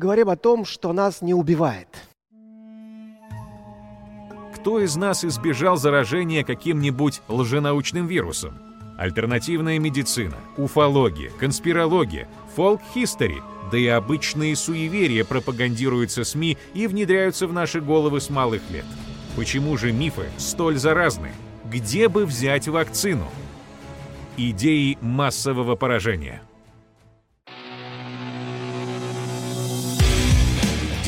поговорим 0.00 0.30
о 0.30 0.36
том, 0.36 0.64
что 0.64 0.94
нас 0.94 1.20
не 1.20 1.34
убивает. 1.34 1.88
Кто 4.54 4.80
из 4.80 4.96
нас 4.96 5.26
избежал 5.26 5.76
заражения 5.76 6.42
каким-нибудь 6.42 7.20
лженаучным 7.28 8.06
вирусом? 8.06 8.54
Альтернативная 8.96 9.78
медицина, 9.78 10.36
уфология, 10.56 11.30
конспирология, 11.38 12.28
фолк-хистори, 12.56 13.42
да 13.70 13.76
и 13.76 13.88
обычные 13.88 14.56
суеверия 14.56 15.22
пропагандируются 15.22 16.24
СМИ 16.24 16.56
и 16.72 16.86
внедряются 16.86 17.46
в 17.46 17.52
наши 17.52 17.82
головы 17.82 18.22
с 18.22 18.30
малых 18.30 18.62
лет. 18.70 18.86
Почему 19.36 19.76
же 19.76 19.92
мифы 19.92 20.30
столь 20.38 20.78
заразны? 20.78 21.32
Где 21.66 22.08
бы 22.08 22.24
взять 22.24 22.68
вакцину? 22.68 23.28
Идеи 24.38 24.96
массового 25.02 25.76
поражения. 25.76 26.40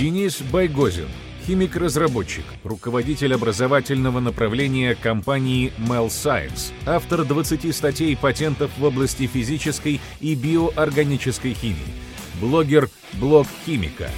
Денис 0.03 0.41
Байгозин, 0.41 1.07
химик-разработчик, 1.47 2.45
руководитель 2.65 3.37
образовательного 3.37 4.19
направления 4.19 4.97
компании 4.97 5.73
Mel 5.79 6.09
Science, 6.09 6.73
автор 6.87 7.25
20 7.25 7.73
статей 7.73 8.17
патентов 8.17 8.77
в 8.77 8.83
области 8.83 9.29
физической 9.29 10.01
и 10.19 10.35
биоорганической 10.35 11.55
химии, 11.55 11.77
блогер 12.41 12.91
«Блог 13.13 13.47
химика». 13.65 14.11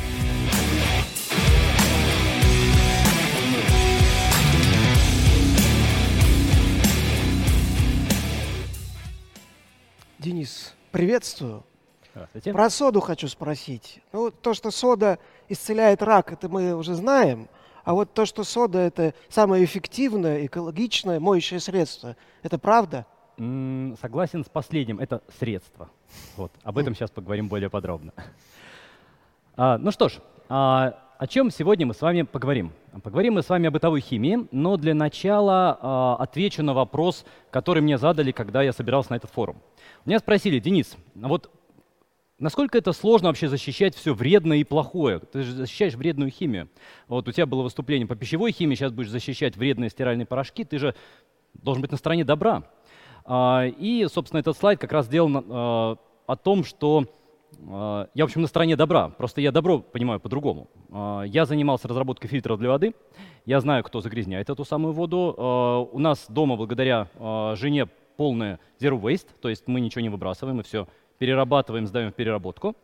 Денис, 10.18 10.72
приветствую. 10.92 11.62
Про 12.44 12.70
соду 12.70 13.00
хочу 13.00 13.28
спросить. 13.28 14.00
Ну, 14.12 14.30
то, 14.30 14.54
что 14.54 14.70
сода 14.70 15.18
исцеляет 15.54 16.02
рак, 16.02 16.32
это 16.32 16.48
мы 16.48 16.74
уже 16.74 16.94
знаем. 16.94 17.48
А 17.84 17.94
вот 17.94 18.12
то, 18.12 18.26
что 18.26 18.44
сода 18.44 18.78
это 18.78 19.14
самое 19.28 19.64
эффективное, 19.64 20.46
экологичное 20.46 21.20
моющее 21.20 21.60
средство, 21.60 22.16
это 22.42 22.58
правда? 22.58 23.06
согласен 23.36 24.44
с 24.44 24.48
последним. 24.48 25.00
Это 25.00 25.22
средство. 25.38 25.90
Вот. 26.36 26.52
Об 26.62 26.78
этом 26.78 26.94
сейчас 26.94 27.10
поговорим 27.10 27.48
более 27.48 27.68
подробно. 27.68 28.12
А, 29.56 29.78
ну 29.78 29.90
что 29.90 30.08
ж, 30.08 30.14
а, 30.48 30.98
о 31.18 31.26
чем 31.26 31.50
сегодня 31.50 31.86
мы 31.86 31.94
с 31.94 32.00
вами 32.00 32.22
поговорим? 32.22 32.72
Поговорим 33.02 33.34
мы 33.34 33.42
с 33.42 33.48
вами 33.48 33.68
о 33.68 33.70
бытовой 33.70 34.00
химии, 34.00 34.48
но 34.50 34.76
для 34.76 34.94
начала 34.94 35.78
а, 35.80 36.16
отвечу 36.18 36.62
на 36.62 36.74
вопрос, 36.74 37.24
который 37.50 37.82
мне 37.82 37.98
задали, 37.98 38.32
когда 38.32 38.62
я 38.62 38.72
собирался 38.72 39.12
на 39.12 39.16
этот 39.16 39.30
форум. 39.30 39.62
Меня 40.04 40.18
спросили, 40.18 40.58
Денис, 40.58 40.96
вот 41.14 41.50
Насколько 42.38 42.78
это 42.78 42.92
сложно 42.92 43.28
вообще 43.28 43.48
защищать 43.48 43.94
все 43.94 44.12
вредное 44.12 44.56
и 44.56 44.64
плохое? 44.64 45.20
Ты 45.20 45.42
же 45.42 45.52
защищаешь 45.52 45.94
вредную 45.94 46.30
химию. 46.30 46.68
Вот 47.06 47.28
у 47.28 47.32
тебя 47.32 47.46
было 47.46 47.62
выступление 47.62 48.08
по 48.08 48.16
пищевой 48.16 48.50
химии, 48.50 48.74
сейчас 48.74 48.90
будешь 48.90 49.10
защищать 49.10 49.56
вредные 49.56 49.88
стиральные 49.88 50.26
порошки. 50.26 50.64
Ты 50.64 50.78
же 50.78 50.96
должен 51.54 51.80
быть 51.80 51.92
на 51.92 51.96
стороне 51.96 52.24
добра. 52.24 52.64
А, 53.24 53.64
и, 53.66 54.04
собственно, 54.12 54.40
этот 54.40 54.56
слайд 54.56 54.80
как 54.80 54.90
раз 54.90 55.06
сделан 55.06 55.44
а, 55.48 55.96
о 56.26 56.36
том, 56.36 56.64
что 56.64 57.04
а, 57.68 58.08
я, 58.14 58.24
в 58.24 58.26
общем, 58.26 58.40
на 58.40 58.48
стороне 58.48 58.74
добра. 58.74 59.10
Просто 59.10 59.40
я 59.40 59.52
добро 59.52 59.78
понимаю 59.78 60.18
по-другому. 60.18 60.68
Я 61.26 61.44
занимался 61.46 61.86
разработкой 61.86 62.28
фильтров 62.28 62.58
для 62.58 62.68
воды. 62.68 62.94
Я 63.46 63.60
знаю, 63.60 63.84
кто 63.84 64.00
загрязняет 64.00 64.50
эту 64.50 64.64
самую 64.64 64.92
воду. 64.92 65.88
У 65.92 65.98
нас 66.00 66.26
дома, 66.28 66.56
благодаря 66.56 67.08
жене, 67.56 67.86
полная 68.16 68.60
zero 68.80 69.00
waste, 69.00 69.28
то 69.40 69.48
есть 69.48 69.66
мы 69.66 69.80
ничего 69.80 70.02
не 70.02 70.08
выбрасываем, 70.08 70.58
мы 70.58 70.62
все 70.62 70.86
перерабатываем, 71.18 71.86
сдаем 71.86 72.12
в 72.12 72.14
переработку. 72.14 72.76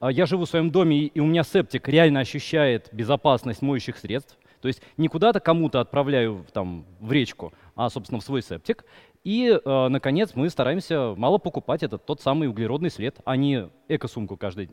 А, 0.00 0.10
я 0.10 0.26
живу 0.26 0.44
в 0.44 0.48
своем 0.48 0.70
доме, 0.70 1.06
и 1.06 1.20
у 1.20 1.26
меня 1.26 1.42
септик 1.42 1.88
реально 1.88 2.20
ощущает 2.20 2.88
безопасность 2.92 3.62
моющих 3.62 3.96
средств. 3.96 4.36
То 4.60 4.68
есть 4.68 4.82
не 4.96 5.08
куда-то 5.08 5.40
кому-то 5.40 5.80
отправляю 5.80 6.44
там, 6.52 6.84
в 7.00 7.12
речку, 7.12 7.52
а, 7.74 7.88
собственно, 7.90 8.20
в 8.20 8.24
свой 8.24 8.42
септик. 8.42 8.84
И, 9.22 9.48
э, 9.48 9.88
наконец, 9.88 10.32
мы 10.34 10.48
стараемся 10.50 11.14
мало 11.16 11.38
покупать 11.38 11.82
этот 11.82 12.06
тот 12.06 12.20
самый 12.20 12.48
углеродный 12.48 12.90
след, 12.90 13.16
а 13.24 13.36
не 13.36 13.68
эко-сумку 13.88 14.36
каждый 14.36 14.70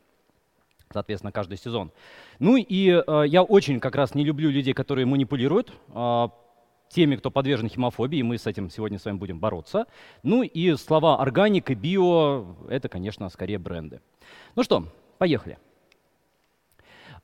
соответственно, 0.91 1.31
каждый 1.31 1.57
сезон. 1.57 1.91
Ну 2.37 2.55
и 2.55 2.89
э, 2.89 3.23
я 3.25 3.41
очень 3.41 3.79
как 3.79 3.95
раз 3.95 4.13
не 4.13 4.23
люблю 4.23 4.51
людей, 4.51 4.75
которые 4.75 5.07
манипулируют. 5.07 5.73
Э, 5.89 6.29
теми, 6.93 7.15
кто 7.15 7.31
подвержен 7.31 7.69
химофобии, 7.69 8.21
мы 8.21 8.37
с 8.37 8.47
этим 8.47 8.69
сегодня 8.69 8.99
с 8.99 9.05
вами 9.05 9.17
будем 9.17 9.39
бороться. 9.39 9.87
Ну 10.21 10.43
и 10.43 10.75
слова 10.75 11.19
органика, 11.19 11.75
био— 11.75 12.45
это, 12.69 12.87
конечно, 12.87 13.29
скорее 13.29 13.57
бренды. 13.57 14.01
Ну 14.55 14.63
что, 14.63 14.85
поехали. 15.17 15.57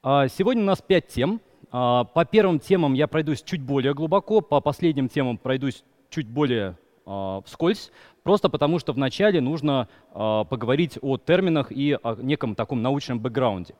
А, 0.02 0.28
сегодня 0.28 0.63
у 0.63 0.66
нас 0.66 0.81
пять 0.81 1.08
тем. 1.08 1.41
А, 1.72 2.03
по 2.03 2.25
первым 2.25 2.59
темам 2.59 2.94
я 2.94 3.08
пройдусь 3.08 3.44
чуть 3.44 3.62
более 3.62 3.94
глубоко, 3.94 4.41
по 4.41 4.59
последним 4.59 5.08
темам 5.09 5.38
пройдусь 5.38 5.84
чуть 6.09 6.28
более 6.28 6.78
а, 7.06 7.41
вскользь, 7.46 7.91
просто 8.24 8.50
потому 8.50 8.79
что 8.79 8.94
вначале 8.94 9.41
нужно 9.41 9.88
поговорить 10.12 10.97
о 11.02 11.18
терминах 11.18 11.72
и 11.72 11.97
о 12.02 12.16
неком 12.16 12.56
таком 12.56 12.81
научном 12.81 13.19
бэкграунде. 13.19 13.75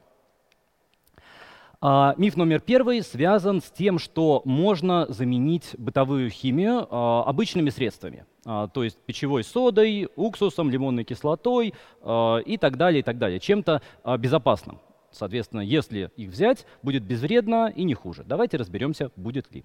А, 1.82 2.14
миф 2.18 2.36
номер 2.36 2.60
первый 2.60 3.02
связан 3.04 3.62
с 3.62 3.72
тем, 3.72 4.00
что 4.00 4.42
можно 4.44 5.06
заменить 5.08 5.76
бытовую 5.78 6.30
химию 6.30 6.86
а, 6.90 7.24
обычными 7.24 7.70
средствами, 7.70 8.26
а, 8.46 8.68
то 8.68 8.84
есть 8.84 8.98
пищевой 9.06 9.46
содой, 9.46 10.10
уксусом, 10.18 10.70
лимонной 10.70 11.06
кислотой 11.06 11.68
и 11.68 12.58
так 12.60 12.76
далее, 12.76 13.00
и 13.00 13.04
так 13.04 13.18
далее, 13.18 13.40
чем-то 13.40 13.82
безопасным. 14.18 14.80
Соответственно, 15.12 15.62
если 15.62 16.12
их 16.18 16.32
взять, 16.32 16.66
будет 16.84 17.04
безвредно 17.04 17.72
и 17.74 17.84
не 17.84 17.94
хуже. 17.94 18.24
Давайте 18.26 18.58
разберемся, 18.58 19.12
будет 19.16 19.50
ли. 19.54 19.64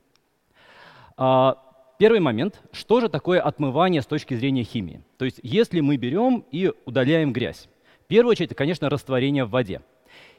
Первый 1.17 2.21
момент. 2.21 2.61
Что 2.73 3.01
же 3.01 3.09
такое 3.09 3.41
отмывание 3.41 4.03
с 4.03 4.07
точки 4.07 4.35
зрения 4.35 4.63
химии? 4.63 5.03
То 5.19 5.25
есть 5.25 5.41
если 5.43 5.81
мы 5.81 5.97
берем 5.97 6.45
и 6.51 6.73
удаляем 6.87 7.33
грязь. 7.33 7.69
В 8.05 8.07
первую 8.07 8.33
очередь, 8.33 8.49
это, 8.49 8.55
конечно, 8.57 8.89
растворение 8.89 9.45
в 9.45 9.51
воде. 9.51 9.81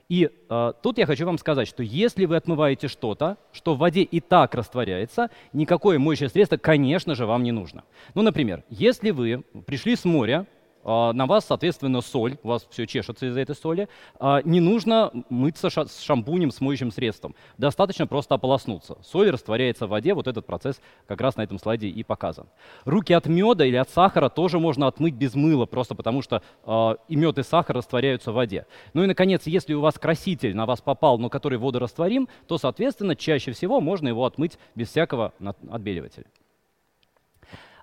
И 0.07 0.29
э, 0.49 0.73
тут 0.83 0.97
я 0.99 1.05
хочу 1.07 1.25
вам 1.25 1.39
сказать, 1.39 1.67
что 1.67 1.81
если 1.81 2.25
вы 2.25 2.35
отмываете 2.35 2.87
что-то, 2.87 3.37
что 3.51 3.73
в 3.73 3.79
воде 3.79 4.03
и 4.03 4.19
так 4.19 4.53
растворяется, 4.53 5.31
никакое 5.51 5.97
моющее 5.97 6.29
средство, 6.29 6.57
конечно 6.57 7.15
же, 7.15 7.25
вам 7.25 7.41
не 7.41 7.51
нужно. 7.51 7.83
Ну, 8.13 8.21
например, 8.21 8.63
если 8.69 9.09
вы 9.09 9.43
пришли 9.65 9.95
с 9.95 10.05
моря, 10.05 10.45
на 10.85 11.25
вас, 11.25 11.45
соответственно, 11.45 12.01
соль, 12.01 12.37
у 12.43 12.49
вас 12.49 12.67
все 12.69 12.85
чешется 12.85 13.25
из-за 13.25 13.39
этой 13.39 13.55
соли. 13.55 13.89
А, 14.19 14.41
не 14.43 14.59
нужно 14.59 15.11
мыться 15.29 15.69
с 15.69 16.01
шампунем, 16.01 16.51
с 16.51 16.61
моющим 16.61 16.91
средством. 16.91 17.35
Достаточно 17.57 18.05
просто 18.05 18.35
ополоснуться. 18.35 18.97
Соль 19.01 19.31
растворяется 19.31 19.87
в 19.87 19.89
воде, 19.89 20.13
вот 20.13 20.27
этот 20.27 20.45
процесс 20.45 20.79
как 21.07 21.21
раз 21.21 21.37
на 21.37 21.41
этом 21.41 21.57
слайде 21.57 21.87
и 21.87 22.03
показан. 22.03 22.45
Руки 22.85 23.13
от 23.13 23.25
меда 23.25 23.65
или 23.65 23.77
от 23.77 23.89
сахара 23.89 24.29
тоже 24.29 24.59
можно 24.59 24.85
отмыть 24.85 25.15
без 25.15 25.33
мыла, 25.33 25.65
просто 25.65 25.95
потому 25.95 26.21
что 26.21 26.43
а, 26.63 26.97
и 27.07 27.15
мед, 27.15 27.39
и 27.39 27.43
сахар 27.43 27.77
растворяются 27.77 28.31
в 28.31 28.35
воде. 28.35 28.67
Ну 28.93 29.03
и, 29.03 29.07
наконец, 29.07 29.47
если 29.47 29.73
у 29.73 29.81
вас 29.81 29.95
краситель 29.95 30.55
на 30.55 30.67
вас 30.67 30.81
попал, 30.81 31.17
но 31.17 31.29
который 31.29 31.57
водорастворим, 31.57 32.29
то, 32.47 32.59
соответственно, 32.59 33.15
чаще 33.15 33.53
всего 33.53 33.81
можно 33.81 34.07
его 34.07 34.23
отмыть 34.23 34.59
без 34.75 34.89
всякого 34.89 35.33
отбеливателя. 35.71 36.25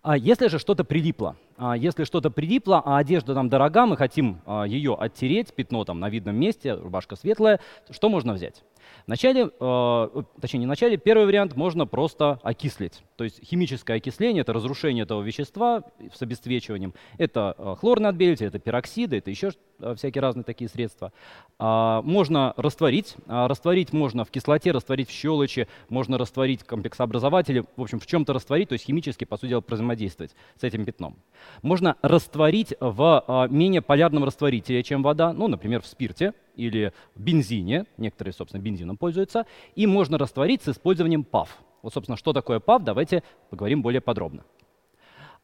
А 0.02 0.16
если 0.16 0.48
же 0.48 0.58
что-то 0.58 0.82
прилипло, 0.82 1.36
а 1.51 1.51
если 1.76 2.04
что-то 2.04 2.30
прилипло, 2.30 2.82
а 2.84 2.98
одежда 2.98 3.34
нам 3.34 3.48
дорога, 3.48 3.86
мы 3.86 3.96
хотим 3.96 4.40
а, 4.46 4.64
ее 4.64 4.94
оттереть, 4.94 5.54
пятно 5.54 5.84
там 5.84 6.00
на 6.00 6.08
видном 6.08 6.36
месте, 6.36 6.74
рубашка 6.74 7.16
светлая, 7.16 7.60
что 7.90 8.08
можно 8.08 8.32
взять? 8.32 8.62
Вначале, 9.06 9.48
э, 9.58 10.22
точнее 10.40 10.60
не 10.60 10.66
в 10.66 10.68
начале, 10.68 10.96
первый 10.96 11.26
вариант 11.26 11.56
можно 11.56 11.86
просто 11.86 12.40
окислить. 12.42 13.02
То 13.16 13.24
есть 13.24 13.44
химическое 13.44 13.94
окисление— 13.94 14.40
это 14.42 14.52
разрушение 14.52 15.04
этого 15.04 15.22
вещества 15.22 15.82
с 16.12 16.20
обесцвечиванием. 16.20 16.92
Это 17.16 17.76
хлорный 17.80 18.10
отбелитель, 18.10 18.46
это 18.46 18.58
пероксиды, 18.58 19.18
это 19.18 19.30
еще 19.30 19.52
всякие 19.96 20.22
разные 20.22 20.44
такие 20.44 20.68
средства. 20.68 21.12
А, 21.58 22.02
можно 22.02 22.54
растворить. 22.56 23.16
А, 23.26 23.48
растворить 23.48 23.92
можно 23.92 24.24
в 24.24 24.30
кислоте, 24.30 24.70
растворить 24.70 25.08
в 25.08 25.12
щелочи, 25.12 25.68
можно 25.88 26.18
растворить 26.18 26.64
комплексообразователи, 26.64 27.64
в 27.76 27.82
общем, 27.82 28.00
в 28.00 28.06
чем-то 28.06 28.32
растворить, 28.32 28.68
то 28.68 28.74
есть 28.74 28.84
химически, 28.84 29.24
по 29.24 29.36
сути 29.36 29.50
дела, 29.50 29.64
взаимодействовать 29.66 30.34
с 30.58 30.64
этим 30.64 30.84
пятном. 30.84 31.16
Можно 31.62 31.96
растворить 32.02 32.74
в 32.80 33.24
а, 33.26 33.48
менее 33.48 33.82
полярном 33.82 34.24
растворителе, 34.24 34.82
чем 34.82 35.02
вода, 35.02 35.32
ну, 35.32 35.48
например, 35.48 35.82
в 35.82 35.86
спирте, 35.86 36.34
или 36.56 36.92
бензине, 37.14 37.86
некоторые, 37.96 38.34
собственно, 38.34 38.62
бензином 38.62 38.96
пользуются, 38.96 39.46
и 39.74 39.86
можно 39.86 40.18
растворить 40.18 40.62
с 40.62 40.68
использованием 40.68 41.24
ПАВ. 41.24 41.48
Вот, 41.82 41.94
собственно, 41.94 42.16
что 42.16 42.32
такое 42.32 42.60
ПАВ, 42.60 42.82
давайте 42.82 43.22
поговорим 43.50 43.82
более 43.82 44.00
подробно. 44.00 44.44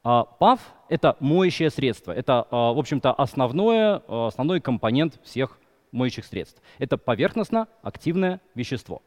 А, 0.05 0.25
ПАВ— 0.25 0.61
это 0.89 1.17
моющее 1.21 1.71
средство, 1.71 2.12
это, 2.12 2.47
а, 2.51 2.73
в 2.73 2.79
общем-то, 2.79 3.12
основное, 3.12 4.03
основной 4.09 4.61
компонент 4.61 5.19
всех 5.25 5.59
моющих 5.93 6.27
средств. 6.27 6.62
Это 6.79 6.99
поверхностно-активное 6.99 8.41
вещество. 8.55 9.03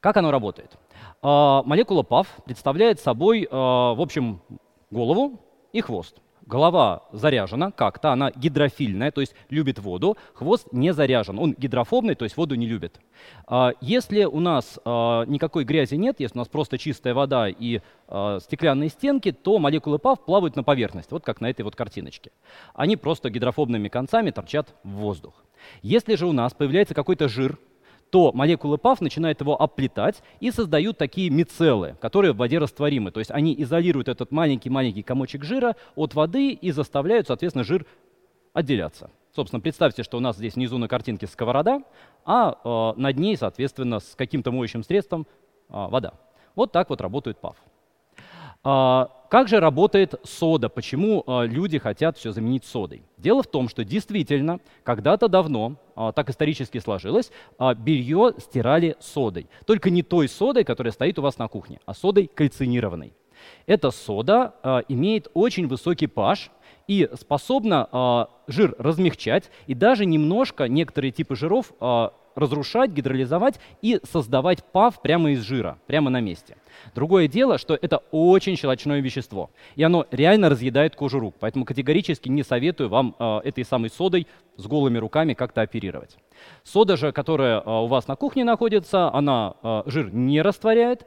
Как 0.00 0.16
оно 0.16 0.30
работает? 0.30 0.78
Молекула 1.22 2.02
ПАВ 2.02 2.28
представляет 2.44 3.00
собой, 3.00 3.48
в 3.50 4.00
общем, 4.00 4.40
голову 4.90 5.40
и 5.72 5.80
хвост. 5.80 6.16
голова 6.48 7.02
заряжена 7.12 7.70
как-то, 7.70 8.10
она 8.10 8.32
гидрофильная, 8.34 9.10
то 9.10 9.20
есть 9.20 9.34
любит 9.50 9.78
воду, 9.78 10.16
хвост 10.32 10.66
не 10.72 10.94
заряжен, 10.94 11.38
он 11.38 11.52
гидрофобный, 11.52 12.14
то 12.14 12.24
есть 12.24 12.36
воду 12.36 12.54
не 12.54 12.66
любит. 12.66 13.00
А, 13.46 13.72
если 13.82 14.24
у 14.24 14.40
нас 14.40 14.78
а, 14.84 15.24
никакой 15.26 15.64
грязи 15.64 15.96
нет, 15.96 16.20
если 16.20 16.38
у 16.38 16.40
нас 16.40 16.48
просто 16.48 16.78
чистая 16.78 17.12
вода 17.12 17.48
и 17.48 17.80
а, 18.08 18.38
стеклянные 18.40 18.88
стенки, 18.88 19.30
то 19.30 19.58
молекулы 19.58 19.98
ПАВ 19.98 20.24
плавают 20.24 20.56
на 20.56 20.64
поверхность, 20.64 21.12
вот 21.12 21.22
как 21.22 21.42
на 21.42 21.50
этой 21.50 21.62
вот 21.62 21.76
картиночке. 21.76 22.30
Они 22.74 22.96
просто 22.96 23.28
гидрофобными 23.28 23.88
концами 23.88 24.30
торчат 24.30 24.74
в 24.82 24.88
воздух. 24.88 25.44
Если 25.82 26.14
же 26.14 26.26
у 26.26 26.32
нас 26.32 26.54
появляется 26.54 26.94
какой-то 26.94 27.28
жир, 27.28 27.58
то 28.10 28.32
молекулы 28.32 28.78
ПАВ 28.78 29.00
начинают 29.00 29.40
его 29.40 29.60
оплетать 29.60 30.22
и 30.40 30.50
создают 30.50 30.98
такие 30.98 31.30
мицеллы, 31.30 31.96
которые 32.00 32.32
в 32.32 32.36
воде 32.36 32.58
растворимы. 32.58 33.10
То 33.10 33.20
есть 33.20 33.30
они 33.30 33.54
изолируют 33.58 34.08
этот 34.08 34.30
маленький-маленький 34.30 35.02
комочек 35.02 35.44
жира 35.44 35.76
от 35.94 36.14
воды 36.14 36.50
и 36.50 36.70
заставляют, 36.70 37.26
соответственно, 37.26 37.64
жир 37.64 37.86
отделяться. 38.52 39.10
Собственно, 39.34 39.60
представьте, 39.60 40.02
что 40.02 40.16
у 40.16 40.20
нас 40.20 40.36
здесь 40.36 40.54
внизу 40.54 40.78
на 40.78 40.88
картинке 40.88 41.26
сковорода, 41.26 41.82
а 42.24 42.94
э, 42.96 43.00
над 43.00 43.18
ней, 43.18 43.36
соответственно, 43.36 44.00
с 44.00 44.14
каким-то 44.16 44.50
моющим 44.50 44.82
средством 44.82 45.26
э, 45.68 45.72
вода. 45.72 46.14
Вот 46.54 46.72
так 46.72 46.90
вот 46.90 47.00
работает 47.00 47.38
ПАВ. 47.38 47.56
А, 48.64 49.10
как 49.30 49.48
же 49.48 49.60
работает 49.60 50.14
сода? 50.24 50.68
Почему 50.68 51.22
а, 51.26 51.44
люди 51.44 51.78
хотят 51.78 52.16
все 52.16 52.32
заменить 52.32 52.64
содой? 52.64 53.02
Дело 53.16 53.42
в 53.42 53.46
том, 53.46 53.68
что 53.68 53.84
действительно, 53.84 54.60
когда-то 54.82 55.28
давно, 55.28 55.76
а, 55.94 56.12
так 56.12 56.30
исторически 56.30 56.78
сложилось, 56.78 57.30
белье 57.76 58.34
стирали 58.38 58.96
содой. 59.00 59.48
Только 59.66 59.90
не 59.90 60.02
той 60.02 60.28
содой, 60.28 60.64
которая 60.64 60.92
стоит 60.92 61.18
у 61.18 61.22
вас 61.22 61.38
на 61.38 61.48
кухне, 61.48 61.80
а 61.86 61.94
содой 61.94 62.26
кальцинированной. 62.26 63.12
Эта 63.66 63.92
сода 63.92 64.84
имеет 64.88 65.28
очень 65.32 65.68
высокий 65.68 66.06
pH 66.06 66.50
и 66.88 67.08
способна 67.14 68.28
жир 68.48 68.74
размягчать, 68.78 69.50
и 69.68 69.74
даже 69.74 70.06
немножко 70.06 70.66
некоторые 70.66 71.12
типы 71.12 71.36
жиров 71.36 71.72
разрушать, 72.38 72.90
гидролизовать 72.90 73.60
и 73.82 74.00
создавать 74.04 74.64
пав 74.64 75.00
прямо 75.02 75.32
из 75.32 75.42
жира, 75.42 75.78
прямо 75.86 76.10
на 76.10 76.20
месте. 76.20 76.56
Другое 76.94 77.28
дело, 77.28 77.58
что 77.58 77.74
это 77.80 77.98
очень 78.10 78.56
щелочное 78.56 79.00
вещество, 79.00 79.50
и 79.76 79.82
оно 79.82 80.06
реально 80.10 80.48
разъедает 80.48 80.96
кожу 80.96 81.18
рук, 81.18 81.34
поэтому 81.40 81.64
категорически 81.64 82.28
не 82.28 82.42
советую 82.42 82.88
вам 82.88 83.14
э, 83.18 83.40
этой 83.44 83.64
самой 83.64 83.90
содой 83.90 84.26
с 84.56 84.66
голыми 84.66 84.98
руками 84.98 85.34
как-то 85.34 85.62
оперировать. 85.62 86.16
Сода 86.64 86.96
же, 86.96 87.12
которая 87.12 87.60
э, 87.60 87.62
у 87.64 87.86
вас 87.86 88.08
на 88.08 88.16
кухне 88.16 88.44
находится, 88.44 89.12
она 89.12 89.54
э, 89.62 89.82
жир 89.86 90.12
не 90.12 90.42
растворяет, 90.42 91.06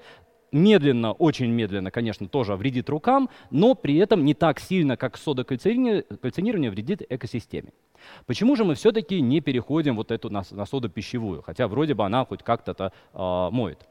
медленно, 0.52 1.14
очень 1.14 1.52
медленно, 1.52 1.92
конечно, 1.92 2.28
тоже 2.28 2.56
вредит 2.56 2.90
рукам, 2.90 3.30
но 3.50 3.76
при 3.76 3.98
этом 3.98 4.26
не 4.26 4.34
так 4.34 4.60
сильно, 4.60 4.98
как 4.98 5.18
сода 5.18 5.44
кальцинирования 5.44 6.72
вредит 6.72 7.02
экосистеме. 7.10 7.72
Почему 8.26 8.56
же 8.56 8.64
мы 8.64 8.76
все-таки 8.76 9.22
не 9.22 9.42
переходим 9.42 9.96
вот 9.96 10.12
эту 10.12 10.30
на, 10.30 10.44
на 10.52 10.66
соду 10.66 10.90
пищевую, 10.90 11.42
хотя 11.42 11.68
вроде 11.68 11.94
бы 11.94 12.06
она 12.06 12.26
хоть 12.26 12.44
как-то 12.44 12.92
э, 13.14 13.50
моет? 13.52 13.88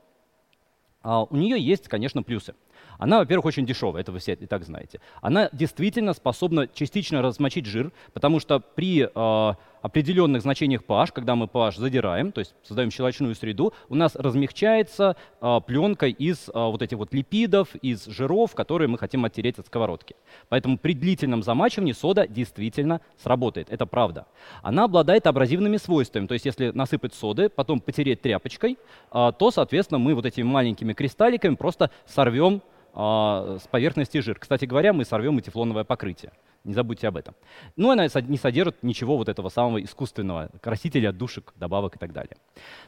А 1.03 1.25
у 1.25 1.37
нее 1.37 1.59
есть, 1.59 1.89
конечно, 1.89 2.23
плюсы. 2.23 2.55
Она, 2.99 3.19
во-первых, 3.21 3.47
очень 3.47 3.65
дешевая, 3.65 4.03
это 4.03 4.13
вы 4.13 4.19
все 4.19 4.35
и 4.35 4.47
так 4.47 4.65
знаете. 4.65 5.01
Она 5.23 5.49
действительно 5.53 6.13
способна 6.13 6.69
частично 6.69 7.23
размочить 7.23 7.65
жир, 7.65 7.93
потому 8.13 8.41
что 8.41 8.61
при 8.61 9.09
э, 9.09 9.55
определенных 9.83 10.43
значениях 10.43 10.83
pH, 10.83 11.13
когда 11.13 11.35
мы 11.35 11.47
pH 11.47 11.79
задираем, 11.79 12.33
то 12.33 12.41
есть 12.41 12.55
создаем 12.63 12.91
щелочную 12.91 13.35
среду, 13.35 13.73
у 13.89 13.95
нас 13.95 14.15
размягчается 14.15 15.17
э, 15.41 15.61
пленка 15.67 16.07
из 16.07 16.49
э, 16.49 16.53
вот 16.55 16.83
этих 16.83 16.99
вот 16.99 17.13
липидов, 17.15 17.75
из 17.77 18.07
жиров, 18.07 18.55
которые 18.55 18.89
мы 18.89 18.99
хотим 18.99 19.25
оттереть 19.25 19.59
от 19.59 19.67
сковородки. 19.67 20.17
Поэтому 20.49 20.79
при 20.79 20.95
длительном 20.95 21.43
замачивании 21.43 21.93
сода 21.93 22.27
действительно 22.27 23.01
сработает. 23.23 23.71
Это 23.71 23.87
правда. 23.87 24.27
Она 24.63 24.85
обладает 24.85 25.27
абразивными 25.27 25.77
свойствами. 25.77 26.27
То 26.27 26.35
есть 26.35 26.47
если 26.47 26.71
насыпать 26.71 27.15
соды, 27.15 27.49
потом 27.49 27.81
потереть 27.81 28.23
тряпочкой, 28.23 28.79
э, 29.13 29.33
то, 29.39 29.51
соответственно, 29.51 29.99
мы 29.99 30.15
вот 30.15 30.27
этими 30.27 30.45
маленькими 30.45 30.93
кристалликами 30.93 31.55
просто 31.55 31.91
сорвем 32.07 32.63
а, 32.63 32.80
с 32.95 33.69
поверхности 33.71 34.19
жир. 34.19 34.39
Кстати 34.39 34.65
говоря, 34.65 34.93
мы 34.93 35.05
сорвем 35.05 35.39
и 35.39 35.43
тефлоновое 35.43 35.85
покрытие. 35.85 36.33
Не 36.65 36.75
забудьте 36.75 37.09
об 37.09 37.17
этом. 37.17 37.35
Но 37.77 37.91
она 37.91 38.05
не 38.05 38.37
содержит 38.37 38.83
ничего 38.83 39.17
вот 39.17 39.31
этого 39.31 39.49
самого 39.49 39.83
искусственного, 39.83 40.51
красителя, 40.61 41.11
душек, 41.11 41.55
добавок 41.57 41.97
и 41.97 41.99
так 41.99 42.13
далее. 42.13 42.37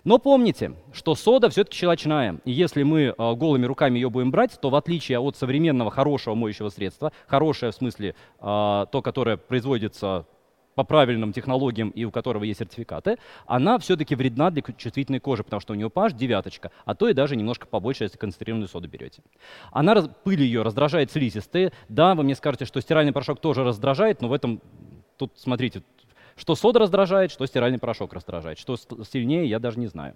Но 0.05 0.19
помните, 0.19 0.75
что 0.93 1.15
сода 1.15 1.49
все-таки 1.49 1.79
щелочная. 1.79 2.39
И 2.45 2.53
если 2.53 2.83
мы 2.83 3.15
а, 3.17 3.35
голыми 3.35 3.65
руками 3.65 3.99
ее 3.99 4.11
будем 4.11 4.31
брать, 4.31 4.59
то 4.61 4.69
в 4.69 4.75
отличие 4.75 5.19
от 5.19 5.37
современного 5.37 5.91
хорошего 5.91 6.35
моющего 6.35 6.69
средства, 6.69 7.13
хорошее 7.27 7.73
в 7.73 7.75
смысле 7.75 8.15
а, 8.41 8.87
то, 8.87 9.01
которое 9.01 9.39
производится 9.39 10.27
по 10.75 10.85
правильным 10.85 11.33
технологиям 11.33 11.91
и 11.91 12.05
у 12.05 12.11
которого 12.11 12.45
есть 12.45 12.61
сертификаты, 12.61 13.19
она 13.47 13.79
все-таки 13.79 14.15
вредна 14.15 14.51
для 14.51 14.63
чувствительной 14.63 15.21
кожи, 15.21 15.45
потому 15.45 15.61
что 15.61 15.73
у 15.73 15.77
нее 15.77 15.89
pH 15.89 16.15
девяточка, 16.15 16.71
а 16.85 16.95
то 16.95 17.09
и 17.09 17.13
даже 17.15 17.37
немножко 17.37 17.67
побольше, 17.67 18.05
если 18.05 18.19
концентрированную 18.19 18.69
соду 18.69 18.89
берете. 18.89 19.23
Она, 19.71 20.03
пыль 20.03 20.43
ее 20.43 20.63
раздражает 20.63 21.11
слизистые. 21.11 21.73
Да, 21.89 22.15
вы 22.15 22.23
мне 22.23 22.35
скажете, 22.35 22.65
что 22.65 22.81
стиральный 22.81 23.13
порошок 23.13 23.41
тоже 23.41 23.65
раздражает, 23.65 24.21
но 24.21 24.29
в 24.29 24.33
этом, 24.33 24.61
тут 25.17 25.33
смотрите, 25.37 25.83
что 26.37 26.55
сода 26.55 26.81
раздражает, 26.81 27.31
что 27.31 27.47
стиральный 27.47 27.79
порошок 27.79 28.13
раздражает. 28.13 28.59
Что 28.59 28.77
сильнее, 28.77 29.47
я 29.47 29.59
даже 29.59 29.79
не 29.79 29.87
знаю. 29.87 30.15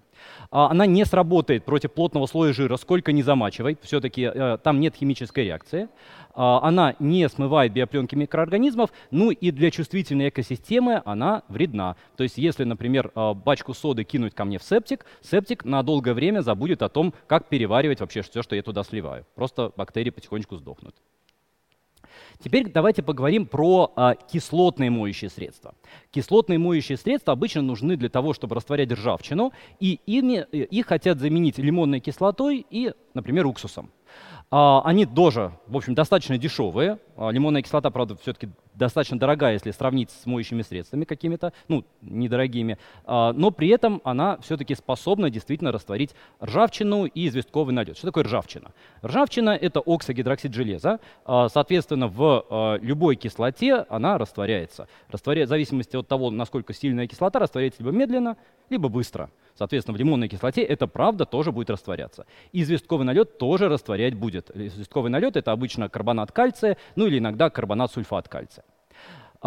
А, 0.51 0.71
она 0.71 0.87
не 0.87 1.05
сработает 1.05 1.65
против 1.65 1.93
плотного 1.93 2.27
слоя 2.27 2.53
жира, 2.53 2.77
сколько 2.77 3.13
не 3.13 3.23
замачивай. 3.23 3.77
Все-таки 3.83 4.31
э, 4.33 4.59
там 4.63 4.81
нет 4.81 4.95
химической 4.97 5.45
реакции. 5.45 5.89
А, 6.35 6.61
она 6.63 6.95
не 6.99 7.29
смывает 7.29 7.73
биопленки 7.73 8.15
микроорганизмов. 8.15 8.91
Ну 9.11 9.31
и 9.31 9.51
для 9.51 9.71
чувствительной 9.71 10.29
экосистемы 10.29 11.03
она 11.05 11.43
вредна. 11.49 11.97
То 12.17 12.23
есть 12.23 12.39
если, 12.39 12.65
например, 12.65 13.11
а, 13.15 13.35
бачку 13.35 13.75
соды 13.75 14.05
кинуть 14.05 14.35
ко 14.35 14.45
мне 14.45 14.59
в 14.59 14.63
септик, 14.63 15.07
септик 15.23 15.65
на 15.65 15.83
долгое 15.83 16.15
время 16.15 16.41
забудет 16.41 16.83
о 16.83 16.89
том, 16.89 17.15
как 17.27 17.49
переваривать 17.49 18.01
вообще 18.01 18.23
все, 18.23 18.43
что 18.43 18.57
я 18.57 18.63
туда 18.63 18.85
сливаю. 18.85 19.27
Просто 19.35 19.73
бактерии 19.77 20.11
потихонечку 20.11 20.57
сдохнут. 20.57 20.95
Теперь 22.43 22.71
давайте 22.71 23.03
поговорим 23.03 23.47
про 23.47 23.93
а, 23.97 24.15
кислотные 24.15 24.91
моющие 24.91 25.31
средства. 25.31 25.75
Кислотные 26.11 26.59
моющие 26.59 26.99
средства 26.99 27.33
обычно 27.33 27.62
нужны 27.62 27.97
для 27.97 28.09
того, 28.09 28.35
чтобы 28.35 28.56
растворять 28.56 28.93
ржавчину, 28.93 29.53
и 29.81 30.00
ими, 30.06 30.47
э, 30.53 30.59
их 30.59 30.87
хотят 30.87 31.19
заменить 31.19 31.59
лимонной 31.59 32.00
кислотой 32.00 32.67
и, 32.69 32.93
например, 33.15 33.47
уксусом. 33.47 33.91
А, 34.51 34.82
они 34.84 35.06
тоже, 35.06 35.53
в 35.67 35.77
общем, 35.77 35.94
достаточно 35.94 36.39
дешевые. 36.39 36.99
А, 37.17 37.31
лимонная 37.31 37.63
кислота, 37.63 37.91
правда, 37.91 38.17
все-таки 38.17 38.49
достаточно 38.77 39.19
дорогая, 39.19 39.55
если 39.55 39.71
сравнить 39.71 40.11
с 40.11 40.27
моющими 40.27 40.63
средствами 40.63 41.05
какими-то, 41.05 41.53
ну, 41.69 41.85
недорогими. 42.03 42.79
А, 43.05 43.33
но 43.33 43.51
при 43.51 43.69
этом 43.69 44.01
она 44.05 44.39
все-таки 44.39 44.75
способна 44.75 45.31
действительно 45.31 45.73
растворить 45.73 46.15
ржавчину 46.43 47.06
и 47.06 47.27
известковый 47.29 47.75
налет. 47.75 47.97
Что 47.97 48.09
такое 48.09 48.25
ржавчина? 48.25 48.73
Ржавчина— 49.03 49.51
это 49.61 49.81
оксогидроксид 49.81 50.55
железа. 50.55 51.01
Соответственно, 51.25 52.06
в 52.06 52.79
любой 52.83 53.17
кислоте 53.17 53.87
она 53.89 54.19
растворяется. 54.19 54.89
Растворяет, 55.09 55.49
в 55.49 55.51
зависимости 55.51 55.97
от 55.97 56.06
того, 56.06 56.31
насколько 56.31 56.75
сильная 56.75 57.06
кислота, 57.06 57.39
растворяется 57.39 57.83
либо 57.83 57.97
медленно, 57.97 58.37
либо 58.69 58.89
быстро. 58.91 59.31
Соответственно, 59.55 59.97
в 59.97 59.99
лимонной 59.99 60.29
кислоте 60.29 60.61
это 60.61 60.87
правда 60.87 61.25
тоже 61.25 61.51
будет 61.51 61.71
растворяться. 61.71 62.27
И 62.53 62.61
известковый 62.61 63.06
налет 63.06 63.39
тоже 63.39 63.71
растворять 63.71 64.15
будет. 64.15 64.51
Известковый 64.55 65.11
налет 65.11 65.37
это 65.37 65.53
обычно 65.53 65.89
карбонат 65.89 66.31
кальция, 66.31 66.77
ну 66.95 67.06
или 67.06 67.19
иногда 67.19 67.49
карбонат 67.49 67.91
сульфат 67.91 68.29
кальция. 68.29 68.66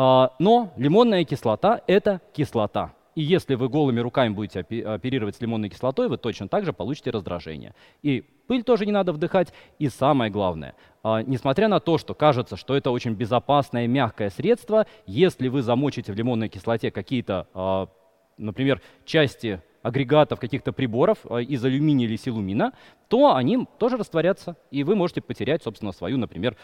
А, 0.02 0.32
но 0.40 0.72
лимонная 0.78 1.26
кислота 1.26 1.82
это 1.86 2.22
кислота. 2.32 2.94
И 3.16 3.22
если 3.22 3.56
вы 3.56 3.68
голыми 3.68 4.00
руками 4.00 4.30
будете 4.30 4.62
оперировать 4.62 5.36
с 5.36 5.42
лимонной 5.42 5.68
кислотой, 5.68 6.08
вы 6.08 6.16
точно 6.16 6.48
так 6.48 6.64
же 6.64 6.72
получите 6.72 7.10
раздражение. 7.10 7.76
И 8.02 8.24
пыль 8.48 8.64
тоже 8.64 8.86
не 8.86 8.94
надо 8.94 9.12
вдыхать. 9.12 9.52
И 9.78 9.90
самое 9.90 10.32
главное, 10.32 10.76
а, 11.04 11.22
несмотря 11.22 11.68
на 11.68 11.82
то, 11.82 11.98
что 11.98 12.14
кажется, 12.14 12.56
что 12.56 12.78
это 12.78 12.92
очень 12.92 13.14
безопасное 13.14 13.88
мягкое 13.88 14.30
средство, 14.30 14.88
если 15.06 15.50
вы 15.50 15.62
замочите 15.64 16.14
в 16.14 16.16
лимонной 16.16 16.48
кислоте 16.48 16.92
какие-то, 16.92 17.48
а, 17.54 17.90
например, 18.38 18.82
части 19.04 19.62
агрегатов, 19.82 20.40
каких-то 20.40 20.72
приборов 20.72 21.26
из 21.26 21.66
алюминия 21.66 22.08
или 22.08 22.16
силумина, 22.16 22.72
то 23.10 23.36
они 23.36 23.68
тоже 23.78 23.98
растворятся, 23.98 24.56
и 24.72 24.86
вы 24.86 24.96
можете 24.96 25.20
потерять, 25.20 25.62
собственно, 25.62 25.92
свою, 25.92 26.18
например, 26.18 26.56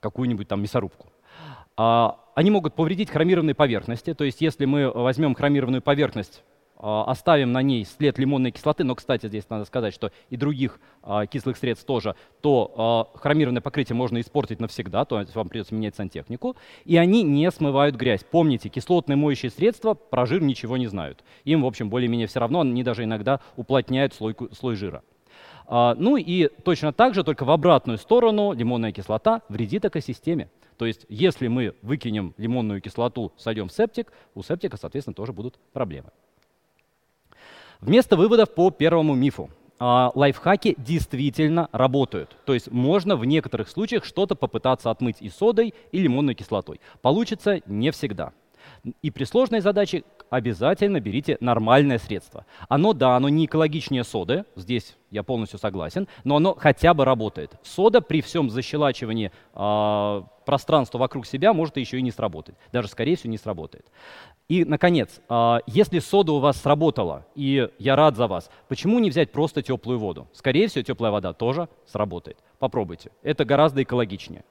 какую-нибудь 0.00 0.46
там 0.46 0.62
мясорубку. 0.62 1.08
А, 1.78 2.18
они 2.34 2.50
могут 2.50 2.74
повредить 2.74 3.08
хромированные 3.08 3.54
поверхности, 3.54 4.12
то 4.12 4.24
есть 4.24 4.40
если 4.40 4.64
мы 4.64 4.90
возьмем 4.90 5.36
хромированную 5.36 5.80
поверхность 5.80 6.42
а, 6.76 7.04
оставим 7.04 7.52
на 7.52 7.62
ней 7.62 7.84
след 7.84 8.18
лимонной 8.18 8.50
кислоты, 8.50 8.82
но, 8.82 8.96
кстати, 8.96 9.28
здесь 9.28 9.48
надо 9.48 9.64
сказать, 9.64 9.94
что 9.94 10.10
и 10.28 10.36
других 10.36 10.80
а, 11.04 11.26
кислых 11.26 11.56
средств 11.56 11.86
тоже, 11.86 12.16
то 12.40 13.12
хромированное 13.14 13.62
покрытие 13.62 13.94
можно 13.94 14.20
испортить 14.20 14.58
навсегда, 14.58 15.04
то 15.04 15.20
есть 15.20 15.36
вам 15.36 15.48
придется 15.48 15.72
менять 15.72 15.94
сантехнику, 15.94 16.56
и 16.84 16.96
они 16.96 17.22
не 17.22 17.48
смывают 17.52 17.94
грязь. 17.94 18.24
Помните, 18.28 18.68
кислотные 18.68 19.16
моющие 19.16 19.52
средства 19.52 19.94
про 19.94 20.26
жир 20.26 20.42
ничего 20.42 20.78
не 20.78 20.88
знают. 20.88 21.22
Им, 21.44 21.62
в 21.62 21.66
общем, 21.66 21.90
более-менее 21.90 22.26
все 22.26 22.40
равно, 22.40 22.62
они 22.62 22.82
даже 22.82 23.04
иногда 23.04 23.38
уплотняют 23.54 24.14
слой, 24.14 24.34
слой 24.50 24.74
жира. 24.74 25.04
Ну 25.70 26.16
и 26.16 26.48
точно 26.64 26.92
так 26.92 27.14
же, 27.14 27.22
только 27.22 27.44
в 27.44 27.50
обратную 27.50 27.98
сторону, 27.98 28.52
лимонная 28.52 28.90
кислота 28.90 29.42
вредит 29.48 29.84
экосистеме. 29.84 30.48
То 30.78 30.86
есть, 30.86 31.04
если 31.08 31.48
мы 31.48 31.74
выкинем 31.82 32.34
лимонную 32.38 32.80
кислоту, 32.80 33.32
сольем 33.36 33.68
в 33.68 33.72
септик, 33.72 34.12
у 34.34 34.42
септика, 34.42 34.76
соответственно, 34.76 35.14
тоже 35.14 35.32
будут 35.32 35.58
проблемы. 35.72 36.10
Вместо 37.80 38.16
выводов 38.16 38.54
по 38.54 38.70
первому 38.70 39.14
мифу. 39.14 39.50
А, 39.80 40.10
лайфхаки 40.14 40.74
действительно 40.78 41.68
работают. 41.72 42.36
То 42.44 42.54
есть 42.54 42.70
можно 42.70 43.16
в 43.16 43.24
некоторых 43.24 43.68
случаях 43.68 44.04
что-то 44.04 44.34
попытаться 44.34 44.90
отмыть 44.90 45.16
и 45.20 45.28
содой, 45.28 45.74
и 45.92 45.98
лимонной 45.98 46.34
кислотой. 46.34 46.80
Получится 47.02 47.60
не 47.66 47.90
всегда. 47.90 48.32
И 49.02 49.10
при 49.10 49.24
сложной 49.24 49.60
задаче 49.60 50.04
обязательно 50.30 51.00
берите 51.00 51.36
нормальное 51.40 51.98
средство. 51.98 52.44
Оно, 52.68 52.92
да, 52.92 53.16
оно 53.16 53.28
не 53.28 53.46
экологичнее 53.46 54.04
соды, 54.04 54.44
здесь 54.56 54.96
я 55.10 55.22
полностью 55.22 55.58
согласен, 55.58 56.06
но 56.24 56.36
оно 56.36 56.54
хотя 56.54 56.94
бы 56.94 57.04
работает. 57.04 57.52
Сода 57.62 58.00
при 58.00 58.20
всем 58.20 58.50
защелачивании 58.50 59.32
э, 59.54 60.22
пространства 60.44 60.98
вокруг 60.98 61.26
себя 61.26 61.52
может 61.52 61.76
еще 61.76 61.98
и 61.98 62.02
не 62.02 62.10
сработать. 62.10 62.54
Даже, 62.72 62.88
скорее 62.88 63.16
всего, 63.16 63.30
не 63.30 63.38
сработает. 63.38 63.86
И, 64.48 64.64
наконец, 64.64 65.20
э, 65.28 65.58
если 65.66 65.98
сода 65.98 66.32
у 66.32 66.38
вас 66.38 66.60
сработала, 66.60 67.26
и 67.34 67.68
я 67.78 67.96
рад 67.96 68.16
за 68.16 68.26
вас, 68.26 68.50
почему 68.68 68.98
не 68.98 69.10
взять 69.10 69.32
просто 69.32 69.62
теплую 69.62 69.98
воду? 69.98 70.28
Скорее 70.32 70.68
всего, 70.68 70.82
теплая 70.82 71.12
вода 71.12 71.32
тоже 71.32 71.68
сработает. 71.86 72.38
Попробуйте. 72.58 73.10
Это 73.22 73.44
гораздо 73.44 73.82
экологичнее. 73.82 74.44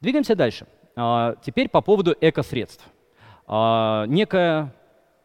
Двигаемся 0.00 0.34
дальше. 0.34 0.66
А, 0.96 1.36
теперь 1.44 1.68
по 1.68 1.80
поводу 1.80 2.16
экосредств. 2.20 2.84
А, 3.52 4.04
некое 4.06 4.72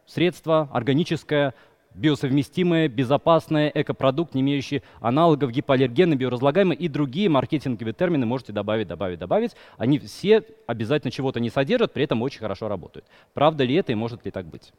средство 0.04 0.68
органическое, 0.72 1.54
биосовместимое, 1.94 2.88
безопасное, 2.88 3.70
экопродукт, 3.72 4.34
не 4.34 4.40
имеющий 4.40 4.82
аналогов, 5.00 5.52
гипоаллергенный, 5.52 6.16
биоразлагаемый 6.16 6.76
и 6.76 6.88
другие 6.88 7.28
маркетинговые 7.28 7.94
термины 7.94 8.26
можете 8.26 8.52
добавить, 8.52 8.88
добавить, 8.88 9.20
добавить. 9.20 9.52
Они 9.78 10.00
все 10.00 10.44
обязательно 10.66 11.12
чего-то 11.12 11.38
не 11.38 11.50
содержат, 11.50 11.92
при 11.92 12.02
этом 12.02 12.20
очень 12.20 12.40
хорошо 12.40 12.66
работают. 12.66 13.06
Правда 13.32 13.62
ли 13.62 13.76
это 13.76 13.92
и 13.92 13.94
может 13.94 14.24
ли 14.24 14.32
так 14.32 14.46
быть? 14.46 14.72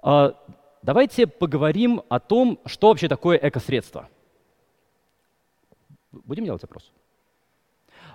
А, 0.00 0.36
давайте 0.80 1.26
поговорим 1.26 2.02
о 2.08 2.20
том, 2.20 2.60
что 2.66 2.90
вообще 2.90 3.08
такое 3.08 3.36
экосредство. 3.36 4.08
Будем 6.12 6.44
делать 6.44 6.62
опрос? 6.62 6.92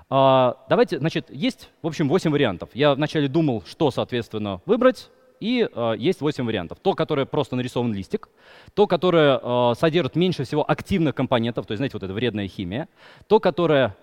А, 0.10 0.64
давайте, 0.70 1.00
значит, 1.00 1.30
есть, 1.30 1.70
в 1.82 1.88
общем, 1.88 2.08
8 2.08 2.32
вариантов. 2.32 2.70
Я 2.74 2.96
вначале 2.96 3.28
думал, 3.28 3.64
что, 3.66 3.92
соответственно, 3.92 4.62
выбрать, 4.66 5.10
и 5.40 5.68
э, 5.72 5.94
есть 5.98 6.22
8 6.22 6.46
вариантов. 6.46 6.80
То, 6.82 6.94
которое 6.94 7.26
просто 7.26 7.56
нарисован 7.56 7.94
листик, 7.94 8.30
то, 8.74 8.88
которое 8.88 9.40
э, 9.42 9.74
содержит 9.78 10.16
меньше 10.16 10.46
всего 10.46 10.70
активных 10.70 11.14
компонентов, 11.14 11.66
то 11.66 11.74
есть, 11.74 11.80
знаете, 11.80 11.94
вот 11.94 12.04
это 12.04 12.14
вредная 12.14 12.48
химия, 12.48 12.88
то, 13.28 13.40
которое, 13.40 13.96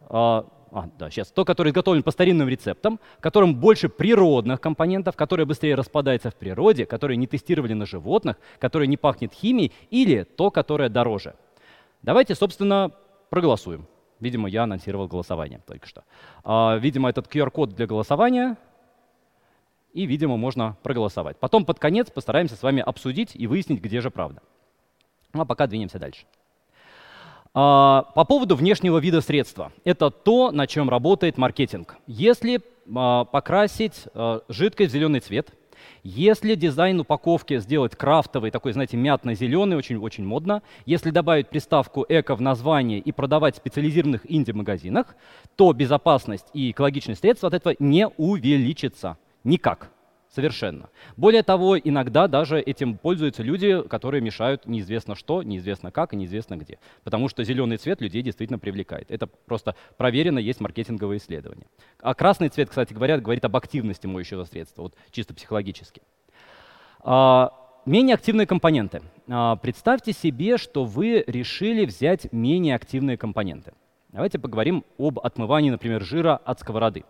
э, 0.00 0.06
а, 0.10 0.44
да, 0.98 1.10
сейчас, 1.10 1.30
то, 1.30 1.44
которое 1.44 1.70
изготовлено 1.70 2.02
по 2.02 2.12
старинным 2.12 2.48
рецептам, 2.48 3.00
которым 3.20 3.56
больше 3.56 3.88
природных 3.88 4.60
компонентов, 4.60 5.16
которое 5.16 5.44
быстрее 5.44 5.74
распадается 5.74 6.30
в 6.30 6.36
природе, 6.36 6.86
которые 6.86 7.16
не 7.16 7.26
тестировали 7.26 7.74
на 7.74 7.84
животных, 7.84 8.36
которое 8.58 8.86
не 8.86 8.96
пахнет 8.96 9.34
химией, 9.34 9.72
или 9.90 10.22
то, 10.22 10.50
которое 10.50 10.88
дороже. 10.88 11.34
Давайте, 12.00 12.34
собственно, 12.34 12.92
проголосуем. 13.28 13.86
Видимо, 14.22 14.48
я 14.48 14.62
анонсировал 14.62 15.08
голосование 15.08 15.60
только 15.66 15.88
что. 15.88 16.04
А, 16.44 16.76
видимо, 16.76 17.10
этот 17.10 17.26
QR-код 17.26 17.74
для 17.74 17.88
голосования, 17.88 18.56
и, 19.92 20.06
видимо, 20.06 20.36
можно 20.36 20.76
проголосовать. 20.84 21.36
Потом 21.38 21.64
под 21.64 21.80
конец 21.80 22.08
постараемся 22.08 22.54
с 22.54 22.62
вами 22.62 22.80
обсудить 22.80 23.32
и 23.34 23.48
выяснить, 23.48 23.80
где 23.80 24.00
же 24.00 24.12
правда. 24.12 24.40
Ну 25.32 25.42
а 25.42 25.44
пока 25.44 25.66
двинемся 25.66 25.98
дальше. 25.98 26.24
А, 27.52 28.02
по 28.14 28.24
поводу 28.24 28.54
внешнего 28.54 28.98
вида 28.98 29.22
средства. 29.22 29.72
Это 29.82 30.10
то, 30.10 30.52
на 30.52 30.68
чем 30.68 30.88
работает 30.88 31.36
маркетинг. 31.36 31.96
Если 32.06 32.60
а, 32.94 33.24
покрасить 33.24 34.06
жидкость 34.48 34.92
в 34.92 34.94
зеленый 34.94 35.18
цвет– 35.18 35.50
если 36.02 36.54
дизайн 36.54 37.00
упаковки 37.00 37.58
сделать 37.58 37.96
крафтовый, 37.96 38.50
такой, 38.50 38.72
знаете, 38.72 38.96
мятно-зеленый, 38.96 39.76
очень-очень 39.76 40.24
модно, 40.24 40.62
если 40.86 41.10
добавить 41.10 41.48
приставку 41.48 42.04
«эко» 42.08 42.34
в 42.34 42.40
название 42.40 42.98
и 42.98 43.12
продавать 43.12 43.54
в 43.54 43.58
специализированных 43.58 44.22
инди-магазинах, 44.30 45.14
то 45.56 45.72
безопасность 45.72 46.46
и 46.54 46.70
экологичность 46.70 47.20
средств 47.20 47.44
от 47.44 47.54
этого 47.54 47.74
не 47.78 48.08
увеличится. 48.08 49.16
Никак. 49.44 49.90
Совершенно. 50.34 50.88
Более 51.18 51.42
того, 51.42 51.78
иногда 51.78 52.26
даже 52.26 52.58
этим 52.58 52.96
пользуются 52.96 53.42
люди, 53.42 53.82
которые 53.82 54.22
мешают 54.22 54.66
неизвестно 54.66 55.14
что, 55.14 55.42
неизвестно 55.42 55.90
как 55.90 56.14
и 56.14 56.16
неизвестно 56.16 56.56
где. 56.56 56.78
Потому 57.04 57.28
что 57.28 57.44
зеленый 57.44 57.76
цвет 57.76 58.00
людей 58.00 58.22
действительно 58.22 58.58
привлекает. 58.58 59.10
Это 59.10 59.26
просто 59.26 59.76
проверено, 59.98 60.38
есть 60.38 60.60
маркетинговые 60.60 61.18
исследования. 61.18 61.66
А 62.00 62.14
красный 62.14 62.48
цвет, 62.48 62.70
кстати 62.70 62.94
говоря, 62.94 63.18
говорит 63.18 63.44
об 63.44 63.54
активности 63.56 64.06
моющего 64.06 64.44
средства, 64.44 64.82
вот 64.82 64.94
чисто 65.10 65.34
психологически. 65.34 66.00
А, 67.00 67.52
менее 67.84 68.14
активные 68.14 68.46
компоненты. 68.46 69.02
А, 69.28 69.56
представьте 69.56 70.14
себе, 70.14 70.56
что 70.56 70.86
вы 70.86 71.24
решили 71.26 71.84
взять 71.84 72.32
менее 72.32 72.74
активные 72.74 73.18
компоненты. 73.18 73.74
Давайте 74.12 74.38
поговорим 74.38 74.84
об 74.98 75.20
отмывании, 75.20 75.70
например, 75.70 76.02
жира 76.02 76.36
от 76.36 76.60
сковороды. 76.60 77.04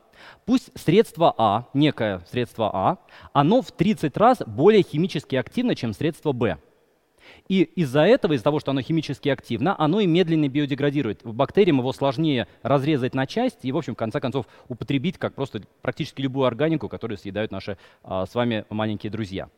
Пусть 0.46 0.70
средство 0.78 1.34
А, 1.36 1.66
некое 1.74 2.20
средство 2.30 2.70
А, 2.72 2.98
оно 3.32 3.60
в 3.60 3.72
30 3.72 4.16
раз 4.16 4.38
более 4.46 4.84
химически 4.84 5.34
активно, 5.34 5.74
чем 5.74 5.94
средство 5.94 6.30
Б. 6.30 6.58
И 7.48 7.62
из-за 7.62 8.02
этого, 8.02 8.34
из-за 8.34 8.44
того, 8.44 8.60
что 8.60 8.70
оно 8.70 8.82
химически 8.82 9.30
активно, 9.30 9.74
оно 9.80 9.98
и 9.98 10.06
медленно 10.06 10.48
биодеградирует. 10.48 11.22
Бактериям 11.24 11.78
его 11.78 11.92
сложнее 11.92 12.46
разрезать 12.62 13.14
на 13.14 13.26
части 13.26 13.66
и, 13.66 13.72
в 13.72 13.78
общем, 13.78 13.94
в 13.94 13.98
конце 13.98 14.20
концов, 14.20 14.46
употребить 14.68 15.18
как 15.18 15.34
просто 15.34 15.62
практически 15.80 16.22
любую 16.22 16.46
органику, 16.46 16.88
которую 16.88 17.18
съедают 17.18 17.50
наши 17.50 17.78
а, 18.04 18.26
с 18.26 18.34
вами 18.36 18.64
маленькие 18.70 19.10
друзья. 19.10 19.48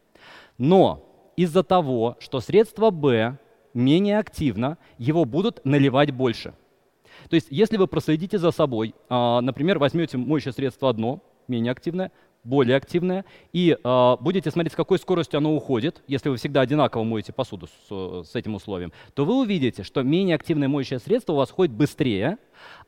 Но 0.56 1.04
из-за 1.36 1.62
того, 1.62 2.16
что 2.20 2.40
средство 2.40 2.88
Б 2.88 3.38
менее 3.74 4.18
активно, 4.18 4.78
его 4.96 5.26
будут 5.26 5.62
наливать 5.66 6.10
больше– 6.10 6.54
то 7.28 7.34
есть 7.34 7.48
если 7.50 7.76
вы 7.76 7.86
проследите 7.86 8.38
за 8.38 8.50
собой, 8.50 8.94
а, 9.08 9.40
например, 9.40 9.78
возьмете 9.78 10.18
моющее 10.18 10.52
средство 10.52 10.90
одно, 10.90 11.22
менее 11.48 11.72
активное, 11.72 12.10
более 12.44 12.76
активное, 12.76 13.24
и 13.52 13.76
э, 13.82 14.16
будете 14.20 14.50
смотреть, 14.50 14.74
с 14.74 14.76
какой 14.76 14.98
скоростью 14.98 15.38
оно 15.38 15.54
уходит, 15.54 16.02
если 16.06 16.28
вы 16.28 16.36
всегда 16.36 16.60
одинаково 16.60 17.02
моете 17.02 17.32
посуду 17.32 17.66
с, 17.66 18.30
с 18.30 18.34
этим 18.34 18.54
условием, 18.54 18.92
то 19.14 19.24
вы 19.24 19.40
увидите, 19.40 19.82
что 19.82 20.02
менее 20.02 20.36
активное 20.36 20.68
моющее 20.68 20.98
средство 20.98 21.32
у 21.32 21.36
вас 21.36 21.50
ходит 21.50 21.74
быстрее, 21.74 22.38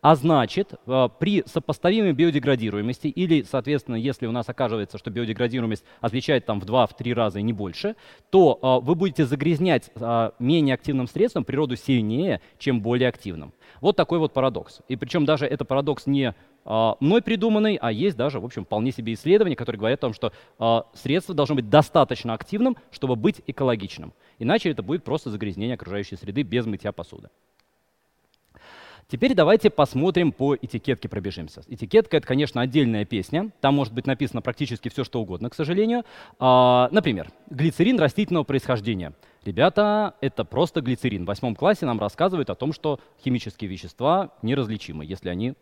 а 0.00 0.14
значит, 0.14 0.74
э, 0.86 1.08
при 1.18 1.42
сопоставимой 1.46 2.12
биодеградируемости, 2.12 3.08
или, 3.08 3.42
соответственно, 3.42 3.96
если 3.96 4.26
у 4.26 4.32
нас 4.32 4.48
оказывается, 4.48 4.98
что 4.98 5.10
биодеградируемость 5.10 5.84
отличает 6.00 6.46
там 6.46 6.60
в 6.60 6.64
2-3 6.64 7.14
раза 7.14 7.38
и 7.38 7.42
не 7.42 7.52
больше, 7.52 7.96
то 8.30 8.58
э, 8.62 8.84
вы 8.84 8.94
будете 8.94 9.24
загрязнять 9.24 9.90
э, 9.94 10.30
менее 10.38 10.74
активным 10.74 11.08
средством 11.08 11.44
природу 11.44 11.76
сильнее, 11.76 12.40
чем 12.58 12.80
более 12.80 13.08
активным. 13.08 13.52
Вот 13.80 13.96
такой 13.96 14.18
вот 14.18 14.32
парадокс. 14.32 14.80
И 14.88 14.96
причем 14.96 15.24
даже 15.24 15.46
это 15.46 15.64
парадокс 15.64 16.06
не 16.06 16.34
мной 16.66 17.22
придуманный, 17.22 17.78
а 17.80 17.92
есть 17.92 18.16
даже, 18.16 18.40
в 18.40 18.44
общем, 18.44 18.64
вполне 18.64 18.92
себе 18.92 19.14
исследования, 19.14 19.56
которые 19.56 19.78
говорят 19.78 20.00
о 20.00 20.06
том, 20.08 20.14
что 20.14 20.32
а, 20.58 20.86
средство 20.94 21.34
должно 21.34 21.54
быть 21.54 21.70
достаточно 21.70 22.34
активным, 22.34 22.76
чтобы 22.90 23.16
быть 23.16 23.40
экологичным. 23.46 24.12
Иначе 24.38 24.70
это 24.70 24.82
будет 24.82 25.04
просто 25.04 25.30
загрязнение 25.30 25.74
окружающей 25.74 26.16
среды 26.16 26.42
без 26.42 26.66
мытья 26.66 26.92
посуды. 26.92 27.28
Теперь 29.08 29.34
давайте 29.34 29.70
посмотрим 29.70 30.32
по 30.32 30.56
этикетке 30.56 31.08
пробежимся. 31.08 31.62
Этикетка— 31.68 32.16
это, 32.18 32.26
конечно, 32.26 32.60
отдельная 32.60 33.04
песня. 33.04 33.52
Там 33.60 33.76
может 33.76 33.94
быть 33.94 34.08
написано 34.08 34.42
практически 34.42 34.88
все, 34.88 35.04
что 35.04 35.20
угодно, 35.20 35.48
к 35.48 35.54
сожалению. 35.54 36.02
А, 36.40 36.88
например, 36.90 37.30
глицерин 37.48 38.00
растительного 38.00 38.42
происхождения. 38.42 39.12
Ребята, 39.44 40.14
это 40.20 40.44
просто 40.44 40.80
глицерин. 40.80 41.22
В 41.22 41.28
восьмом 41.28 41.54
классе 41.54 41.86
нам 41.86 42.00
рассказывают 42.00 42.50
о 42.50 42.56
том, 42.56 42.72
что 42.72 42.98
химические 43.22 43.70
вещества 43.70 44.32
неразличимы, 44.42 45.04
если 45.04 45.28
они 45.28 45.54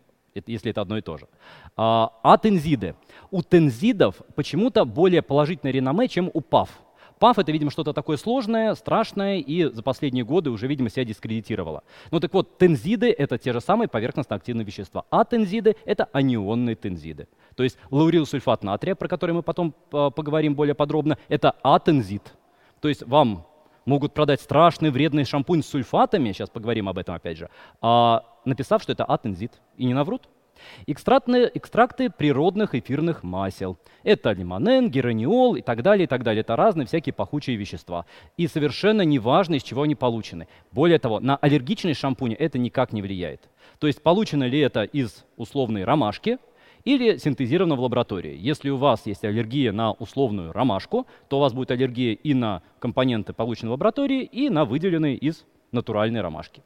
если 0.47 0.71
это 0.71 0.81
одно 0.81 0.99
и 0.99 1.01
то 1.01 1.17
же. 1.17 1.29
А, 1.77 2.37
тензиды. 2.39 2.95
У 3.31 3.43
тензидов 3.43 4.17
почему-то 4.35 4.85
более 4.85 5.23
положительное 5.23 5.73
реноме, 5.73 6.09
чем 6.09 6.31
у 6.33 6.41
ПАВ. 6.41 6.69
ПАВ 7.21 7.39
это, 7.39 7.53
видимо, 7.53 7.71
что-то 7.71 7.93
такое 7.93 8.17
сложное, 8.17 8.75
страшное, 8.75 9.39
и 9.39 9.73
за 9.73 9.83
последние 9.83 10.25
годы 10.25 10.51
уже, 10.51 10.67
видимо, 10.67 10.91
себя 10.91 11.05
дискредитировало. 11.05 11.85
Ну 12.11 12.19
так 12.19 12.35
вот, 12.35 12.59
тензиды— 12.59 13.11
это 13.19 13.39
те 13.39 13.53
же 13.53 13.61
самые 13.61 13.89
поверхностно-активные 13.89 14.65
вещества, 14.65 15.05
а 15.11 15.25
тензиды— 15.25 15.77
это 15.85 16.09
анионные 16.13 16.75
тензиды. 16.75 17.29
То 17.55 17.63
есть 17.63 17.79
лаурилсульфат 17.91 18.65
натрия, 18.65 18.97
про 18.97 19.07
который 19.09 19.33
мы 19.33 19.43
потом 19.43 19.75
а, 19.93 20.11
поговорим 20.11 20.55
более 20.55 20.75
подробно, 20.75 21.17
это 21.29 21.53
атензид. 21.63 22.35
То 22.81 22.89
есть 22.89 23.05
вам 23.07 23.47
могут 23.85 24.15
продать 24.15 24.41
страшный 24.41 24.91
вредный 24.91 25.25
шампунь 25.25 25.63
с 25.63 25.67
сульфатами, 25.67 26.33
сейчас 26.33 26.51
поговорим 26.51 26.89
об 26.89 26.99
этом 26.99 27.15
опять 27.15 27.39
же, 27.39 27.51
а, 27.81 28.25
написав, 28.45 28.83
что 28.83 28.93
это 28.93 29.05
атензит. 29.05 29.53
И 29.77 29.85
не 29.85 29.95
наврут. 29.95 30.29
Экстрактные, 30.87 31.51
экстракты 31.53 32.11
природных 32.11 32.75
эфирных 32.75 33.23
масел. 33.23 33.79
Это 34.03 34.33
лимонен, 34.33 34.91
гераниол 34.91 35.57
и 35.57 35.63
так 35.63 35.83
далее, 35.83 36.05
и 36.05 36.07
так 36.07 36.23
далее. 36.23 36.43
Это 36.43 36.57
разные 36.57 36.87
всякие 36.87 37.13
пахучие 37.13 37.57
вещества. 37.57 38.07
И 38.37 38.47
совершенно 38.47 39.03
неважно, 39.03 39.57
из 39.57 39.63
чего 39.63 39.83
они 39.83 39.95
получены. 39.95 40.49
Более 40.73 40.99
того, 40.99 41.21
на 41.21 41.37
аллергичные 41.37 41.95
шампуни 41.95 42.35
это 42.35 42.59
никак 42.59 42.93
не 42.93 43.03
влияет. 43.03 43.49
То 43.79 43.87
есть 43.87 44.03
получено 44.03 44.45
ли 44.45 44.61
это 44.61 44.85
из 44.85 45.25
условной 45.37 45.85
ромашки, 45.85 46.39
или 46.85 47.17
синтезировано 47.17 47.77
в 47.77 47.81
лаборатории. 47.81 48.37
Если 48.39 48.71
у 48.71 48.77
вас 48.77 49.07
есть 49.07 49.25
аллергия 49.25 49.73
на 49.73 49.93
условную 49.93 50.53
ромашку, 50.53 51.07
то 51.29 51.39
у 51.39 51.41
вас 51.41 51.53
будет 51.53 51.71
аллергия 51.71 52.15
и 52.15 52.35
на 52.35 52.63
компоненты, 52.79 53.33
полученные 53.33 53.71
в 53.71 53.73
лаборатории, 53.73 54.23
и 54.23 54.51
на 54.51 54.65
выделенные 54.65 55.17
из 55.17 55.45
натуральной 55.73 56.21
ромашки. 56.21 56.63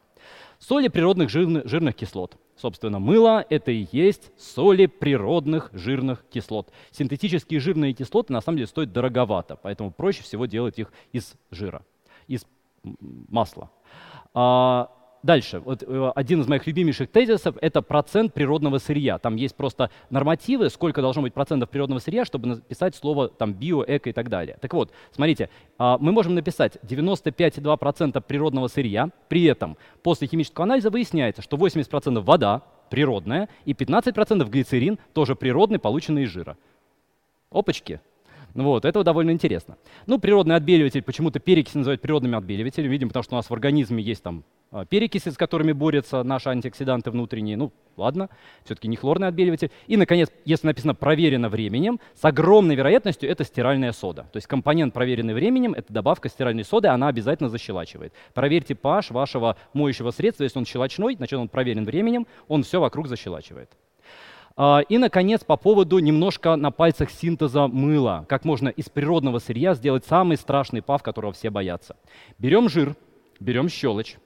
Соли 0.59 0.89
природных 0.89 1.31
жирных, 1.31 1.67
жирных 1.67 1.95
кислот. 1.95 2.37
Собственно, 2.57 2.99
мыло— 2.99 3.45
это 3.51 3.71
и 3.71 3.87
есть 3.93 4.33
соли 4.37 4.87
природных 4.87 5.71
жирных 5.73 6.25
кислот. 6.29 6.73
Синтетические 6.91 7.61
жирные 7.61 7.93
кислоты 7.93 8.33
на 8.33 8.41
самом 8.41 8.57
деле 8.57 8.67
стоят 8.67 8.93
дороговато, 8.93 9.57
поэтому 9.57 9.93
проще 9.93 10.25
всего 10.25 10.47
делать 10.47 10.79
их 10.81 10.93
из 11.13 11.35
жира, 11.53 11.85
из 12.27 12.45
масла. 12.83 13.71
А, 14.35 14.91
Дальше. 15.23 15.59
Вот 15.59 15.83
э, 15.83 16.13
один 16.15 16.41
из 16.41 16.47
моих 16.47 16.67
любимейших 16.67 17.11
тезисов— 17.11 17.57
это 17.61 17.83
процент 17.83 18.33
природного 18.35 18.79
сырья. 18.79 19.19
Там 19.19 19.35
есть 19.35 19.57
просто 19.57 19.91
нормативы, 20.11 20.71
сколько 20.71 21.03
должно 21.03 21.23
быть 21.23 21.35
процентов 21.35 21.71
природного 21.71 21.99
сырья, 21.99 22.25
чтобы 22.25 22.49
написать 22.49 22.95
слово 22.95 23.29
там 23.29 23.53
био, 23.53 23.83
эко 23.83 24.11
и 24.11 24.13
так 24.13 24.29
далее. 24.29 24.59
Так 24.61 24.73
вот, 24.75 24.93
смотрите, 25.11 25.51
а, 25.77 25.99
мы 25.99 26.13
можем 26.13 26.35
написать 26.35 26.79
95,2% 26.83 28.21
природного 28.21 28.69
сырья, 28.69 29.11
при 29.29 29.45
этом 29.45 29.77
после 30.03 30.29
химического 30.29 30.65
анализа 30.65 30.91
выясняется, 30.91 31.43
что 31.43 31.57
80% 31.57 32.21
вода 32.21 32.63
природная 32.89 33.49
и 33.65 33.73
15% 33.73 34.49
глицерин 34.49 34.99
тоже 35.15 35.35
природный, 35.35 35.81
полученный 35.81 36.25
из 36.25 36.31
жира. 36.31 36.57
Опачки, 37.51 38.01
вот, 38.55 38.85
это 38.85 39.03
довольно 39.03 39.33
интересно. 39.33 39.79
Ну, 40.07 40.19
природный 40.19 40.55
отбеливатель, 40.55 41.03
почему-то 41.03 41.41
перекись 41.41 41.75
называют 41.75 42.01
природными 42.01 42.37
отбеливателями, 42.37 42.93
видимо, 42.93 43.09
потому 43.11 43.25
что 43.25 43.35
у 43.35 43.39
нас 43.39 43.51
в 43.51 43.53
организме 43.53 44.03
есть 44.03 44.23
там 44.23 44.45
перекиси, 44.89 45.31
с 45.31 45.37
которыми 45.37 45.73
борются 45.73 46.23
наши 46.23 46.49
антиоксиданты 46.49 47.11
внутренние. 47.11 47.57
Ну, 47.57 47.73
ладно, 47.97 48.29
все-таки 48.65 48.89
не 48.89 48.97
хлорный 48.97 49.29
отбеливатель. 49.29 49.71
И, 49.87 49.97
наконец, 49.97 50.31
если 50.45 50.67
написано 50.67 50.95
«проверено 50.95 51.49
временем», 51.49 52.01
с 52.15 52.25
огромной 52.25 52.75
вероятностью 52.75 53.31
это 53.31 53.45
стиральная 53.45 53.93
сода. 53.93 54.23
То 54.33 54.37
есть 54.37 54.47
компонент, 54.47 54.95
проверенный 54.95 55.35
временем, 55.35 55.75
это 55.75 55.93
добавка 55.93 56.29
стиральной 56.29 56.65
соды, 56.65 56.89
она 56.89 57.09
обязательно 57.09 57.49
защелачивает. 57.49 58.13
Проверьте 58.35 58.75
pH 58.75 59.13
вашего 59.13 59.57
моющего 59.73 60.11
средства, 60.11 60.45
если 60.45 60.59
он 60.59 60.67
щелочной, 60.67 61.17
значит, 61.17 61.39
он 61.39 61.49
проверен 61.49 61.85
временем, 61.85 62.27
он 62.47 62.63
все 62.63 62.81
вокруг 62.81 63.09
защелачивает. 63.09 63.71
А, 64.61 64.81
и, 64.89 64.99
наконец, 64.99 65.45
по 65.45 65.57
поводу 65.57 66.01
немножко 66.01 66.57
на 66.57 66.73
пальцах 66.73 67.11
синтеза 67.11 67.69
мыла. 67.69 68.27
Как 68.29 68.45
можно 68.45 68.69
из 68.69 68.89
природного 68.89 69.39
сырья 69.39 69.75
сделать 69.75 70.05
самый 70.05 70.37
страшный 70.37 70.83
пав, 70.83 71.03
которого 71.03 71.33
все 71.33 71.49
боятся. 71.51 71.97
Берем 72.39 72.69
жир, 72.69 72.97
берем 73.39 73.69
щелочь, 73.69 74.17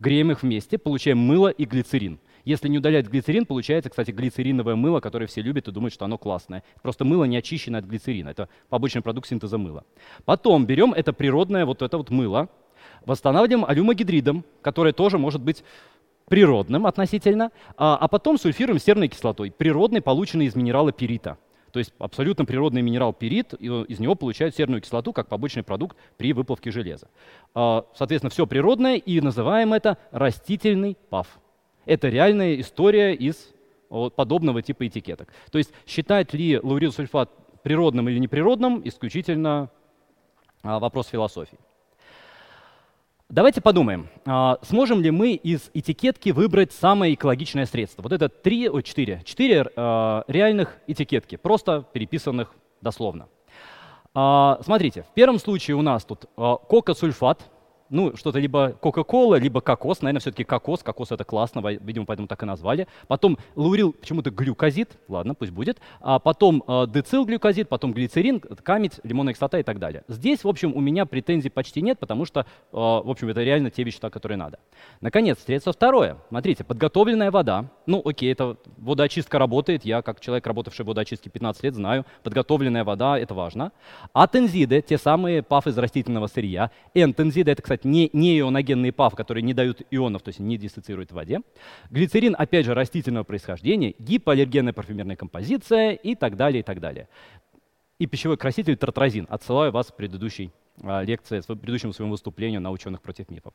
греем 0.00 0.30
их 0.30 0.42
вместе, 0.42 0.78
получаем 0.78 1.18
мыло 1.18 1.48
и 1.48 1.64
глицерин. 1.64 2.18
Если 2.44 2.68
не 2.68 2.78
удалять 2.78 3.08
глицерин, 3.08 3.44
получается, 3.44 3.90
кстати, 3.90 4.10
глицериновое 4.10 4.74
мыло, 4.74 5.00
которое 5.00 5.26
все 5.26 5.42
любят 5.42 5.68
и 5.68 5.72
думают, 5.72 5.92
что 5.92 6.06
оно 6.06 6.16
классное. 6.16 6.62
Просто 6.82 7.04
мыло 7.04 7.24
не 7.24 7.36
очищенное 7.36 7.80
от 7.80 7.86
глицерина. 7.86 8.30
Это 8.30 8.48
побочный 8.68 9.02
продукт 9.02 9.28
синтеза 9.28 9.58
мыла. 9.58 9.84
Потом 10.24 10.64
берем 10.64 10.92
это 10.94 11.12
природное 11.12 11.66
вот 11.66 11.82
это 11.82 11.98
вот 11.98 12.10
мыло, 12.10 12.48
восстанавливаем 13.04 13.64
алюмогидридом, 13.64 14.44
которое 14.62 14.92
тоже 14.92 15.18
может 15.18 15.42
быть 15.42 15.62
природным 16.26 16.86
относительно, 16.86 17.50
а, 17.76 17.96
а 17.96 18.08
потом 18.08 18.38
сульфируем 18.38 18.78
серной 18.78 19.08
кислотой, 19.08 19.50
природной, 19.50 20.00
полученной 20.00 20.46
из 20.46 20.54
минерала 20.54 20.92
перита. 20.92 21.38
То 21.72 21.78
есть 21.78 21.92
абсолютно 21.98 22.44
природный 22.44 22.82
минерал 22.82 23.12
перит, 23.12 23.54
из 23.54 24.00
него 24.00 24.14
получают 24.14 24.54
серную 24.54 24.80
кислоту 24.80 25.12
как 25.12 25.28
побочный 25.28 25.62
продукт 25.62 25.96
при 26.16 26.32
выплавке 26.32 26.70
железа. 26.70 27.08
А, 27.54 27.84
соответственно, 27.94 28.30
все 28.30 28.46
природное, 28.46 28.96
и 28.96 29.20
называем 29.20 29.72
это 29.72 29.98
растительный 30.10 30.96
пав. 31.10 31.26
Это 31.84 32.08
реальная 32.08 32.60
история 32.60 33.14
из 33.14 33.54
подобного 33.88 34.62
типа 34.62 34.86
этикеток. 34.86 35.32
То 35.50 35.58
есть 35.58 35.72
считать 35.86 36.34
ли 36.34 36.58
лаурилсульфат 36.58 37.62
природным 37.62 38.08
или 38.08 38.18
неприродным, 38.18 38.82
исключительно 38.84 39.70
а, 40.62 40.78
вопрос 40.78 41.08
философии. 41.08 41.58
Давайте 43.30 43.60
подумаем, 43.60 44.08
а, 44.24 44.58
сможем 44.62 45.02
ли 45.02 45.10
мы 45.10 45.32
из 45.32 45.70
этикетки 45.74 46.30
выбрать 46.30 46.72
самое 46.72 47.12
экологичное 47.12 47.66
средство. 47.66 48.00
Вот 48.00 48.12
это 48.12 48.30
три, 48.30 48.70
о, 48.70 48.80
четыре, 48.80 49.20
четыре 49.22 49.66
э, 49.76 50.22
реальных 50.28 50.78
этикетки, 50.86 51.36
просто 51.36 51.84
переписанных 51.92 52.54
дословно. 52.80 53.28
А, 54.14 54.58
смотрите, 54.64 55.02
в 55.02 55.12
первом 55.12 55.38
случае 55.38 55.76
у 55.76 55.82
нас 55.82 56.06
тут 56.06 56.24
кока-сульфат, 56.34 57.42
ну, 57.90 58.16
что-то 58.16 58.38
либо 58.38 58.70
Кока-Кола, 58.80 59.36
либо 59.36 59.60
кокос. 59.60 60.02
Наверное, 60.02 60.20
все-таки 60.20 60.44
кокос. 60.44 60.82
Кокос 60.82 61.12
это 61.12 61.24
классно, 61.24 61.60
видимо, 61.66 62.06
поэтому 62.06 62.28
так 62.28 62.42
и 62.42 62.46
назвали. 62.46 62.86
Потом 63.06 63.38
лаурил 63.56 63.92
почему-то 63.92 64.30
глюкозид. 64.30 64.98
Ладно, 65.08 65.34
пусть 65.34 65.52
будет. 65.52 65.80
А 66.00 66.18
потом 66.18 66.62
э, 66.66 66.86
децилглюкозид, 66.88 67.68
потом 67.68 67.92
глицерин, 67.92 68.40
камедь, 68.40 69.00
лимонная 69.02 69.34
кислота 69.34 69.58
и 69.58 69.62
так 69.62 69.78
далее. 69.78 70.04
Здесь, 70.08 70.44
в 70.44 70.48
общем, 70.48 70.74
у 70.74 70.80
меня 70.80 71.06
претензий 71.06 71.50
почти 71.50 71.82
нет, 71.82 71.98
потому 71.98 72.24
что, 72.24 72.40
э, 72.40 72.44
в 72.72 73.10
общем, 73.10 73.28
это 73.28 73.42
реально 73.42 73.70
те 73.70 73.82
вещества, 73.82 74.10
которые 74.10 74.38
надо. 74.38 74.58
Наконец, 75.00 75.38
средство 75.44 75.72
второе. 75.72 76.18
Смотрите, 76.28 76.64
подготовленная 76.64 77.30
вода. 77.30 77.66
Ну, 77.86 78.02
окей, 78.04 78.32
это 78.32 78.56
водоочистка 78.76 79.38
работает. 79.38 79.84
Я, 79.84 80.02
как 80.02 80.20
человек, 80.20 80.46
работавший 80.46 80.84
в 80.84 80.88
водоочистке 80.88 81.30
15 81.30 81.62
лет, 81.62 81.74
знаю, 81.74 82.04
подготовленная 82.22 82.84
вода— 82.84 83.18
это 83.20 83.34
важно. 83.34 83.72
Атензиды, 84.12 84.82
те 84.82 84.98
самые 84.98 85.42
паф 85.42 85.66
из 85.66 85.78
растительного 85.78 86.26
сырья. 86.26 86.70
Энтензиды— 86.94 87.50
это, 87.52 87.62
кстати, 87.62 87.77
кстати, 87.78 87.86
не, 87.86 88.10
не 88.12 88.38
ионогенные 88.40 88.92
ПАВ, 88.92 89.14
которые 89.14 89.42
не 89.42 89.54
дают 89.54 89.82
ионов, 89.90 90.22
то 90.22 90.30
есть 90.30 90.40
не 90.40 90.56
диссоциируют 90.56 91.10
в 91.10 91.14
воде. 91.14 91.40
Глицерин, 91.90 92.34
опять 92.36 92.66
же, 92.66 92.74
растительного 92.74 93.24
происхождения, 93.24 93.94
гипоаллергенная 93.98 94.72
парфюмерная 94.72 95.16
композиция 95.16 95.92
и 95.92 96.14
так 96.14 96.36
далее, 96.36 96.60
и 96.60 96.62
так 96.62 96.80
далее. 96.80 97.08
И 97.98 98.06
пищевой 98.06 98.36
краситель 98.36 98.76
тартразин. 98.76 99.26
Отсылаю 99.30 99.72
вас 99.72 99.88
к 99.88 99.96
предыдущей 99.96 100.50
а, 100.82 101.02
лекции, 101.02 101.40
предыдущему 101.40 101.92
своему 101.92 102.12
выступлению 102.12 102.60
на 102.60 102.70
ученых 102.70 103.00
против 103.00 103.30
мифов. 103.30 103.52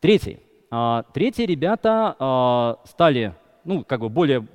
Третий. 0.00 0.38
А, 0.70 1.04
третьи 1.12 1.44
ребята 1.44 2.16
а, 2.18 2.80
стали 2.84 3.34
ну, 3.64 3.84
как 3.84 4.00
бы 4.00 4.08
более 4.08 4.46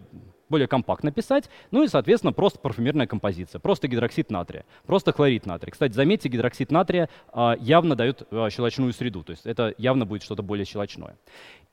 более 0.50 0.68
компактно 0.68 1.12
писать. 1.12 1.50
Ну 1.72 1.84
и, 1.84 1.88
соответственно, 1.88 2.34
просто 2.34 2.60
парфюмерная 2.60 3.08
композиция, 3.08 3.60
просто 3.60 3.88
гидроксид 3.88 4.32
натрия, 4.32 4.66
просто 4.86 5.12
хлорид 5.12 5.46
натрия. 5.46 5.72
Кстати, 5.72 5.94
заметьте, 5.94 6.30
гидроксид 6.30 6.72
натрия 6.72 7.10
а, 7.32 7.56
явно 7.60 7.96
дает 7.96 8.24
а, 8.32 8.50
щелочную 8.50 8.94
среду, 8.94 9.24
то 9.24 9.32
есть 9.32 9.46
это 9.46 9.74
явно 9.78 10.06
будет 10.06 10.24
что-то 10.24 10.44
более 10.44 10.66
щелочное. 10.66 11.18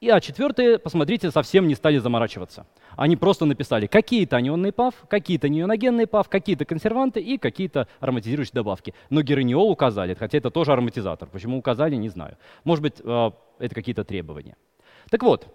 И 0.00 0.08
а 0.10 0.20
четвертые, 0.20 0.78
посмотрите, 0.78 1.30
совсем 1.30 1.66
не 1.66 1.74
стали 1.74 1.98
заморачиваться. 1.98 2.66
Они 2.96 3.16
просто 3.16 3.46
написали 3.46 3.87
какие-то 3.87 4.37
анионные 4.37 4.72
ПАВ, 4.72 4.94
какие-то 5.08 5.48
неоногенные 5.48 6.06
ПАВ, 6.06 6.28
какие-то 6.28 6.64
консерванты 6.64 7.20
и 7.20 7.38
какие-то 7.38 7.88
ароматизирующие 8.00 8.54
добавки. 8.54 8.92
Но 9.08 9.22
гераниол 9.22 9.70
указали, 9.70 10.14
хотя 10.14 10.38
это 10.38 10.50
тоже 10.50 10.72
ароматизатор. 10.72 11.28
Почему 11.28 11.58
указали, 11.58 11.96
не 11.96 12.08
знаю. 12.08 12.37
Может 12.64 12.82
быть, 12.82 12.94
а, 13.04 13.32
это 13.58 13.74
какие-то 13.74 14.04
требования. 14.04 14.56
Так 15.10 15.22
вот, 15.22 15.48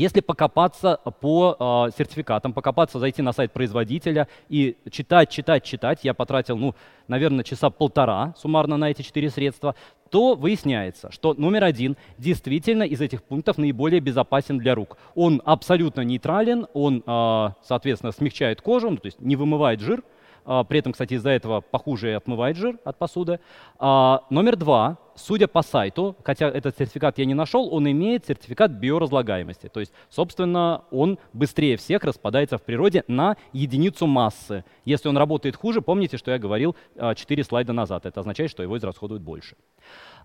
если 0.00 0.20
покопаться 0.20 0.96
по 1.20 1.56
э, 1.58 1.90
сертификатам, 1.96 2.54
покопаться, 2.54 2.98
зайти 2.98 3.20
на 3.20 3.32
сайт 3.32 3.52
производителя 3.52 4.28
и 4.48 4.76
читать, 4.90 5.28
читать, 5.28 5.62
читать, 5.62 6.00
я 6.04 6.14
потратил, 6.14 6.56
ну, 6.56 6.74
наверное, 7.06 7.44
часа 7.44 7.68
полтора 7.68 8.34
суммарно 8.38 8.78
на 8.78 8.90
эти 8.90 9.02
четыре 9.02 9.28
средства, 9.28 9.74
то 10.08 10.34
выясняется, 10.34 11.12
что 11.12 11.34
номер 11.34 11.64
один 11.64 11.98
действительно 12.16 12.82
из 12.82 13.00
этих 13.02 13.22
пунктов 13.22 13.58
наиболее 13.58 14.00
безопасен 14.00 14.58
для 14.58 14.74
рук. 14.74 14.96
Он 15.14 15.42
абсолютно 15.44 16.00
нейтрален, 16.00 16.66
он, 16.72 17.02
э, 17.06 17.48
соответственно, 17.62 18.12
смягчает 18.12 18.62
кожу, 18.62 18.90
ну, 18.90 18.96
то 18.96 19.06
есть 19.06 19.20
не 19.20 19.36
вымывает 19.36 19.80
жир, 19.80 20.02
при 20.44 20.78
этом, 20.78 20.92
кстати, 20.92 21.14
из-за 21.14 21.30
этого 21.30 21.60
похуже 21.60 22.14
отмывает 22.14 22.56
жир 22.56 22.78
от 22.84 22.98
посуды. 22.98 23.40
А, 23.78 24.24
номер 24.30 24.56
два, 24.56 24.98
судя 25.14 25.48
по 25.48 25.62
сайту, 25.62 26.16
хотя 26.22 26.48
этот 26.48 26.76
сертификат 26.78 27.18
я 27.18 27.24
не 27.24 27.34
нашел, 27.34 27.72
он 27.72 27.90
имеет 27.90 28.26
сертификат 28.26 28.72
биоразлагаемости. 28.72 29.68
То 29.68 29.80
есть, 29.80 29.92
собственно, 30.08 30.84
он 30.90 31.18
быстрее 31.32 31.76
всех 31.76 32.04
распадается 32.04 32.58
в 32.58 32.62
природе 32.62 33.04
на 33.08 33.36
единицу 33.52 34.06
массы. 34.06 34.64
Если 34.84 35.08
он 35.08 35.16
работает 35.16 35.56
хуже, 35.56 35.82
помните, 35.82 36.16
что 36.16 36.30
я 36.30 36.38
говорил 36.38 36.76
4 36.96 37.42
а, 37.42 37.44
слайда 37.44 37.72
назад. 37.72 38.06
Это 38.06 38.20
означает, 38.20 38.50
что 38.50 38.62
его 38.62 38.76
израсходуют 38.76 39.22
больше. 39.22 39.56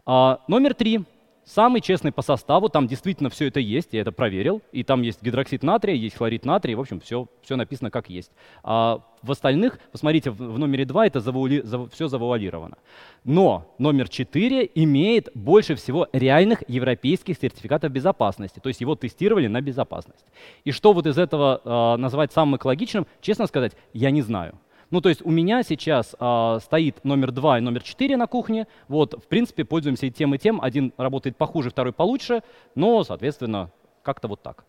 Номер 0.05 0.75
три. 0.75 1.03
Самый 1.45 1.79
честный 1.79 2.11
по 2.11 2.23
составу, 2.23 2.69
там 2.69 2.87
действительно 2.87 3.29
все 3.29 3.47
это 3.47 3.59
есть, 3.59 3.89
я 3.91 4.01
это 4.01 4.11
проверил. 4.11 4.63
И 4.71 4.83
там 4.83 5.03
есть 5.03 5.21
гидроксид 5.21 5.61
натрия, 5.61 5.93
есть 5.93 6.15
хлорид 6.15 6.43
натрия, 6.43 6.75
в 6.75 6.79
общем, 6.79 6.99
все, 6.99 7.27
все 7.43 7.55
написано 7.55 7.91
как 7.91 8.09
есть. 8.09 8.31
А 8.63 9.01
в 9.21 9.31
остальных, 9.31 9.77
посмотрите, 9.91 10.31
в, 10.31 10.57
номере 10.57 10.85
2 10.85 11.05
это 11.05 11.19
завуали, 11.19 11.61
за, 11.61 11.87
все 11.89 12.07
завуалировано. 12.07 12.77
Но 13.23 13.71
номер 13.77 14.09
4 14.09 14.71
имеет 14.73 15.29
больше 15.35 15.75
всего 15.75 16.07
реальных 16.13 16.63
европейских 16.67 17.37
сертификатов 17.37 17.91
безопасности, 17.91 18.59
то 18.59 18.69
есть 18.69 18.81
его 18.81 18.95
тестировали 18.95 19.45
на 19.45 19.61
безопасность. 19.61 20.25
И 20.63 20.71
что 20.71 20.93
вот 20.93 21.05
из 21.05 21.17
этого 21.17 21.61
э, 21.63 22.01
назвать 22.01 22.33
самым 22.33 22.57
экологичным, 22.57 23.05
честно 23.21 23.45
сказать, 23.45 23.73
я 23.93 24.09
не 24.09 24.23
знаю. 24.23 24.57
Ну, 24.91 25.01
то 25.01 25.09
есть 25.09 25.21
у 25.25 25.31
меня 25.31 25.63
сейчас 25.63 26.15
а, 26.19 26.59
стоит 26.59 27.03
номер 27.03 27.31
2 27.31 27.57
и 27.57 27.61
номер 27.61 27.83
4 27.83 28.17
на 28.17 28.27
кухне. 28.27 28.67
Вот, 28.87 29.13
в 29.13 29.27
принципе, 29.27 29.65
пользуемся 29.65 30.05
и 30.05 30.11
тем, 30.11 30.35
и 30.35 30.37
тем. 30.37 30.61
Один 30.61 30.93
работает 30.97 31.37
похуже, 31.37 31.69
второй 31.69 31.93
получше, 31.93 32.43
но, 32.75 33.03
соответственно, 33.03 33.71
как-то 34.03 34.27
вот 34.27 34.41
так. 34.41 34.65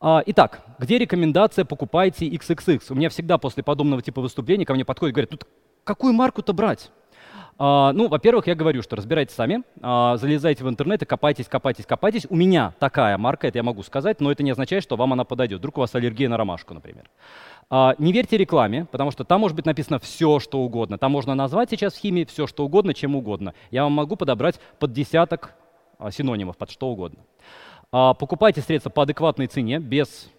А, 0.00 0.22
итак, 0.26 0.62
где 0.78 0.98
рекомендация 0.98 1.64
«покупайте 1.64 2.28
XXX»? 2.28 2.82
У 2.90 2.94
меня 2.94 3.08
всегда 3.08 3.38
после 3.38 3.62
подобного 3.62 4.02
типа 4.02 4.20
выступления 4.20 4.64
ко 4.64 4.74
мне 4.74 4.84
подходят 4.84 5.12
и 5.12 5.14
говорят, 5.14 5.32
ну 5.32 5.38
какую 5.82 6.12
марку-то 6.12 6.52
брать? 6.52 6.90
Uh, 7.58 7.90
ну, 7.90 8.06
во-первых, 8.06 8.46
я 8.46 8.54
говорю, 8.54 8.82
что 8.82 8.94
разбирайтесь 8.94 9.34
сами, 9.34 9.64
uh, 9.80 10.16
залезайте 10.16 10.62
в 10.62 10.68
интернет 10.68 11.02
и 11.02 11.04
копайтесь, 11.04 11.48
копайтесь, 11.48 11.86
копайтесь. 11.86 12.24
У 12.30 12.36
меня 12.36 12.72
такая 12.78 13.18
марка, 13.18 13.48
это 13.48 13.58
я 13.58 13.64
могу 13.64 13.82
сказать, 13.82 14.20
но 14.20 14.30
это 14.30 14.44
не 14.44 14.52
означает, 14.52 14.84
что 14.84 14.94
вам 14.94 15.12
она 15.12 15.24
подойдет. 15.24 15.58
Вдруг 15.58 15.78
у 15.78 15.80
вас 15.80 15.92
аллергия 15.96 16.28
на 16.28 16.36
ромашку, 16.36 16.72
например. 16.72 17.10
Uh, 17.68 17.96
не 17.98 18.12
верьте 18.12 18.36
рекламе, 18.36 18.84
потому 18.84 19.10
что 19.10 19.24
там 19.24 19.40
может 19.40 19.56
быть 19.56 19.66
написано 19.66 19.98
все, 19.98 20.38
что 20.38 20.60
угодно. 20.60 20.98
Там 20.98 21.10
можно 21.10 21.34
назвать 21.34 21.70
сейчас 21.70 21.94
в 21.94 21.98
химии 21.98 22.24
все, 22.24 22.46
что 22.46 22.64
угодно, 22.64 22.94
чем 22.94 23.16
угодно. 23.16 23.54
Я 23.72 23.82
вам 23.82 23.92
могу 23.92 24.14
подобрать 24.14 24.60
под 24.78 24.92
десяток 24.92 25.54
синонимов, 26.12 26.56
под 26.56 26.70
что 26.70 26.88
угодно. 26.88 27.18
Покупайте 27.90 28.60
средства 28.60 28.90
по 28.90 29.02
адекватной 29.02 29.48
цене, 29.48 29.80
без 29.80 30.30
а, 30.36 30.37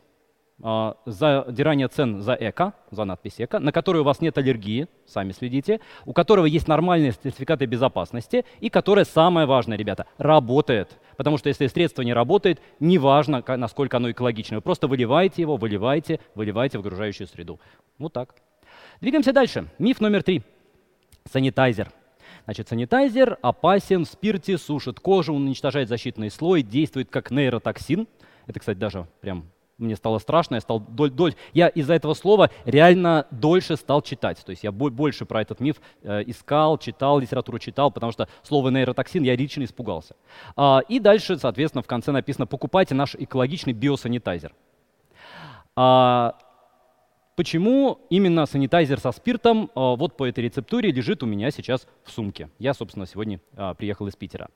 задирание 0.61 1.87
цен 1.87 2.21
за 2.21 2.33
эко, 2.33 2.73
за 2.91 3.05
надпись 3.05 3.35
эко, 3.39 3.59
на 3.59 3.71
которой 3.71 3.99
у 3.99 4.03
вас 4.03 4.19
нет 4.19 4.37
аллергии, 4.37 4.87
сами 5.05 5.31
следите, 5.31 5.79
у 6.05 6.11
которого 6.11 6.45
есть 6.45 6.67
нормальные 6.67 7.13
сертификаты 7.13 7.65
безопасности 7.65 8.43
и 8.59 8.69
которое, 8.69 9.05
самое 9.05 9.47
важное, 9.47 9.77
ребята, 9.77 10.05
работает. 10.17 10.99
Потому 11.15 11.37
что 11.37 11.47
если 11.47 11.67
средство 11.67 12.01
не 12.01 12.13
работает, 12.13 12.61
неважно, 12.79 13.43
насколько 13.47 13.97
оно 13.97 14.11
экологичное, 14.11 14.57
вы 14.57 14.61
просто 14.61 14.87
выливаете 14.87 15.41
его, 15.41 15.55
выливаете, 15.55 16.19
выливаете 16.35 16.77
в 16.77 16.81
окружающую 16.81 17.27
среду. 17.27 17.59
Вот 17.97 18.13
так. 18.13 18.35
Двигаемся 18.99 19.31
дальше. 19.31 19.67
Миф 19.79 20.01
номер 20.01 20.23
три. 20.23 20.43
Санитайзер. 21.31 21.89
Значит, 22.45 22.67
санитайзер 22.67 23.37
опасен 23.41 24.05
в 24.05 24.07
спирте, 24.09 24.57
сушит 24.57 24.99
кожу, 24.99 25.33
он 25.33 25.45
уничтожает 25.45 25.87
защитный 25.87 26.31
слой, 26.31 26.63
действует 26.63 27.09
как 27.09 27.31
нейротоксин. 27.31 28.07
Это, 28.47 28.59
кстати, 28.59 28.77
даже 28.77 29.07
прям 29.21 29.45
мне 29.79 29.95
стало 29.95 30.19
страшно, 30.19 30.55
я 30.55 30.61
стал 30.61 30.79
доль, 30.79 31.09
доль, 31.09 31.35
я 31.53 31.67
из-за 31.67 31.93
этого 31.93 32.13
слова 32.13 32.51
реально 32.65 33.27
дольше 33.31 33.75
стал 33.77 34.01
читать. 34.01 34.43
То 34.45 34.51
есть 34.51 34.63
я 34.63 34.71
больше 34.71 35.25
про 35.25 35.41
этот 35.41 35.59
миф 35.59 35.77
э, 36.03 36.23
искал, 36.27 36.77
читал, 36.77 37.19
литературу 37.19 37.59
читал, 37.59 37.91
потому 37.91 38.11
что 38.11 38.27
слово 38.43 38.69
нейротоксин 38.69 39.23
я 39.23 39.35
лично 39.35 39.63
испугался. 39.63 40.15
А, 40.55 40.81
и 40.87 40.99
дальше, 40.99 41.37
соответственно, 41.37 41.81
в 41.81 41.87
конце 41.87 42.11
написано 42.11 42.45
«покупайте 42.45 42.95
наш 42.95 43.15
экологичный 43.15 43.73
биосанитайзер». 43.73 44.53
А, 45.75 46.35
Почему 47.35 48.01
именно 48.09 48.45
санитайзер 48.45 48.99
со 48.99 49.13
спиртом 49.13 49.71
а, 49.73 49.95
вот 49.95 50.17
по 50.17 50.27
этой 50.27 50.43
рецептуре 50.43 50.91
лежит 50.91 51.23
у 51.23 51.25
меня 51.25 51.51
сейчас 51.51 51.87
в 52.03 52.11
сумке? 52.11 52.49
Я, 52.59 52.73
собственно, 52.73 53.05
сегодня 53.05 53.39
приехал 53.77 54.07
из 54.07 54.15
Питера. 54.17 54.49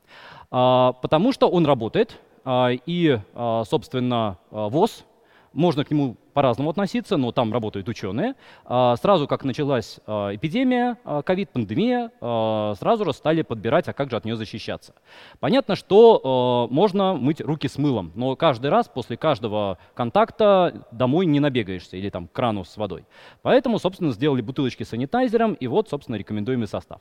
Потому 0.49 1.31
что 1.31 1.47
он 1.49 1.65
работает, 1.65 2.19
и, 2.45 3.19
собственно, 3.65 4.37
ВОЗ, 4.51 5.05
можно 5.53 5.85
к 5.85 5.91
нему 5.91 6.17
по-разному 6.33 6.71
относиться, 6.71 7.17
но 7.17 7.31
там 7.31 7.53
работают 7.53 7.87
ученые. 7.87 8.33
А, 8.65 8.95
сразу 8.97 9.27
как 9.27 9.43
началась 9.43 9.99
а, 10.05 10.35
эпидемия, 10.35 10.97
а, 11.05 11.21
ковид, 11.21 11.51
пандемия, 11.51 12.11
сразу 12.75 13.05
же 13.05 13.13
стали 13.13 13.43
подбирать, 13.43 13.87
а 13.87 13.93
как 13.93 14.09
же 14.09 14.17
от 14.17 14.25
нее 14.25 14.35
защищаться. 14.35 14.95
Понятно, 15.39 15.75
что 15.75 16.67
можно 16.71 17.13
мыть 17.13 17.41
руки 17.41 17.67
с 17.67 17.77
мылом, 17.77 18.11
но 18.15 18.35
каждый 18.35 18.71
раз 18.71 18.87
после 18.87 19.17
каждого 19.17 19.77
контакта 19.93 20.85
домой 20.91 21.25
не 21.25 21.39
набегаешься 21.39 21.97
или 21.97 22.09
там 22.09 22.27
к 22.27 22.31
крану 22.31 22.63
с 22.65 22.75
водой. 22.77 23.05
Поэтому, 23.41 23.79
собственно, 23.79 24.11
сделали 24.11 24.41
бутылочки 24.41 24.83
с 24.83 24.89
санитайзером, 24.89 25.53
и 25.53 25.67
вот, 25.67 25.89
собственно, 25.89 26.15
рекомендуемый 26.15 26.67
состав. 26.67 26.99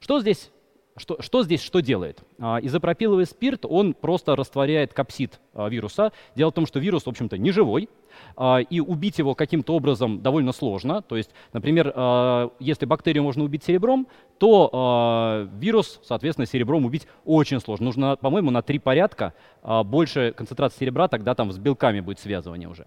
Что 0.00 0.20
здесь 0.20 0.50
что, 0.96 1.22
что 1.22 1.42
здесь 1.42 1.62
что 1.62 1.80
делает? 1.80 2.22
А, 2.38 2.58
изопропиловый 2.60 3.24
спирт, 3.24 3.64
он 3.64 3.94
просто 3.94 4.36
растворяет 4.36 4.92
капсид 4.92 5.40
а, 5.54 5.68
вируса. 5.68 6.12
Дело 6.36 6.50
в 6.50 6.54
том, 6.54 6.66
что 6.66 6.80
вирус, 6.80 7.04
в 7.04 7.08
общем-то, 7.08 7.38
не 7.38 7.50
живой, 7.50 7.88
а, 8.36 8.58
и 8.58 8.80
убить 8.80 9.18
его 9.18 9.34
каким-то 9.34 9.74
образом 9.74 10.20
довольно 10.20 10.52
сложно. 10.52 11.00
То 11.00 11.16
есть, 11.16 11.30
например, 11.52 12.52
если 12.58 12.84
бактерию 12.84 13.22
можно 13.22 13.42
убить 13.44 13.64
серебром, 13.64 14.06
то 14.38 15.48
вирус, 15.54 16.00
соответственно, 16.02 16.46
серебром 16.46 16.84
убить 16.84 17.06
очень 17.24 17.60
сложно. 17.60 17.86
Нужно, 17.86 18.16
по-моему, 18.16 18.50
на 18.50 18.62
три 18.62 18.78
порядка 18.78 19.34
больше 19.62 20.34
концентрации 20.36 20.80
серебра, 20.80 21.08
тогда 21.08 21.34
там 21.34 21.52
с 21.52 21.58
белками 21.58 22.00
будет 22.00 22.18
связывание 22.18 22.68
уже. 22.68 22.86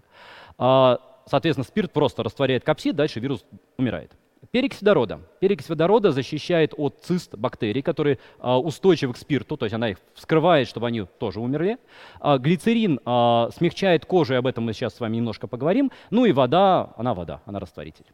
Соответственно, 1.28 1.64
спирт 1.64 1.92
просто 1.92 2.22
растворяет 2.22 2.64
капсид, 2.64 2.94
дальше 2.94 3.20
вирус 3.20 3.44
умирает. 3.78 4.12
Перекись 4.56 4.80
водорода. 4.80 5.20
Перекись 5.38 5.68
водорода 5.68 6.12
защищает 6.12 6.72
от 6.78 7.00
цист 7.02 7.34
бактерий, 7.34 7.82
которые 7.82 8.18
а, 8.38 8.58
устойчивы 8.58 9.12
к 9.12 9.18
спирту, 9.18 9.58
то 9.58 9.66
есть 9.66 9.74
она 9.74 9.90
их 9.90 9.98
вскрывает, 10.14 10.66
чтобы 10.66 10.86
они 10.86 11.02
тоже 11.02 11.40
умерли. 11.40 11.76
А, 12.20 12.38
глицерин 12.38 12.98
а, 13.04 13.50
смягчает 13.54 14.06
кожу, 14.06 14.32
и 14.32 14.38
об 14.38 14.46
этом 14.46 14.64
мы 14.64 14.72
сейчас 14.72 14.94
с 14.94 15.00
вами 15.00 15.16
немножко 15.18 15.46
поговорим. 15.46 15.90
Ну 16.08 16.24
и 16.24 16.32
вода, 16.32 16.94
она 16.96 17.12
вода, 17.12 17.42
она 17.44 17.60
растворитель. 17.60 18.06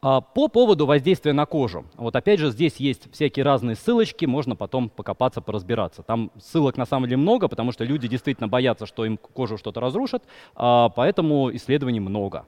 По 0.00 0.48
поводу 0.48 0.84
воздействия 0.84 1.32
на 1.32 1.46
кожу. 1.46 1.84
Вот 1.94 2.16
опять 2.16 2.40
же, 2.40 2.50
здесь 2.50 2.78
есть 2.78 3.12
всякие 3.12 3.44
разные 3.44 3.76
ссылочки, 3.76 4.24
можно 4.24 4.56
потом 4.56 4.88
покопаться, 4.88 5.42
поразбираться. 5.42 6.02
Там 6.02 6.32
ссылок 6.40 6.76
на 6.76 6.86
самом 6.86 7.08
деле 7.08 7.18
много, 7.18 7.46
потому 7.46 7.70
что 7.70 7.84
люди 7.84 8.08
действительно 8.08 8.48
боятся, 8.48 8.84
что 8.84 9.04
им 9.04 9.16
кожу 9.16 9.58
что-то 9.58 9.78
разрушат, 9.78 10.24
поэтому 10.56 11.54
исследований 11.54 12.00
много. 12.00 12.46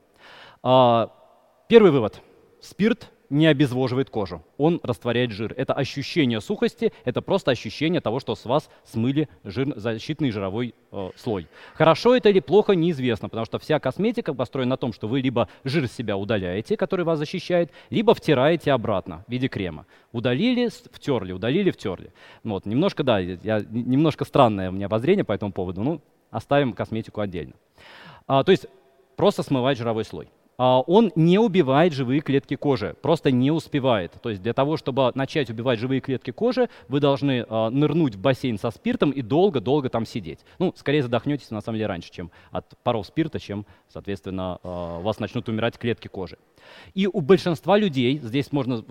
Первый 1.68 1.90
вывод. 1.90 2.22
Спирт 2.60 3.10
не 3.28 3.48
обезвоживает 3.48 4.08
кожу, 4.08 4.44
он 4.56 4.78
растворяет 4.84 5.32
жир. 5.32 5.52
Это 5.56 5.74
ощущение 5.74 6.40
сухости, 6.40 6.92
это 7.04 7.22
просто 7.22 7.50
ощущение 7.50 8.00
того, 8.00 8.20
что 8.20 8.36
с 8.36 8.44
вас 8.44 8.70
смыли 8.84 9.28
жир, 9.42 9.72
защитный 9.76 10.30
жировой 10.30 10.76
э, 10.92 11.10
слой. 11.16 11.48
Хорошо 11.74 12.14
это 12.14 12.28
или 12.28 12.38
плохо, 12.38 12.74
неизвестно, 12.74 13.28
потому 13.28 13.44
что 13.44 13.58
вся 13.58 13.80
косметика 13.80 14.32
построена 14.32 14.70
на 14.70 14.76
том, 14.76 14.92
что 14.92 15.08
вы 15.08 15.20
либо 15.20 15.48
жир 15.64 15.88
с 15.88 15.92
себя 15.92 16.16
удаляете, 16.16 16.76
который 16.76 17.04
вас 17.04 17.18
защищает, 17.18 17.72
либо 17.90 18.14
втираете 18.14 18.70
обратно 18.70 19.24
в 19.26 19.32
виде 19.32 19.48
крема. 19.48 19.86
Удалили, 20.12 20.68
втерли, 20.92 21.32
удалили, 21.32 21.72
втерли. 21.72 22.12
Вот, 22.44 22.64
немножко, 22.64 23.02
да, 23.02 23.18
я, 23.18 23.60
немножко 23.68 24.24
странное 24.24 24.70
у 24.70 24.72
меня 24.72 24.86
обозрение 24.86 25.24
по 25.24 25.32
этому 25.32 25.50
поводу, 25.50 25.82
ну, 25.82 26.00
оставим 26.30 26.74
косметику 26.74 27.20
отдельно. 27.20 27.54
А, 28.28 28.44
то 28.44 28.52
есть 28.52 28.66
просто 29.16 29.42
смывать 29.42 29.78
жировой 29.78 30.04
слой. 30.04 30.28
А, 30.58 30.80
он 30.80 31.12
не 31.14 31.38
убивает 31.38 31.92
живые 31.92 32.20
клетки 32.20 32.56
кожи, 32.56 32.96
просто 33.02 33.30
не 33.30 33.50
успевает. 33.50 34.12
То 34.22 34.30
есть 34.30 34.42
для 34.42 34.54
того, 34.54 34.76
чтобы 34.76 35.12
начать 35.14 35.50
убивать 35.50 35.78
живые 35.78 36.00
клетки 36.00 36.30
кожи, 36.30 36.68
вы 36.88 37.00
должны 37.00 37.44
а, 37.48 37.70
нырнуть 37.70 38.14
в 38.14 38.20
бассейн 38.20 38.58
со 38.58 38.70
спиртом 38.70 39.10
и 39.10 39.22
долго-долго 39.22 39.90
там 39.90 40.06
сидеть. 40.06 40.40
Ну, 40.58 40.72
скорее 40.76 41.02
задохнетесь 41.02 41.50
на 41.50 41.60
самом 41.60 41.76
деле 41.76 41.88
раньше, 41.88 42.10
чем 42.10 42.30
от 42.50 42.76
паров 42.82 43.06
спирта, 43.06 43.38
чем, 43.38 43.66
соответственно, 43.88 44.58
а, 44.62 44.98
у 44.98 45.02
вас 45.02 45.18
начнут 45.18 45.48
умирать 45.48 45.78
клетки 45.78 46.08
кожи. 46.08 46.38
И 46.94 47.06
у 47.06 47.20
большинства 47.20 47.76
людей, 47.76 48.18
здесь 48.18 48.50
можно 48.52 48.82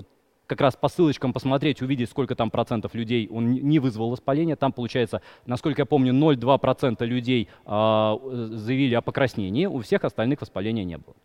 как 0.48 0.62
раз 0.62 0.76
по 0.76 0.88
ссылочкам 0.88 1.34
посмотреть, 1.34 1.82
увидеть, 1.82 2.10
сколько 2.10 2.36
там 2.36 2.52
процентов 2.52 2.94
людей 2.94 3.28
он 3.32 3.54
не 3.54 3.80
вызвал 3.80 4.10
воспаления. 4.10 4.56
Там 4.56 4.72
получается, 4.72 5.22
насколько 5.46 5.82
я 5.82 5.86
помню, 5.86 6.14
0,2% 6.14 7.06
людей 7.06 7.50
э, 7.66 7.70
заявили 7.70 8.96
о 8.96 9.02
покраснении, 9.02 9.66
у 9.66 9.82
всех 9.82 10.04
остальных 10.04 10.42
воспаления 10.42 10.84
не 10.84 10.98
было. 10.98 11.16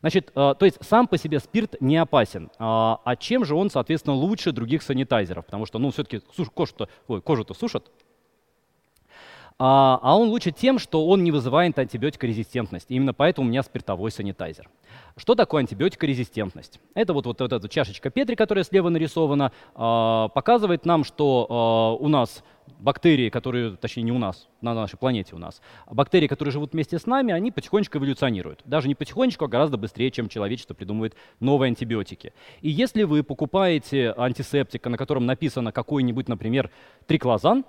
Значит, 0.00 0.30
э, 0.34 0.54
то 0.58 0.64
есть 0.64 0.78
сам 0.82 1.06
по 1.08 1.18
себе 1.18 1.40
спирт 1.40 1.76
не 1.80 1.96
опасен. 1.96 2.50
А, 2.58 3.00
а 3.04 3.16
чем 3.16 3.44
же 3.44 3.54
он, 3.54 3.70
соответственно, 3.70 4.14
лучше 4.14 4.52
других 4.52 4.82
санитайзеров? 4.82 5.46
Потому 5.46 5.66
что, 5.66 5.78
ну, 5.78 5.90
все-таки 5.90 6.20
кожу-то, 6.54 6.88
ой, 7.08 7.20
кожу-то 7.20 7.54
сушат. 7.54 7.90
А, 9.60 9.98
а 10.02 10.16
он 10.16 10.28
лучше 10.28 10.52
тем, 10.52 10.78
что 10.78 11.04
он 11.06 11.24
не 11.24 11.32
вызывает 11.32 11.76
антибиотикорезистентность. 11.78 12.86
Именно 12.90 13.12
поэтому 13.12 13.48
у 13.48 13.50
меня 13.50 13.64
спиртовой 13.64 14.12
санитайзер. 14.12 14.68
Что 15.16 15.34
такое 15.34 15.62
антибиотикорезистентность? 15.62 16.80
Это 16.94 17.12
вот, 17.12 17.26
вот, 17.26 17.40
вот 17.40 17.52
эта 17.52 17.68
чашечка 17.68 18.10
Петри, 18.10 18.36
которая 18.36 18.62
слева 18.62 18.88
нарисована, 18.88 19.50
э, 19.74 20.28
показывает 20.32 20.86
нам, 20.86 21.02
что 21.02 21.98
э, 22.00 22.04
у 22.04 22.08
нас 22.08 22.44
бактерии, 22.78 23.30
которые, 23.30 23.76
точнее 23.76 24.04
не 24.04 24.12
у 24.12 24.18
нас, 24.18 24.46
на 24.60 24.74
нашей 24.74 24.96
планете 24.96 25.34
у 25.34 25.38
нас, 25.38 25.60
бактерии, 25.90 26.28
которые 26.28 26.52
живут 26.52 26.72
вместе 26.72 26.98
с 26.98 27.06
нами, 27.06 27.32
они 27.32 27.50
потихонечку 27.50 27.98
эволюционируют. 27.98 28.60
Даже 28.64 28.86
не 28.86 28.94
потихонечку, 28.94 29.46
а 29.46 29.48
гораздо 29.48 29.76
быстрее, 29.76 30.12
чем 30.12 30.28
человечество 30.28 30.74
придумывает 30.74 31.16
новые 31.40 31.68
антибиотики. 31.68 32.32
И 32.60 32.68
если 32.68 33.02
вы 33.02 33.24
покупаете 33.24 34.14
антисептик, 34.16 34.86
на 34.86 34.96
котором 34.96 35.26
написано 35.26 35.72
какой-нибудь, 35.72 36.28
например, 36.28 36.70
триклозан, 37.06 37.64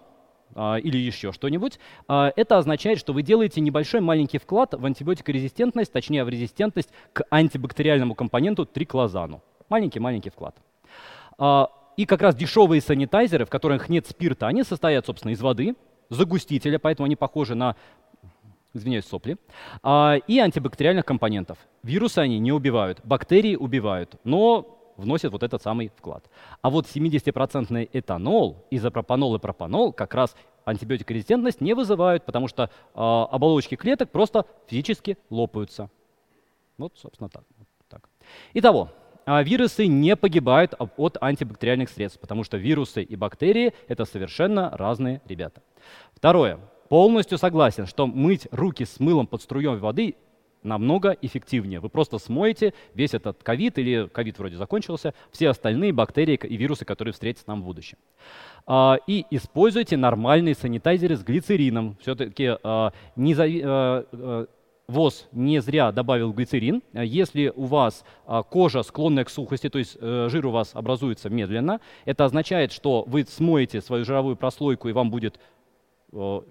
или 0.55 0.97
еще 0.97 1.31
что-нибудь, 1.31 1.79
а, 2.07 2.31
это 2.35 2.57
означает, 2.57 2.99
что 2.99 3.13
вы 3.13 3.21
делаете 3.21 3.61
небольшой 3.61 4.01
маленький 4.01 4.37
вклад 4.37 4.73
в 4.73 4.85
антибиотикорезистентность, 4.85 5.91
точнее 5.91 6.23
в 6.23 6.29
резистентность 6.29 6.89
к 7.13 7.23
антибактериальному 7.29 8.15
компоненту 8.15 8.65
триклозану. 8.65 9.41
Маленький-маленький 9.69 10.29
вклад. 10.29 10.55
А, 11.37 11.69
и 11.97 12.05
как 12.05 12.21
раз 12.21 12.35
дешевые 12.35 12.81
санитайзеры, 12.81 13.45
в 13.45 13.49
которых 13.49 13.89
нет 13.89 14.07
спирта, 14.07 14.47
они 14.47 14.63
состоят, 14.63 15.05
собственно, 15.05 15.31
из 15.31 15.41
воды, 15.41 15.75
загустителя, 16.09 16.79
поэтому 16.79 17.05
они 17.05 17.15
похожи 17.15 17.55
на 17.55 17.75
извиняюсь, 18.73 19.05
сопли, 19.05 19.37
и 19.83 20.39
антибактериальных 20.39 21.03
компонентов. 21.03 21.57
Вирусы 21.81 22.19
они 22.19 22.37
не 22.39 22.51
убивают, 22.51 22.99
бактерии 23.03 23.55
убивают, 23.55 24.15
но 24.23 24.78
вносит 24.99 25.31
вот 25.31 25.43
этот 25.43 25.61
самый 25.61 25.91
вклад. 25.95 26.29
А 26.61 26.69
вот 26.69 26.85
70% 26.85 27.89
этанол, 27.93 28.65
изопропанол 28.69 29.35
и 29.35 29.39
пропанол 29.39 29.93
как 29.93 30.13
раз 30.13 30.35
антибиотикорезистентность 30.65 31.61
не 31.61 31.73
вызывают, 31.73 32.25
потому 32.25 32.47
что 32.47 32.63
э, 32.63 32.67
оболочки 32.93 33.75
клеток 33.75 34.11
просто 34.11 34.45
физически 34.67 35.17
лопаются. 35.29 35.89
Вот, 36.77 36.93
собственно, 36.95 37.29
так. 37.29 37.43
Вот 37.57 37.67
так. 37.87 38.09
Итого, 38.53 38.89
э, 39.25 39.43
вирусы 39.43 39.87
не 39.87 40.15
погибают 40.15 40.75
от 40.97 41.17
антибактериальных 41.21 41.89
средств, 41.89 42.19
потому 42.19 42.43
что 42.43 42.57
вирусы 42.57 43.01
и 43.01 43.15
бактерии— 43.15 43.73
это 43.87 44.05
совершенно 44.05 44.69
разные 44.71 45.21
ребята. 45.25 45.61
Второе. 46.13 46.59
Полностью 46.89 47.37
согласен, 47.37 47.85
что 47.85 48.07
мыть 48.07 48.47
руки 48.51 48.83
с 48.83 48.99
мылом 48.99 49.27
под 49.27 49.41
струей 49.41 49.77
воды 49.77 50.15
намного 50.63 51.15
эффективнее. 51.21 51.79
Вы 51.79 51.89
просто 51.89 52.17
смоете 52.17 52.73
весь 52.93 53.13
этот 53.13 53.43
ковид, 53.43 53.77
или 53.77 54.07
ковид 54.07 54.39
вроде 54.39 54.57
закончился, 54.57 55.13
все 55.31 55.49
остальные 55.49 55.93
бактерии 55.93 56.35
и 56.35 56.57
вирусы, 56.57 56.85
которые 56.85 57.13
встретятся 57.13 57.45
нам 57.47 57.61
в 57.61 57.65
будущем. 57.65 57.97
А, 58.65 58.97
и 59.07 59.25
используйте 59.31 59.97
нормальные 59.97 60.55
санитайзеры 60.55 61.15
с 61.15 61.23
глицерином. 61.23 61.97
Все-таки 62.01 62.55
а, 62.63 62.91
не 63.15 63.35
а, 63.39 64.45
ВОЗ 64.87 65.27
не 65.31 65.61
зря 65.61 65.91
добавил 65.91 66.33
глицерин. 66.33 66.81
Если 66.93 67.53
у 67.55 67.65
вас 67.65 68.03
кожа 68.49 68.81
склонная 68.81 69.23
к 69.23 69.29
сухости, 69.29 69.69
то 69.69 69.77
есть 69.77 69.95
э, 70.01 70.27
жир 70.31 70.47
у 70.47 70.51
вас 70.51 70.71
образуется 70.73 71.29
медленно, 71.29 71.79
это 72.05 72.25
означает, 72.25 72.71
что 72.71 73.03
вы 73.05 73.23
смоете 73.23 73.81
свою 73.81 74.03
жировую 74.03 74.35
прослойку 74.35 74.89
и 74.89 74.91
вам 74.91 75.11
будет 75.11 75.39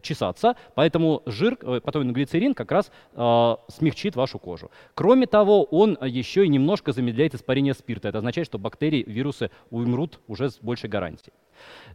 чесаться, 0.03 0.57
поэтому 0.75 1.23
жир, 1.27 1.59
э, 1.62 1.81
потом 1.83 2.12
глицерин 2.12 2.55
как 2.55 2.71
раз 2.71 2.90
э, 3.12 3.57
смягчит 3.68 4.14
вашу 4.14 4.38
кожу. 4.38 4.71
Кроме 4.94 5.27
того, 5.27 5.64
он 5.64 5.99
еще 6.03 6.44
и 6.44 6.49
немножко 6.49 6.92
замедляет 6.92 7.35
испарение 7.35 7.75
спирта. 7.75 8.09
Это 8.09 8.18
означает, 8.18 8.47
что 8.47 8.59
бактерии, 8.59 9.05
вирусы 9.07 9.51
умрут 9.71 10.21
уже 10.29 10.51
с 10.51 10.59
большей 10.59 10.88
гарантией. 10.88 11.33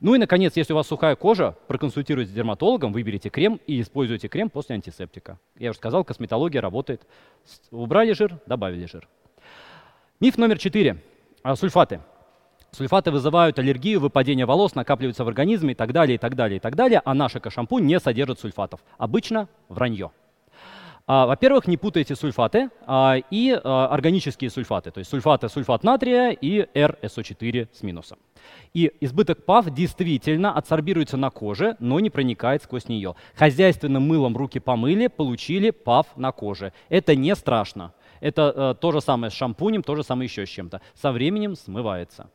Ну 0.02 0.14
и, 0.14 0.18
наконец, 0.18 0.58
если 0.58 0.74
у 0.74 0.76
вас 0.76 0.88
сухая 0.88 1.16
кожа, 1.16 1.56
проконсультируйтесь 1.68 2.32
с 2.32 2.36
дерматологом, 2.36 2.92
выберите 2.92 3.30
крем 3.30 3.62
и 3.66 3.80
используйте 3.80 4.28
крем 4.28 4.50
после 4.50 4.76
антисептика. 4.76 5.40
Я 5.58 5.70
уже 5.70 5.78
сказал, 5.78 6.04
косметология 6.04 6.62
работает. 6.62 7.08
Убрали 7.72 8.12
жир, 8.12 8.40
добавили 8.46 8.86
жир. 8.86 9.08
Миф 10.20 10.38
номер 10.38 10.58
четыре. 10.58 10.98
Сульфаты. 11.56 12.02
Сульфаты 12.76 13.12
вызывают 13.12 13.60
аллергию, 13.60 14.00
выпадение 14.00 14.48
волос, 14.48 14.74
накапливаются 14.74 15.24
в 15.24 15.28
организме 15.28 15.74
и 15.74 15.76
так 15.76 15.94
далее, 15.94 16.16
и 16.16 16.18
так 16.18 16.36
далее, 16.36 16.58
и 16.58 16.60
так 16.60 16.76
далее, 16.76 17.04
а 17.06 17.14
наш 17.14 17.36
эко-шампунь 17.36 17.86
не 17.86 18.00
содержит 18.00 18.40
сульфатов. 18.40 18.80
Обычно 18.98 19.48
вранье. 19.70 20.10
А, 21.06 21.28
во-первых, 21.28 21.68
не 21.68 21.78
путайте 21.78 22.16
сульфаты 22.16 22.70
а, 22.88 23.18
и 23.30 23.52
а, 23.52 23.88
органические 23.88 24.50
сульфаты, 24.50 24.90
то 24.90 25.00
есть 25.00 25.12
сульфаты, 25.12 25.50
сульфат 25.50 25.84
натрия 25.84 26.32
и 26.32 26.66
RSO4 26.74 27.68
с 27.72 27.84
минусом. 27.84 28.18
И 28.74 28.92
избыток 29.02 29.46
ПАВ 29.46 29.70
действительно 29.70 30.54
адсорбируется 30.58 31.18
на 31.18 31.30
коже, 31.30 31.76
но 31.80 32.00
не 32.00 32.10
проникает 32.10 32.64
сквозь 32.64 32.88
нее. 32.88 33.16
Хозяйственным 33.36 34.08
мылом 34.08 34.36
руки 34.36 34.60
помыли, 34.60 35.08
получили 35.08 35.70
ПАВ 35.70 36.08
на 36.16 36.32
коже. 36.32 36.74
Это 36.90 37.16
не 37.16 37.36
страшно. 37.36 37.94
Это 38.20 38.54
э, 38.56 38.76
то 38.80 38.92
же 38.94 39.02
самое 39.02 39.30
с 39.30 39.34
шампунем, 39.34 39.84
то 39.84 39.96
же 39.96 40.04
самое 40.04 40.28
еще 40.28 40.46
с 40.46 40.50
чем-то. 40.50 40.82
Со 40.96 41.12
временем 41.12 41.58
смывается. 41.58 42.30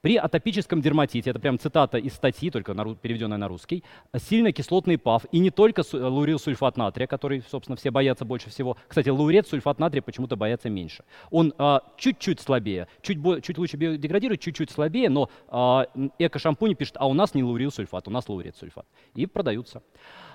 При 0.00 0.16
атопическом 0.16 0.80
дерматите, 0.80 1.30
это 1.30 1.38
прям 1.38 1.58
цитата 1.58 1.98
из 1.98 2.14
статьи, 2.14 2.50
только 2.50 2.74
на, 2.74 2.94
переведенная 2.94 3.38
на 3.38 3.48
русский, 3.48 3.84
сильно 4.16 4.52
кислотный 4.52 4.98
ПАВ, 4.98 5.26
и 5.32 5.38
не 5.38 5.50
только 5.50 5.82
лаурил 5.92 6.38
сульфат 6.38 6.76
натрия, 6.76 7.06
который, 7.06 7.42
собственно, 7.50 7.76
все 7.76 7.90
боятся 7.90 8.24
больше 8.24 8.50
всего. 8.50 8.76
Кстати, 8.88 9.08
лаурет 9.08 9.46
сульфат 9.46 9.78
натрия 9.78 10.02
почему-то 10.02 10.36
боятся 10.36 10.70
меньше. 10.70 11.04
Он 11.30 11.54
а, 11.58 11.82
чуть-чуть 11.96 12.40
слабее, 12.40 12.88
чуть, 13.02 13.18
чуть 13.42 13.58
лучше 13.58 13.76
биодеградирует, 13.76 14.40
чуть-чуть 14.40 14.70
слабее, 14.70 15.08
но 15.08 15.30
а, 15.48 15.86
эко-шампунь 16.18 16.74
пишет, 16.74 16.96
а 16.98 17.06
у 17.06 17.14
нас 17.14 17.34
не 17.34 17.42
лаурил 17.42 17.70
сульфат, 17.70 18.08
у 18.08 18.10
нас 18.10 18.28
лаурет 18.28 18.56
сульфат. 18.56 18.86
И 19.14 19.26
продаются. 19.26 19.82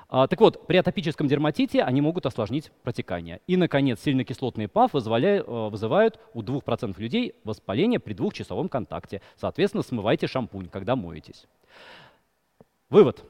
А, 0.10 0.28
так 0.28 0.40
вот, 0.40 0.68
при 0.68 0.78
атопическом 0.78 1.28
дерматите 1.28 1.84
они 1.84 2.00
могут 2.00 2.26
осложнить 2.26 2.72
протекание. 2.84 3.42
И, 3.46 3.58
наконец, 3.58 4.02
сильнокислотные 4.02 4.70
ПАФ 4.70 4.94
вызывали, 4.94 5.44
э, 5.46 5.70
вызывают 5.70 6.20
у 6.34 6.42
2% 6.42 6.98
людей 6.98 7.36
воспаление 7.44 8.00
при 8.00 8.14
двухчасовом 8.14 8.70
контакте. 8.70 9.22
Соответственно, 9.36 9.84
смывайте 9.84 10.28
шампунь, 10.28 10.70
когда 10.70 10.96
моетесь. 10.96 11.46
Вывод. 12.90 13.24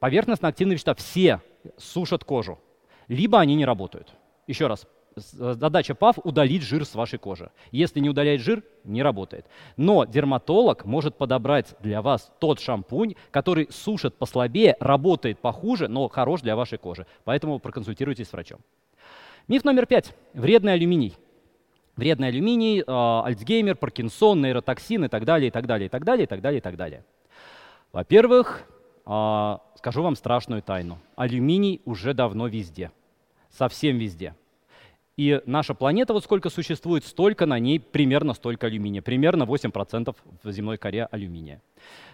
Поверхностно-активные 0.00 0.74
вещества 0.74 0.94
все 0.94 1.40
сушат 1.76 2.24
кожу. 2.24 2.58
Либо 3.06 3.38
они 3.38 3.54
не 3.54 3.64
работают. 3.64 4.12
Еще 4.48 4.66
раз, 4.66 4.86
задача 5.16 5.94
ПАВ– 5.94 6.18
удалить 6.24 6.62
жир 6.62 6.84
с 6.84 6.94
вашей 6.94 7.18
кожи. 7.18 7.50
Если 7.70 8.00
не 8.00 8.10
удаляет 8.10 8.40
жир, 8.40 8.62
не 8.84 9.02
работает. 9.02 9.46
Но 9.76 10.04
дерматолог 10.04 10.84
может 10.84 11.16
подобрать 11.16 11.74
для 11.80 12.02
вас 12.02 12.30
тот 12.38 12.60
шампунь, 12.60 13.14
который 13.30 13.68
сушит 13.70 14.14
послабее, 14.16 14.76
работает 14.78 15.38
похуже, 15.38 15.88
но 15.88 16.08
хорош 16.08 16.42
для 16.42 16.54
вашей 16.54 16.78
кожи. 16.78 17.06
Поэтому 17.24 17.58
проконсультируйтесь 17.58 18.28
с 18.28 18.32
врачом. 18.32 18.60
Миф 19.48 19.64
номер 19.64 19.86
пять. 19.86 20.14
Вредный 20.34 20.74
алюминий. 20.74 21.16
Вредный 21.96 22.28
алюминий, 22.28 22.80
э, 22.80 22.84
Альцгеймер, 22.86 23.76
Паркинсон, 23.76 24.42
нейротоксин 24.42 25.06
и 25.06 25.08
так 25.08 25.24
далее, 25.24 25.48
и 25.48 25.50
так 25.50 25.66
далее, 25.66 25.86
и 25.86 25.88
так 25.88 26.04
далее, 26.04 26.24
и 26.24 26.26
так 26.26 26.42
далее, 26.42 26.58
и 26.58 26.60
так 26.60 26.76
далее. 26.76 27.04
Во-первых, 27.90 28.64
э, 29.06 29.56
скажу 29.76 30.02
вам 30.02 30.14
страшную 30.14 30.60
тайну. 30.60 30.98
Алюминий 31.14 31.80
уже 31.86 32.12
давно 32.12 32.48
везде. 32.48 32.90
Совсем 33.48 33.96
везде. 33.96 34.34
И 35.16 35.40
наша 35.46 35.72
планета, 35.72 36.12
вот 36.12 36.24
сколько 36.24 36.50
существует, 36.50 37.02
столько 37.02 37.46
на 37.46 37.58
ней 37.58 37.80
примерно 37.80 38.34
столько 38.34 38.66
алюминия. 38.66 39.00
Примерно 39.00 39.44
8% 39.44 40.14
в 40.42 40.50
земной 40.50 40.76
коре 40.76 41.06
алюминия. 41.06 41.62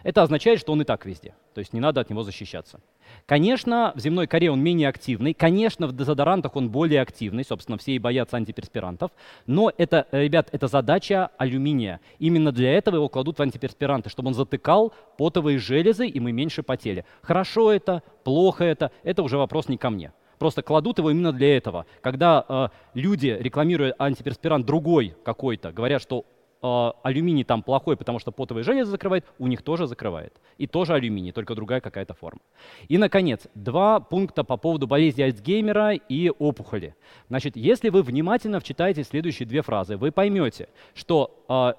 Это 0.05 0.23
означает, 0.23 0.61
что 0.61 0.73
он 0.73 0.83
и 0.83 0.85
так 0.85 1.05
везде. 1.05 1.35
То 1.53 1.59
есть 1.59 1.73
не 1.73 1.81
надо 1.81 2.01
от 2.01 2.11
него 2.11 2.23
защищаться. 2.23 2.81
Конечно, 3.27 3.93
в 3.97 4.01
земной 4.01 4.29
коре 4.29 4.53
он 4.53 4.61
менее 4.61 4.89
активный. 4.89 5.35
Конечно, 5.35 5.89
в 5.89 5.97
дезодорантах 5.97 6.55
он 6.55 6.71
более 6.71 7.01
активный. 7.01 7.45
Собственно, 7.45 7.77
все 7.77 7.91
и 7.93 7.99
боятся 7.99 8.37
антиперспирантов. 8.37 9.11
Но 9.47 9.73
это, 9.77 10.07
ребят, 10.13 10.49
это 10.53 10.69
задача 10.69 11.31
алюминия. 11.39 12.01
Именно 12.21 12.53
для 12.53 12.73
этого 12.73 12.97
его 12.97 13.09
кладут 13.09 13.37
в 13.37 13.43
антиперспиранты, 13.43 14.11
чтобы 14.11 14.29
он 14.29 14.35
затыкал 14.35 14.93
потовые 15.19 15.59
железы, 15.59 16.07
и 16.07 16.21
мы 16.21 16.31
меньше 16.31 16.63
потели. 16.63 17.05
Хорошо 17.23 17.73
это, 17.73 18.05
плохо 18.23 18.63
это, 18.63 18.93
это 19.03 19.25
уже 19.25 19.39
вопрос 19.39 19.69
не 19.69 19.77
ко 19.77 19.91
мне. 19.91 20.13
Просто 20.43 20.63
кладут 20.63 20.99
его 20.99 21.13
именно 21.13 21.31
для 21.33 21.57
этого. 21.57 21.87
Когда 22.01 22.45
э, 22.49 22.69
люди, 22.95 23.29
рекламируя 23.39 23.95
антиперспирант 23.97 24.67
другой 24.67 25.15
какой-то, 25.23 25.71
говорят, 25.71 26.03
что 26.03 26.25
э, 26.61 26.91
алюминий 27.05 27.45
там 27.45 27.63
плохой, 27.63 27.97
потому 27.97 28.19
что 28.19 28.33
потовые 28.33 28.65
железы 28.65 28.91
закрывает, 28.91 29.25
у 29.39 29.47
них 29.47 29.63
тоже 29.63 29.87
закрывает. 29.87 30.33
И 30.59 30.67
тоже 30.67 30.95
алюминий, 30.95 31.31
только 31.31 31.55
другая 31.55 31.81
какая-то 31.81 32.15
форма. 32.15 32.41
И, 32.89 32.99
наконец, 32.99 33.47
два 33.55 34.01
пункта 34.01 34.43
по 34.43 34.57
поводу 34.57 34.89
болезни 34.89 35.23
Альцгеймера 35.23 35.93
и 35.93 36.29
опухоли. 36.29 36.97
Значит, 37.29 37.55
если 37.57 37.91
вы 37.91 38.03
внимательно 38.03 38.59
вчитаете 38.59 39.05
следующие 39.05 39.47
две 39.47 39.63
фразы, 39.63 39.97
вы 39.97 40.11
поймете, 40.11 40.69
что 40.95 41.45
э, 41.49 41.75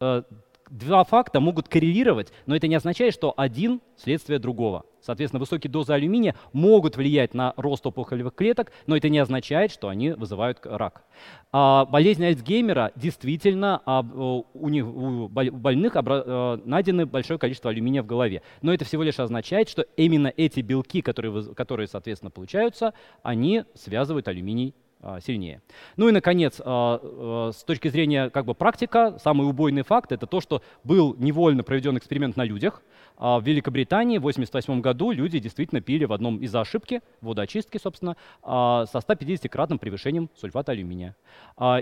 э, 0.00 0.22
два 0.70 1.04
факта 1.04 1.40
могут 1.40 1.68
коррелировать, 1.68 2.32
но 2.46 2.56
это 2.56 2.68
не 2.68 2.74
означает, 2.74 3.14
что 3.14 3.34
один 3.36 3.80
следствие 3.96 4.38
другого. 4.38 4.84
Соответственно, 5.00 5.40
высокие 5.40 5.70
дозы 5.70 5.92
алюминия 5.92 6.34
могут 6.52 6.96
влиять 6.96 7.34
на 7.34 7.54
рост 7.56 7.86
опухолевых 7.86 8.34
клеток, 8.34 8.72
но 8.86 8.96
это 8.96 9.08
не 9.08 9.18
означает, 9.18 9.70
что 9.70 9.88
они 9.88 10.10
вызывают 10.10 10.60
рак. 10.64 11.04
А 11.52 11.84
болезнь 11.86 12.24
Альцгеймера 12.24 12.92
действительно 12.96 13.80
а, 13.86 14.02
у, 14.02 14.68
них, 14.68 14.86
у 14.86 15.28
больных 15.28 15.96
обра- 15.96 16.60
найдено 16.64 17.06
большое 17.06 17.38
количество 17.38 17.70
алюминия 17.70 18.02
в 18.02 18.06
голове. 18.06 18.42
Но 18.60 18.72
это 18.72 18.84
всего 18.84 19.02
лишь 19.02 19.18
означает, 19.18 19.68
что 19.68 19.82
именно 19.96 20.32
эти 20.36 20.60
белки, 20.60 21.00
которые, 21.00 21.54
которые 21.54 21.86
соответственно, 21.86 22.30
получаются, 22.30 22.92
они 23.22 23.64
связывают 23.74 24.28
алюминий 24.28 24.74
сильнее. 25.20 25.62
Ну 25.96 26.08
и, 26.08 26.12
наконец, 26.12 26.60
а, 26.64 27.00
а, 27.02 27.50
с 27.52 27.62
точки 27.64 27.88
зрения 27.88 28.30
как 28.30 28.44
бы, 28.44 28.54
практика, 28.54 29.16
самый 29.22 29.48
убойный 29.48 29.82
факт— 29.82 30.10
это 30.12 30.26
то, 30.26 30.40
что 30.40 30.62
был 30.84 31.14
невольно 31.18 31.62
проведен 31.62 31.96
эксперимент 31.96 32.36
на 32.36 32.44
людях. 32.44 32.82
В 33.16 33.42
Великобритании 33.44 34.18
в 34.18 34.26
1988 34.26 34.80
году 34.80 35.10
люди 35.10 35.38
действительно 35.38 35.80
пили 35.80 36.04
в 36.04 36.12
одном 36.12 36.38
из 36.38 36.54
ошибки, 36.54 37.00
водоочистки, 37.20 37.78
собственно, 37.78 38.16
со 38.42 38.98
150-кратным 38.98 39.78
превышением 39.78 40.30
сульфата 40.36 40.70
алюминия. 40.70 41.16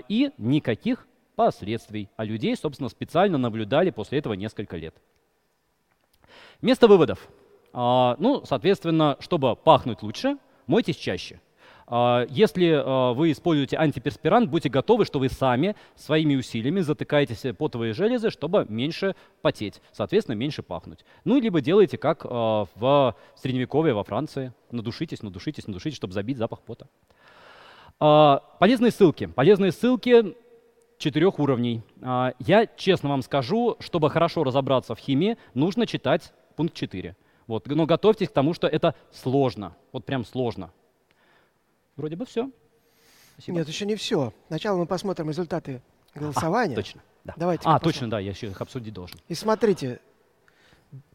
И 0.09 0.31
никаких 0.39 1.07
последствий. 1.35 2.09
А 2.17 2.25
людей, 2.25 2.55
собственно, 2.55 2.89
специально 2.89 3.37
наблюдали 3.37 3.91
после 3.91 4.17
этого 4.17 4.33
несколько 4.33 4.77
лет. 4.77 4.95
Место 6.63 6.87
выводов. 6.87 7.27
Ну, 7.71 8.41
соответственно, 8.45 9.15
чтобы 9.19 9.55
пахнуть 9.55 10.01
лучше, 10.01 10.37
мойтесь 10.65 10.95
чаще. 10.95 11.39
А, 11.89 12.25
если 12.29 12.73
а, 12.73 13.13
вы 13.13 13.31
используете 13.31 13.77
антиперспирант, 13.77 14.49
будьте 14.49 14.69
готовы, 14.69 15.05
что 15.05 15.19
вы 15.19 15.29
сами 15.29 15.75
своими 15.95 16.35
усилиями 16.35 16.81
затыкаете 16.81 17.53
потовые 17.53 17.93
железы, 17.93 18.29
чтобы 18.29 18.65
меньше 18.67 19.15
потеть, 19.41 19.81
соответственно, 19.93 20.35
меньше 20.35 20.63
пахнуть. 20.63 21.05
Ну, 21.23 21.39
либо 21.39 21.61
делайте, 21.61 21.97
как 21.97 22.25
а, 22.25 22.65
в 22.75 23.15
Средневековье 23.35 23.93
во 23.93 24.03
Франции. 24.03 24.53
Надушитесь, 24.69 25.23
надушитесь, 25.23 25.65
надушитесь, 25.67 25.95
чтобы 25.95 26.13
забить 26.13 26.37
запах 26.37 26.61
пота. 26.61 26.87
Полезные 28.59 28.91
ссылки. 28.91 29.25
Полезные 29.25 29.71
ссылки 29.71 30.35
четырех 30.99 31.39
уровней. 31.39 31.81
Я 31.99 32.67
честно 32.75 33.09
вам 33.09 33.23
скажу, 33.23 33.75
чтобы 33.79 34.11
хорошо 34.11 34.43
разобраться 34.43 34.93
в 34.93 34.99
химии, 34.99 35.37
нужно 35.55 35.87
читать 35.87 36.31
пункт 36.55 36.75
4. 36.75 37.15
Вот. 37.47 37.65
Но 37.65 37.85
готовьтесь 37.87 38.29
к 38.29 38.33
тому, 38.33 38.53
что 38.53 38.67
это 38.67 38.93
сложно. 39.11 39.75
Вот 39.91 40.05
прям 40.05 40.25
сложно. 40.25 40.71
Вроде 41.97 42.15
бы 42.15 42.25
все. 42.25 42.49
Спасибо. 43.33 43.57
Нет, 43.57 43.67
еще 43.67 43.85
не 43.85 43.95
все. 43.95 44.33
Сначала 44.47 44.77
мы 44.77 44.85
посмотрим 44.85 45.29
результаты 45.29 45.81
голосования. 46.15 46.73
А, 46.73 46.75
точно. 46.75 47.01
Да. 47.23 47.33
Давайте. 47.35 47.63
А, 47.65 47.79
точно, 47.79 48.09
да, 48.09 48.19
я 48.19 48.31
еще 48.31 48.47
их 48.47 48.61
обсудить 48.61 48.93
должен. 48.93 49.19
И 49.27 49.35
смотрите, 49.35 49.99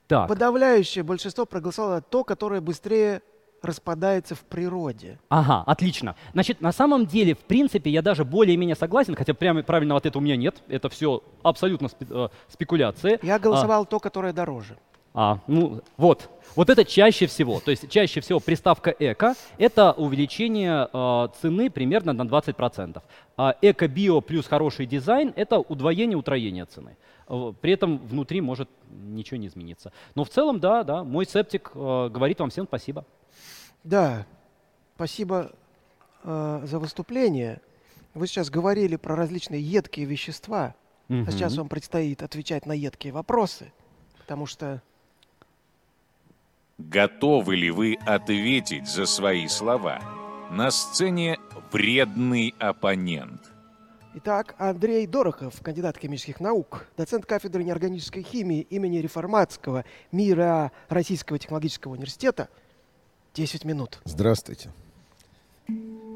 так. 0.07 0.29
подавляющее 0.29 1.03
большинство 1.03 1.47
проголосовало 1.47 2.03
то, 2.03 2.25
которое 2.25 2.61
быстрее 2.61 3.23
распадается 3.63 4.35
в 4.35 4.41
природе. 4.41 5.19
Ага, 5.29 5.63
отлично. 5.67 6.17
Значит, 6.33 6.61
на 6.61 6.73
самом 6.73 7.07
деле, 7.07 7.35
в 7.35 7.39
принципе, 7.39 7.91
я 7.91 8.03
даже 8.03 8.25
более-менее 8.25 8.75
согласен, 8.75 9.15
хотя 9.15 9.35
прямо 9.35 9.63
правильного 9.63 9.99
ответа 9.99 10.19
у 10.19 10.21
меня 10.21 10.37
нет. 10.37 10.63
Это 10.69 10.89
все 10.89 11.23
абсолютно 11.43 11.89
э, 12.01 12.29
спекуляции. 12.49 13.21
Я 13.23 13.39
голосовал 13.39 13.83
а. 13.83 13.87
то, 13.87 14.01
которое 14.01 14.33
дороже. 14.33 14.77
А, 15.15 15.39
ну, 15.47 15.81
вот. 15.97 16.31
Вот 16.55 16.69
это 16.69 16.85
чаще 16.85 17.27
всего. 17.27 17.61
То 17.61 17.71
есть 17.71 17.89
чаще 17.89 18.21
всего 18.21 18.39
приставка 18.39 18.95
«эко»— 18.99 19.35
это 19.59 19.93
увеличение 19.93 20.89
э, 20.93 21.29
цены 21.41 21.71
примерно 21.71 22.13
на 22.13 22.23
20%. 22.23 23.03
А 23.37 23.57
«эко-био» 23.63 24.21
плюс 24.21 24.47
хороший 24.47 24.87
дизайн— 24.87 25.33
это 25.37 25.59
удвоение-утроение 25.59 26.67
цены. 26.67 26.97
При 27.61 27.73
этом 27.73 27.99
внутри 27.99 28.43
может 28.43 28.69
ничего 28.91 29.39
не 29.39 29.47
измениться. 29.47 29.93
Но 30.15 30.25
в 30.25 30.29
целом, 30.29 30.61
да, 30.61 30.83
да, 30.83 31.05
мой 31.05 31.25
септик 31.25 31.71
э, 31.75 32.09
говорит 32.11 32.41
вам 32.41 32.51
всем 32.51 32.67
спасибо. 32.67 33.07
Да, 33.85 34.27
спасибо 34.97 35.53
э, 36.25 36.61
за 36.65 36.79
выступление. 36.79 37.61
Вы 38.13 38.27
сейчас 38.27 38.51
говорили 38.51 38.97
про 38.97 39.17
различные 39.17 39.63
едкие 39.63 40.05
вещества, 40.05 40.75
угу. 41.09 41.25
а 41.27 41.31
сейчас 41.31 41.57
вам 41.57 41.69
предстоит 41.69 42.23
отвечать 42.23 42.67
на 42.67 42.73
едкие 42.73 43.15
вопросы, 43.15 43.73
потому 44.19 44.45
что 44.45 44.83
Готовы 46.89 47.57
ли 47.57 47.71
вы 47.71 47.97
ответить 48.07 48.89
за 48.89 49.07
свои 49.07 49.47
слова? 49.47 50.03
На 50.51 50.71
сцене 50.71 51.39
вредный 51.71 52.55
оппонент. 52.59 53.53
Итак, 54.15 54.57
Андрей 54.59 55.07
Дорохов, 55.07 55.63
кандидат 55.63 55.97
химических 55.97 56.41
наук, 56.41 56.87
доцент 56.97 57.25
кафедры 57.25 57.63
неорганической 57.63 58.23
химии 58.23 58.61
имени 58.63 58.99
Реформатского 58.99 59.85
мира 60.11 60.73
Российского 60.89 61.39
технологического 61.39 61.93
университета. 61.93 62.49
10 63.35 63.65
минут. 63.65 64.01
Здравствуйте. 64.05 64.71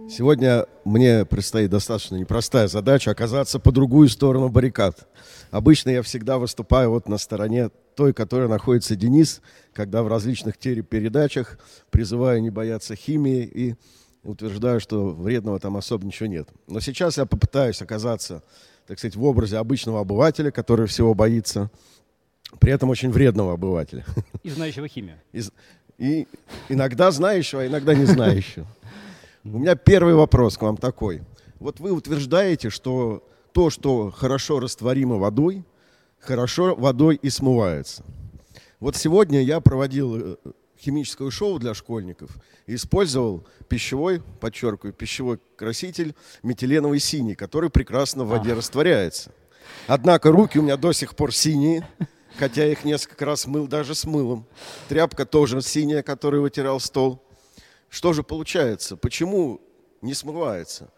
Сегодня 0.08 0.66
мне 0.84 1.24
предстоит 1.24 1.70
достаточно 1.70 2.14
непростая 2.14 2.68
задача 2.68 3.10
оказаться 3.10 3.58
по 3.58 3.72
другую 3.72 4.08
сторону 4.08 4.48
баррикад. 4.48 5.08
Обычно 5.50 5.90
я 5.90 6.02
всегда 6.02 6.38
выступаю 6.38 6.90
вот 6.90 7.08
на 7.08 7.18
стороне 7.18 7.70
той, 7.96 8.14
которой 8.14 8.48
находится 8.48 8.94
Денис, 8.94 9.42
когда 9.72 10.04
в 10.04 10.08
различных 10.08 10.58
телепередачах 10.58 11.58
призываю 11.90 12.40
не 12.40 12.50
бояться 12.50 12.94
химии 12.94 13.42
и 13.42 13.74
утверждаю, 14.22 14.80
что 14.80 15.08
вредного 15.08 15.58
там 15.58 15.76
особо 15.76 16.06
ничего 16.06 16.28
нет. 16.28 16.48
Но 16.68 16.78
сейчас 16.78 17.18
я 17.18 17.26
попытаюсь 17.26 17.82
оказаться, 17.82 18.44
так 18.86 18.98
сказать, 18.98 19.16
в 19.16 19.24
образе 19.24 19.58
обычного 19.58 20.00
обывателя, 20.00 20.52
который 20.52 20.86
всего 20.86 21.14
боится, 21.14 21.70
при 22.60 22.72
этом 22.72 22.90
очень 22.90 23.10
вредного 23.10 23.54
обывателя. 23.54 24.04
И 24.44 24.50
знающего 24.50 24.86
химию. 24.86 25.18
И, 25.32 25.42
и 25.98 26.28
иногда 26.68 27.10
знающего, 27.10 27.62
а 27.62 27.66
иногда 27.66 27.94
не 27.94 28.04
знающего. 28.04 28.66
У 29.52 29.58
меня 29.58 29.76
первый 29.76 30.14
вопрос 30.14 30.58
к 30.58 30.62
вам 30.62 30.76
такой. 30.76 31.22
Вот 31.60 31.78
вы 31.78 31.92
утверждаете, 31.92 32.68
что 32.68 33.22
то, 33.52 33.70
что 33.70 34.10
хорошо 34.10 34.58
растворимо 34.58 35.16
водой, 35.16 35.64
хорошо 36.18 36.74
водой 36.74 37.14
и 37.22 37.30
смывается. 37.30 38.04
Вот 38.80 38.96
сегодня 38.96 39.40
я 39.42 39.60
проводил 39.60 40.16
э, 40.16 40.36
химическое 40.76 41.30
шоу 41.30 41.60
для 41.60 41.74
школьников 41.74 42.30
и 42.66 42.74
использовал 42.74 43.46
пищевой, 43.68 44.20
подчеркиваю, 44.40 44.92
пищевой 44.92 45.38
краситель 45.56 46.16
метиленовый 46.42 46.98
синий, 46.98 47.36
который 47.36 47.70
прекрасно 47.70 48.24
в 48.24 48.28
воде 48.28 48.52
а. 48.52 48.56
растворяется. 48.56 49.30
Однако 49.86 50.32
руки 50.32 50.58
у 50.58 50.62
меня 50.62 50.76
до 50.76 50.90
сих 50.90 51.14
пор 51.14 51.32
синие, 51.32 51.88
хотя 52.36 52.64
я 52.64 52.72
их 52.72 52.84
несколько 52.84 53.24
раз 53.24 53.46
мыл 53.46 53.68
даже 53.68 53.94
с 53.94 54.04
мылом. 54.06 54.44
Тряпка 54.88 55.24
тоже 55.24 55.62
синяя, 55.62 56.02
которой 56.02 56.40
вытирал 56.40 56.80
стол. 56.80 57.22
Что 57.88 58.12
же 58.12 58.22
получается? 58.22 58.96
Почему 58.96 59.60
не 60.02 60.14
смывается? 60.14 60.92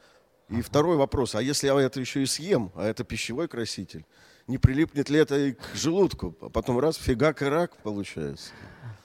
И 0.49 0.63
второй 0.63 0.97
вопрос, 0.97 1.35
а 1.35 1.43
если 1.43 1.67
я 1.67 1.79
это 1.79 2.01
еще 2.01 2.23
и 2.23 2.27
съем, 2.27 2.73
а 2.75 2.87
это 2.87 3.05
пищевой 3.05 3.49
краситель, 3.49 4.07
не 4.47 4.57
прилипнет 4.57 5.11
ли 5.11 5.19
это 5.19 5.37
и 5.39 5.53
к 5.53 5.75
желудку? 5.75 6.35
А 6.41 6.49
потом 6.49 6.79
раз, 6.79 6.97
фигак 6.97 7.43
и 7.43 7.45
рак 7.45 7.77
получается. 7.83 8.53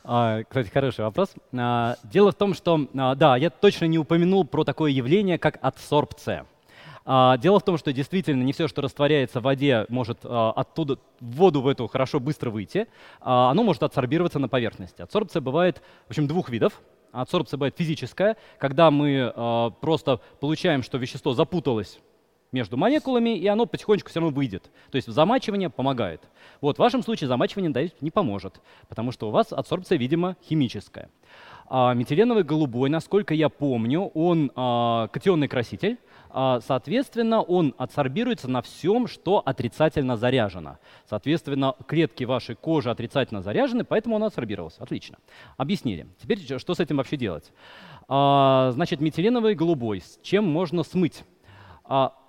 А, 0.06 0.43
кстати, 0.43 0.69
хороший 0.69 1.04
вопрос. 1.04 1.30
А, 1.54 1.98
дело 2.04 2.32
в 2.32 2.36
том, 2.36 2.54
что, 2.54 2.88
а, 2.96 3.15
да, 3.15 3.36
я 3.36 3.50
точно 3.50 3.86
не 3.86 4.00
упомянул 4.00 4.46
про 4.46 4.63
такое 4.63 4.91
явление, 4.91 5.38
как 5.38 5.60
адсорбция. 5.62 6.46
А, 7.06 7.38
дело 7.38 7.60
в 7.60 7.63
том, 7.63 7.78
что 7.78 7.91
действительно 7.91 8.43
не 8.43 8.54
все, 8.54 8.67
что 8.67 8.82
растворяется 8.82 9.41
в 9.41 9.43
воде, 9.43 9.86
может 9.89 10.19
а, 10.24 10.52
оттуда 10.52 10.98
в 11.19 11.36
воду 11.36 11.62
в 11.62 11.67
эту 11.67 11.88
хорошо 11.88 12.19
быстро 12.19 12.50
выйти. 12.50 12.88
А, 13.19 13.52
оно 13.52 13.63
может 13.63 13.84
адсорбироваться 13.84 14.39
на 14.39 14.48
поверхности. 14.48 15.02
Адсорбция 15.02 15.41
бывает, 15.41 15.82
в 16.08 16.12
общем, 16.12 16.28
двух 16.28 16.50
видов. 16.50 16.82
Адсорбция 17.13 17.58
бывает 17.58 17.76
физическая, 17.78 18.38
когда 18.58 18.91
мы 18.91 19.32
э, 19.34 19.69
просто 19.80 20.19
получаем, 20.39 20.82
что 20.84 20.97
вещество 20.97 21.34
запуталось 21.34 21.99
между 22.52 22.76
молекулами, 22.76 23.38
и 23.38 23.47
оно 23.47 23.65
потихонечку 23.65 24.10
все 24.10 24.19
равно 24.19 24.36
выйдет. 24.36 24.71
То 24.91 24.95
есть 24.95 25.08
замачивание 25.08 25.69
помогает. 25.69 26.21
Вот 26.60 26.78
в 26.78 26.80
вашем 26.80 27.04
случае 27.04 27.28
замачивание 27.28 27.91
не 28.02 28.12
поможет, 28.12 28.62
потому 28.89 29.12
что 29.12 29.28
у 29.28 29.32
вас 29.32 29.54
адсорбция, 29.54 29.97
видимо, 29.97 30.38
химическая. 30.43 31.10
А 31.67 31.93
метиленовый 31.93 32.43
голубой, 32.43 32.89
насколько 32.89 33.34
я 33.34 33.49
помню, 33.49 34.12
он 34.13 34.52
а, 34.56 35.08
катионный 35.08 35.47
краситель, 35.47 35.97
соответственно, 36.34 37.41
он 37.41 37.76
адсорбируется 37.78 38.50
на 38.50 38.62
всем, 38.62 39.08
что 39.08 39.39
отрицательно 39.39 40.17
заряжено. 40.17 40.80
Соответственно, 41.08 41.76
клетки 41.88 42.24
вашей 42.24 42.56
кожи 42.56 42.89
отрицательно 42.89 43.41
заряжены, 43.41 43.84
поэтому 43.84 44.15
он 44.15 44.24
адсорбировался. 44.24 44.82
Отлично. 44.82 45.17
Объяснили. 45.58 46.08
Теперь 46.22 46.60
что 46.60 46.74
с 46.74 46.80
этим 46.80 46.98
вообще 46.98 47.17
делать? 47.17 47.52
А, 48.08 48.72
значит, 48.72 49.00
метиленовый 49.00 49.56
голубой. 49.56 50.02
С 50.02 50.19
чем 50.24 50.46
можно 50.46 50.84
смыть? 50.84 51.24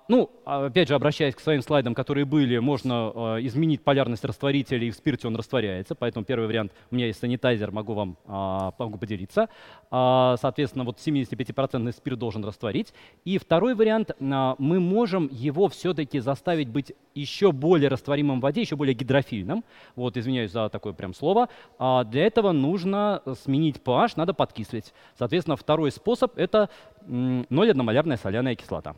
А, 0.07 0.11
ну, 0.11 0.29
опять 0.45 0.87
же, 0.87 0.95
обращаясь 0.95 1.35
к 1.35 1.39
своим 1.39 1.61
слайдам, 1.61 1.95
которые 1.95 2.25
были, 2.25 2.57
можно 2.59 3.11
а, 3.13 3.37
изменить 3.39 3.81
полярность 3.81 4.23
растворителя, 4.23 4.87
и 4.87 4.91
в 4.91 4.95
спирте 4.95 5.27
он 5.27 5.35
растворяется. 5.35 5.95
Поэтому 5.95 6.25
первый 6.25 6.47
вариант, 6.47 6.71
у 6.91 6.95
меня 6.95 7.07
есть 7.07 7.19
санитайзер, 7.19 7.71
могу 7.71 7.93
вам 7.93 8.17
а, 8.27 8.73
могу 8.77 8.97
поделиться. 8.97 9.49
А, 9.91 10.35
соответственно, 10.39 10.83
вот 10.83 10.97
75% 10.97 11.91
спирт 11.91 12.19
должен 12.19 12.45
растворить. 12.45 12.93
И 13.23 13.37
второй 13.37 13.75
вариант, 13.75 14.11
а, 14.19 14.55
мы 14.57 14.79
можем 14.79 15.27
его 15.31 15.67
все-таки 15.69 16.19
заставить 16.19 16.69
быть 16.69 16.93
еще 17.15 17.51
более 17.51 17.89
растворимым 17.89 18.39
в 18.39 18.43
воде, 18.43 18.61
еще 18.61 18.75
более 18.75 18.93
гидрофильным. 18.93 19.63
Вот, 19.95 20.17
извиняюсь 20.17 20.51
за 20.51 20.69
такое 20.69 20.93
прям 20.93 21.13
слово. 21.13 21.49
А, 21.79 22.03
для 22.03 22.25
этого 22.25 22.51
нужно 22.51 23.21
сменить 23.43 23.77
pH, 23.83 24.13
надо 24.17 24.33
подкислить. 24.33 24.93
Соответственно, 25.17 25.55
второй 25.55 25.91
способ— 25.91 26.33
это 26.37 26.69
0,1-малярная 27.07 28.17
соляная 28.17 28.55
кислота. 28.55 28.95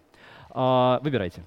А, 0.60 1.00
выбирайте. 1.04 1.44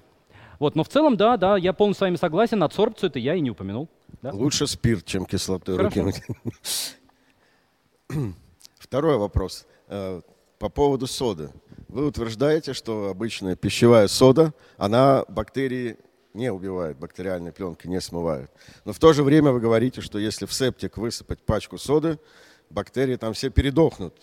Вот, 0.57 0.75
но 0.75 0.85
в 0.85 0.87
целом, 0.87 1.17
да, 1.17 1.35
да, 1.35 1.57
я 1.57 1.73
полностью 1.73 1.99
с 1.99 2.07
вами 2.07 2.15
согласен. 2.15 2.63
Адсорбцию 2.63 3.09
это 3.09 3.19
я 3.19 3.35
и 3.35 3.41
не 3.41 3.51
упомянул. 3.51 3.89
Да? 4.21 4.31
Лучше 4.31 4.67
спирт, 4.67 5.05
чем 5.05 5.25
кислотой 5.25 5.75
руки. 5.75 6.01
Второй 8.79 9.17
вопрос. 9.17 9.67
Э, 9.89 10.21
по 10.59 10.69
поводу 10.69 11.07
соды. 11.07 11.49
Вы 11.89 12.07
утверждаете, 12.07 12.71
что 12.73 13.09
обычная 13.09 13.57
пищевая 13.57 14.07
сода, 14.07 14.53
она 14.77 15.25
бактерии 15.27 15.97
не 16.33 16.49
убивает, 16.49 16.97
бактериальной 16.97 17.51
пленкой 17.51 17.91
не 17.91 17.99
смывает. 17.99 18.49
Но 18.85 18.93
в 18.93 18.99
то 18.99 19.11
же 19.11 19.23
время 19.23 19.51
вы 19.51 19.59
говорите, 19.59 19.99
что 19.99 20.19
если 20.19 20.45
в 20.45 20.53
септик 20.53 20.95
высыпать 20.95 21.41
пачку 21.41 21.77
соды, 21.77 22.17
бактерии 22.71 23.15
там 23.15 23.33
все 23.33 23.49
передохнут. 23.49 24.15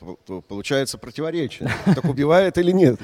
Получается 0.49 0.99
противоречие. 0.99 1.71
Так 1.85 2.05
убивает 2.05 2.59
или 2.59 2.73
нет? 2.73 3.01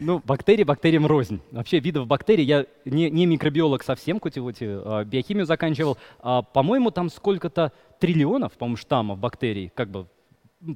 Ну, 0.00 0.20
бактерии 0.24 0.64
бактериям 0.64 1.06
рознь. 1.06 1.40
Вообще 1.50 1.80
видов 1.80 2.06
бактерий, 2.06 2.44
я 2.44 2.66
не, 2.84 3.10
не 3.10 3.26
микробиолог 3.26 3.82
совсем, 3.82 4.20
хоть 4.20 4.34
а, 4.38 5.04
биохимию 5.04 5.46
заканчивал. 5.46 5.98
А, 6.20 6.42
по-моему, 6.42 6.90
там 6.90 7.10
сколько-то 7.10 7.72
триллионов, 8.00 8.52
по-моему, 8.52 8.76
штаммов 8.76 9.18
бактерий, 9.18 9.70
как 9.74 9.90
бы 9.90 10.06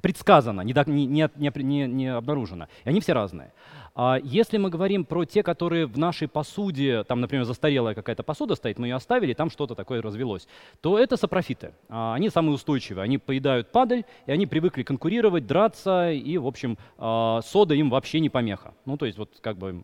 предсказано, 0.02 0.60
не, 0.62 0.74
не, 0.86 1.30
не, 1.36 1.86
не 1.86 2.06
обнаружено. 2.14 2.68
И 2.84 2.88
они 2.88 3.00
все 3.00 3.12
разные. 3.12 3.52
А 4.00 4.20
если 4.22 4.58
мы 4.58 4.70
говорим 4.70 5.04
про 5.04 5.24
те, 5.24 5.42
которые 5.42 5.86
в 5.86 5.98
нашей 5.98 6.28
посуде, 6.28 7.02
там, 7.02 7.20
например, 7.20 7.44
застарелая 7.44 7.96
какая-то 7.96 8.22
посуда 8.22 8.54
стоит, 8.54 8.78
мы 8.78 8.86
ее 8.86 8.94
оставили, 8.94 9.34
там 9.34 9.50
что-то 9.50 9.74
такое 9.74 10.00
развелось, 10.00 10.46
то 10.80 11.00
это 11.00 11.16
сапрофиты. 11.16 11.72
А 11.88 12.14
они 12.14 12.30
самые 12.30 12.54
устойчивые. 12.54 13.02
Они 13.02 13.18
поедают 13.18 13.72
падаль, 13.72 14.04
и 14.26 14.30
они 14.30 14.46
привыкли 14.46 14.84
конкурировать, 14.84 15.48
драться, 15.48 16.12
и, 16.12 16.38
в 16.38 16.46
общем, 16.46 16.78
а, 16.96 17.40
сода 17.42 17.74
им 17.74 17.90
вообще 17.90 18.20
не 18.20 18.30
помеха. 18.30 18.72
Ну, 18.84 18.96
то 18.96 19.04
есть 19.04 19.18
вот 19.18 19.30
как 19.40 19.58
бы 19.58 19.82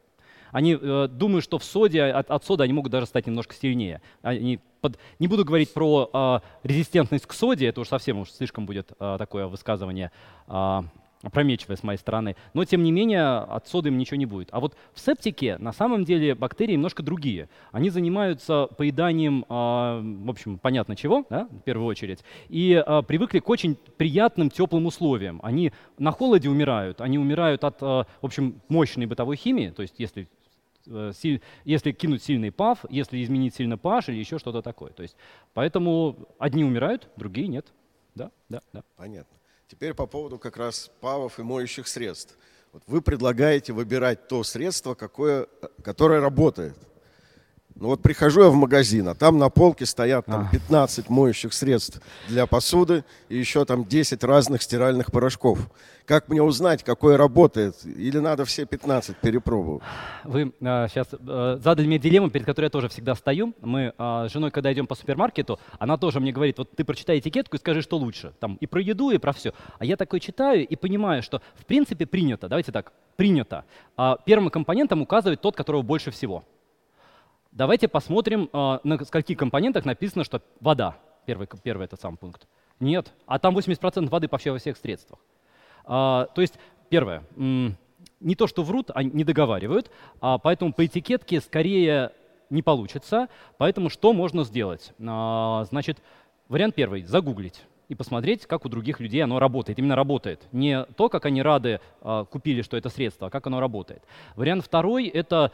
они 0.52 0.78
э, 0.80 1.08
думают, 1.10 1.42
что 1.42 1.58
в 1.58 1.64
соде, 1.64 2.04
от, 2.04 2.30
от 2.30 2.44
соды 2.44 2.62
они 2.62 2.72
могут 2.72 2.92
даже 2.92 3.06
стать 3.06 3.26
немножко 3.26 3.56
сильнее. 3.56 4.00
Они 4.22 4.60
под, 4.80 4.96
не 5.18 5.26
буду 5.26 5.44
говорить 5.44 5.74
про 5.74 6.08
э, 6.12 6.40
резистентность 6.62 7.26
к 7.26 7.32
соде, 7.32 7.66
это 7.66 7.80
уж 7.80 7.88
совсем 7.88 8.20
уж 8.20 8.30
слишком 8.30 8.64
будет 8.64 8.92
э, 9.00 9.16
такое 9.18 9.48
высказывание. 9.48 10.12
Э, 10.46 10.82
опрометчивая 11.24 11.76
с 11.76 11.82
моей 11.82 11.98
стороны. 11.98 12.36
Но, 12.52 12.64
тем 12.64 12.82
не 12.82 12.92
менее, 12.92 13.38
от 13.38 13.66
соды 13.66 13.88
им 13.88 13.98
ничего 13.98 14.16
не 14.16 14.26
будет. 14.26 14.48
А 14.52 14.60
вот 14.60 14.76
в 14.92 15.00
септике 15.00 15.56
на 15.58 15.72
самом 15.72 16.04
деле 16.04 16.34
бактерии 16.34 16.74
немножко 16.74 17.02
другие. 17.02 17.48
Они 17.72 17.90
занимаются 17.90 18.68
поеданием, 18.76 19.44
а, 19.48 20.00
в 20.02 20.30
общем, 20.30 20.58
понятно 20.58 20.96
чего, 20.96 21.24
да, 21.30 21.48
в 21.50 21.60
первую 21.60 21.86
очередь, 21.86 22.20
и 22.48 22.74
а, 22.74 23.02
привыкли 23.02 23.38
к 23.40 23.48
очень 23.48 23.76
приятным 23.96 24.50
теплым 24.50 24.86
условиям. 24.86 25.40
Они 25.42 25.72
на 25.98 26.10
холоде 26.10 26.48
умирают, 26.48 27.00
они 27.00 27.18
умирают 27.18 27.64
от, 27.64 27.82
а, 27.82 28.06
в 28.20 28.26
общем, 28.26 28.60
мощной 28.68 29.06
бытовой 29.06 29.36
химии, 29.36 29.70
то 29.70 29.82
есть 29.82 29.94
если 29.98 30.28
э, 30.86 31.12
если 31.64 31.92
кинуть 31.92 32.22
сильный 32.22 32.52
пав, 32.52 32.84
если 32.90 33.22
изменить 33.22 33.54
сильно 33.54 33.74
pH 33.74 34.12
или 34.12 34.18
еще 34.18 34.38
что-то 34.38 34.62
такое. 34.62 34.92
То 34.92 35.02
есть, 35.02 35.16
поэтому 35.54 36.16
одни 36.38 36.64
умирают, 36.64 37.08
другие 37.16 37.48
нет. 37.48 37.66
Да, 38.14 38.30
да, 38.48 38.60
да. 38.72 38.82
Понятно. 38.96 39.36
Теперь 39.74 39.92
по 39.92 40.06
поводу 40.06 40.38
как 40.38 40.56
раз 40.56 40.88
павов 41.00 41.40
и 41.40 41.42
моющих 41.42 41.88
средств. 41.88 42.38
Вот 42.72 42.84
вы 42.86 43.02
предлагаете 43.02 43.72
выбирать 43.72 44.28
то 44.28 44.44
средство, 44.44 44.94
какое, 44.94 45.48
которое 45.82 46.20
работает. 46.20 46.76
Ну 47.76 47.88
вот 47.88 48.02
прихожу 48.02 48.44
я 48.44 48.50
в 48.50 48.54
магазин, 48.54 49.08
а 49.08 49.16
там 49.16 49.36
на 49.38 49.50
полке 49.50 49.84
стоят 49.84 50.26
там, 50.26 50.48
15 50.48 51.10
моющих 51.10 51.52
средств 51.52 52.00
для 52.28 52.46
посуды 52.46 53.04
и 53.28 53.36
еще 53.36 53.64
там 53.64 53.84
10 53.84 54.22
разных 54.22 54.62
стиральных 54.62 55.10
порошков. 55.10 55.58
Как 56.06 56.28
мне 56.28 56.40
узнать, 56.40 56.84
какой 56.84 57.16
работает? 57.16 57.74
Или 57.84 58.18
надо 58.18 58.44
все 58.44 58.64
15 58.64 59.16
перепробовать? 59.16 59.82
Вы 60.22 60.52
э, 60.60 60.88
сейчас 60.88 61.08
э, 61.12 61.58
задали 61.60 61.86
мне 61.86 61.98
дилемму, 61.98 62.30
перед 62.30 62.46
которой 62.46 62.66
я 62.66 62.70
тоже 62.70 62.88
всегда 62.88 63.16
стою. 63.16 63.54
Мы 63.60 63.92
э, 63.98 64.26
с 64.28 64.32
женой, 64.32 64.52
когда 64.52 64.72
идем 64.72 64.86
по 64.86 64.94
супермаркету, 64.94 65.58
она 65.80 65.96
тоже 65.96 66.20
мне 66.20 66.30
говорит, 66.30 66.58
вот 66.58 66.70
ты 66.76 66.84
прочитай 66.84 67.18
этикетку 67.18 67.56
и 67.56 67.58
скажи, 67.58 67.82
что 67.82 67.96
лучше. 67.96 68.34
Там 68.38 68.56
и 68.60 68.66
про 68.66 68.80
еду, 68.82 69.10
и 69.10 69.18
про 69.18 69.32
все. 69.32 69.52
А 69.78 69.84
я 69.84 69.96
такой 69.96 70.20
читаю 70.20 70.64
и 70.64 70.76
понимаю, 70.76 71.24
что 71.24 71.42
в 71.56 71.64
принципе 71.64 72.06
принято, 72.06 72.48
давайте 72.48 72.70
так, 72.70 72.92
принято. 73.16 73.64
Э, 73.96 74.14
первым 74.24 74.50
компонентом 74.50 75.02
указывать 75.02 75.40
тот, 75.40 75.56
которого 75.56 75.82
больше 75.82 76.12
всего. 76.12 76.44
Давайте 77.54 77.86
посмотрим, 77.86 78.50
э, 78.52 78.78
на 78.82 79.04
скольких 79.04 79.38
компонентах 79.38 79.84
написано, 79.84 80.24
что 80.24 80.42
вода. 80.60 80.96
Первый, 81.24 81.46
первый 81.62 81.84
этот 81.84 82.00
сам 82.00 82.16
пункт. 82.16 82.48
Нет. 82.80 83.12
А 83.26 83.38
там 83.38 83.56
80% 83.56 84.10
воды 84.10 84.28
вообще 84.28 84.50
во 84.50 84.58
всех 84.58 84.76
средствах. 84.76 85.20
А, 85.84 86.26
то 86.34 86.40
есть, 86.40 86.58
первое, 86.88 87.22
не 87.36 88.34
то, 88.36 88.48
что 88.48 88.64
врут, 88.64 88.90
а 88.92 89.04
не 89.04 89.22
договаривают, 89.22 89.92
а 90.20 90.38
поэтому 90.38 90.72
по 90.72 90.84
этикетке 90.84 91.40
скорее 91.40 92.10
не 92.50 92.62
получится. 92.62 93.28
Поэтому 93.56 93.88
что 93.88 94.12
можно 94.12 94.42
сделать? 94.42 94.92
А, 95.06 95.64
значит, 95.70 95.98
вариант 96.48 96.74
первый— 96.74 97.02
загуглить 97.04 97.62
и 97.88 97.94
посмотреть, 97.94 98.46
как 98.46 98.64
у 98.64 98.68
других 98.68 98.98
людей 98.98 99.22
оно 99.22 99.38
работает. 99.38 99.78
Именно 99.78 99.94
работает. 99.94 100.42
Не 100.50 100.86
то, 100.96 101.08
как 101.08 101.24
они 101.26 101.40
рады 101.40 101.80
а, 102.00 102.24
купили, 102.24 102.62
что 102.62 102.76
это 102.76 102.88
средство, 102.88 103.28
а 103.28 103.30
как 103.30 103.46
оно 103.46 103.60
работает. 103.60 104.02
Вариант 104.34 104.64
второй— 104.64 105.06
это 105.06 105.52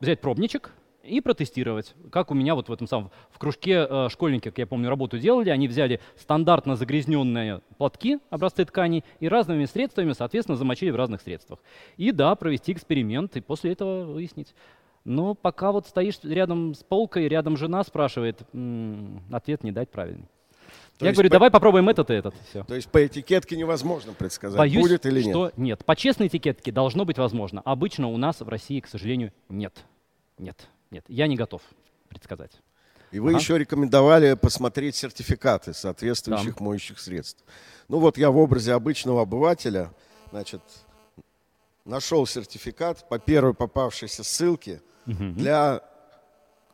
взять 0.00 0.20
пробничек, 0.20 0.72
и 1.08 1.20
протестировать. 1.20 1.94
Как 2.10 2.30
у 2.30 2.34
меня 2.34 2.54
вот 2.54 2.68
в 2.68 2.72
этом 2.72 2.86
самом, 2.86 3.10
в 3.30 3.38
кружке 3.38 3.86
э, 3.88 4.08
школьники, 4.10 4.50
как 4.50 4.58
я 4.58 4.66
помню, 4.66 4.88
работу 4.88 5.18
делали, 5.18 5.50
они 5.50 5.66
взяли 5.68 6.00
стандартно 6.16 6.76
загрязненные 6.76 7.62
платки, 7.78 8.18
образцы 8.30 8.64
тканей, 8.64 9.04
и 9.20 9.28
разными 9.28 9.64
средствами, 9.64 10.12
соответственно, 10.12 10.56
замочили 10.56 10.90
в 10.90 10.96
разных 10.96 11.22
средствах. 11.22 11.60
И 11.96 12.12
да, 12.12 12.34
провести 12.34 12.72
эксперимент, 12.72 13.36
и 13.36 13.40
после 13.40 13.72
этого 13.72 14.12
выяснить. 14.12 14.54
Но 15.04 15.34
пока 15.34 15.72
вот 15.72 15.86
стоишь 15.86 16.18
рядом 16.22 16.74
с 16.74 16.82
полкой, 16.82 17.28
рядом 17.28 17.56
жена 17.56 17.82
спрашивает, 17.84 18.42
м-м, 18.52 19.22
ответ 19.32 19.64
не 19.64 19.72
дать 19.72 19.90
правильный. 19.90 20.28
То 20.98 21.06
я 21.06 21.12
говорю, 21.12 21.28
по... 21.28 21.32
давай 21.34 21.50
попробуем 21.50 21.88
этот 21.88 22.10
и 22.10 22.14
этот. 22.14 22.34
Все. 22.50 22.64
То 22.64 22.74
есть 22.74 22.88
по 22.88 23.06
этикетке 23.06 23.56
невозможно 23.56 24.12
предсказать, 24.12 24.58
Боюсь, 24.58 24.82
будет 24.82 25.06
или 25.06 25.22
нет? 25.22 25.30
что 25.30 25.52
нет. 25.56 25.84
По 25.84 25.94
честной 25.94 26.26
этикетке 26.26 26.72
должно 26.72 27.04
быть 27.04 27.18
возможно. 27.18 27.62
Обычно 27.64 28.08
у 28.08 28.16
нас 28.16 28.40
в 28.40 28.48
России, 28.48 28.80
к 28.80 28.88
сожалению, 28.88 29.32
нет. 29.48 29.84
Нет. 30.38 30.68
Нет, 30.90 31.04
я 31.08 31.26
не 31.26 31.36
готов 31.36 31.62
предсказать. 32.08 32.52
И 33.10 33.20
вы 33.20 33.30
ага. 33.30 33.38
еще 33.38 33.58
рекомендовали 33.58 34.34
посмотреть 34.34 34.96
сертификаты 34.96 35.72
соответствующих 35.72 36.56
да. 36.56 36.64
моющих 36.64 36.98
средств. 36.98 37.42
Ну 37.88 38.00
вот 38.00 38.18
я 38.18 38.30
в 38.30 38.36
образе 38.36 38.74
обычного 38.74 39.22
обывателя, 39.22 39.92
значит, 40.30 40.60
нашел 41.84 42.26
сертификат 42.26 43.08
по 43.08 43.18
первой 43.18 43.54
попавшейся 43.54 44.24
ссылке 44.24 44.82
угу. 45.06 45.30
для 45.30 45.82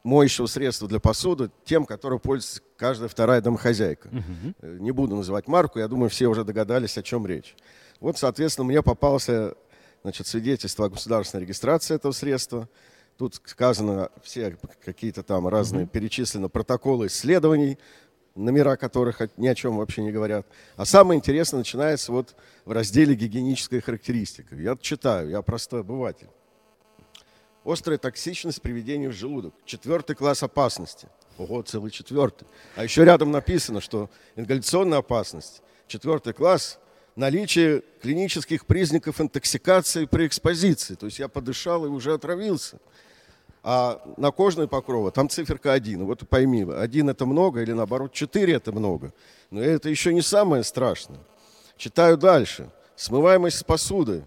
моющего 0.05 0.47
средства 0.47 0.87
для 0.87 1.01
посуды 1.01 1.51
тем, 1.65 1.87
которым 1.87 2.21
пользуется 2.21 2.63
каждая 2.77 3.09
вторая 3.09 3.41
домохозяйка. 3.41 4.09
Угу. 4.09 4.69
Не 4.81 4.93
буду 4.93 5.17
называть 5.17 5.49
марку, 5.49 5.81
я 5.81 5.89
думаю, 5.89 6.11
все 6.11 6.29
уже 6.29 6.45
догадались, 6.45 6.97
о 6.97 7.03
чем 7.03 7.27
речь. 7.27 7.57
Вот, 7.99 8.19
соответственно, 8.19 8.67
мне 8.67 8.83
попался 8.83 9.55
значит, 10.03 10.27
свидетельство 10.27 10.87
о 10.87 10.89
государственной 10.91 11.43
регистрации 11.43 11.97
этого 11.97 12.13
средства– 12.13 12.69
Тут 13.17 13.41
сказано 13.45 14.11
все 14.23 14.57
какие-то 14.85 15.23
там 15.23 15.47
разные, 15.47 15.85
mm-hmm. 15.85 15.91
перечислены 15.91 16.49
протоколы 16.49 17.07
исследований, 17.07 17.79
номера 18.35 18.77
которых 18.77 19.21
ни 19.37 19.47
о 19.47 19.55
чем 19.55 19.77
вообще 19.77 20.03
не 20.03 20.11
говорят. 20.11 20.47
А 20.77 20.85
самое 20.85 21.19
интересное 21.19 21.59
начинается 21.59 22.11
вот 22.11 22.35
в 22.65 22.73
разделе 22.73 23.15
«Гигиеническая 23.15 23.81
характеристика». 23.81 24.57
Я 24.57 24.77
читаю, 24.81 25.31
я 25.31 25.43
простой 25.43 25.81
обыватель. 25.81 26.27
Острая 27.65 27.99
токсичность 27.99 28.61
приведения 28.61 29.09
в 29.09 29.13
желудок. 29.13 29.55
Четвертый 29.65 30.15
класс 30.15 30.43
опасности. 30.43 31.09
Ого, 31.39 31.63
целый 31.63 31.91
четвертый. 31.91 32.47
А 32.77 32.85
еще 32.85 33.05
рядом 33.05 33.31
написано, 33.31 33.81
что 33.81 34.11
ингаляционная 34.37 34.99
опасность. 34.99 35.63
Четвертый 35.89 36.35
класс– 36.35 36.79
наличие 37.17 37.83
клинических 38.03 38.67
признаков 38.67 39.21
интоксикации 39.21 40.05
при 40.05 40.27
экспозиции. 40.27 40.95
То 40.95 41.07
есть 41.07 41.19
я 41.19 41.29
подышал 41.29 41.87
и 41.87 41.89
уже 41.89 42.13
отравился. 42.13 42.79
А 43.63 44.03
на 44.19 44.31
кожные 44.31 44.69
покровы 44.69 45.11
там 45.11 45.31
циферка 45.31 45.73
1. 45.73 46.05
Вот 46.05 46.29
пойми, 46.29 46.67
один 46.71 47.09
это 47.09 47.25
много 47.25 47.63
или 47.63 47.73
наоборот 47.73 48.13
4 48.13 48.53
это 48.53 48.73
много. 48.73 49.15
Но 49.51 49.63
это 49.63 49.89
еще 49.89 50.13
не 50.13 50.21
самое 50.21 50.63
страшное. 50.65 51.21
Читаю 51.79 52.19
дальше. 52.19 52.71
Смываемость 52.95 53.65
посуды. 53.65 54.25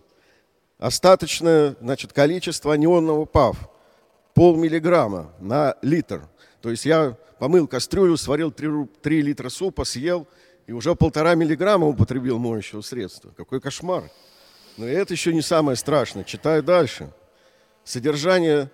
Остаточное 0.77 1.75
значит, 1.81 2.13
количество 2.13 2.73
анионного 2.73 3.25
ПАВ 3.25 3.57
полмиллиграмма 4.33 5.31
на 5.39 5.75
литр. 5.81 6.27
То 6.61 6.69
есть 6.69 6.85
я 6.85 7.17
помыл 7.39 7.67
кастрюлю, 7.67 8.17
сварил 8.17 8.51
3, 8.51 8.85
3 9.01 9.21
литра 9.21 9.49
супа, 9.49 9.83
съел, 9.83 10.27
и 10.67 10.73
уже 10.73 10.95
полтора 10.95 11.35
миллиграмма 11.35 11.87
употребил 11.87 12.37
моющего 12.37 12.81
средства. 12.81 13.31
Какой 13.35 13.61
кошмар. 13.61 14.03
Но 14.77 14.85
это 14.85 15.13
еще 15.13 15.33
не 15.33 15.41
самое 15.41 15.75
страшное. 15.75 16.23
Читаю 16.23 16.61
дальше. 16.61 17.11
Содержание 17.83 18.69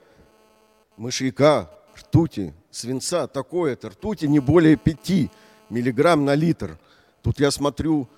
мышьяка, 0.97 1.69
ртути, 1.97 2.53
свинца 2.71 3.27
такое-то. 3.27 3.89
Ртути 3.89 4.25
не 4.25 4.39
более 4.39 4.75
5 4.75 5.31
миллиграмм 5.69 6.25
на 6.25 6.35
литр. 6.35 6.77
Тут 7.21 7.39
я 7.39 7.51
смотрю 7.51 8.09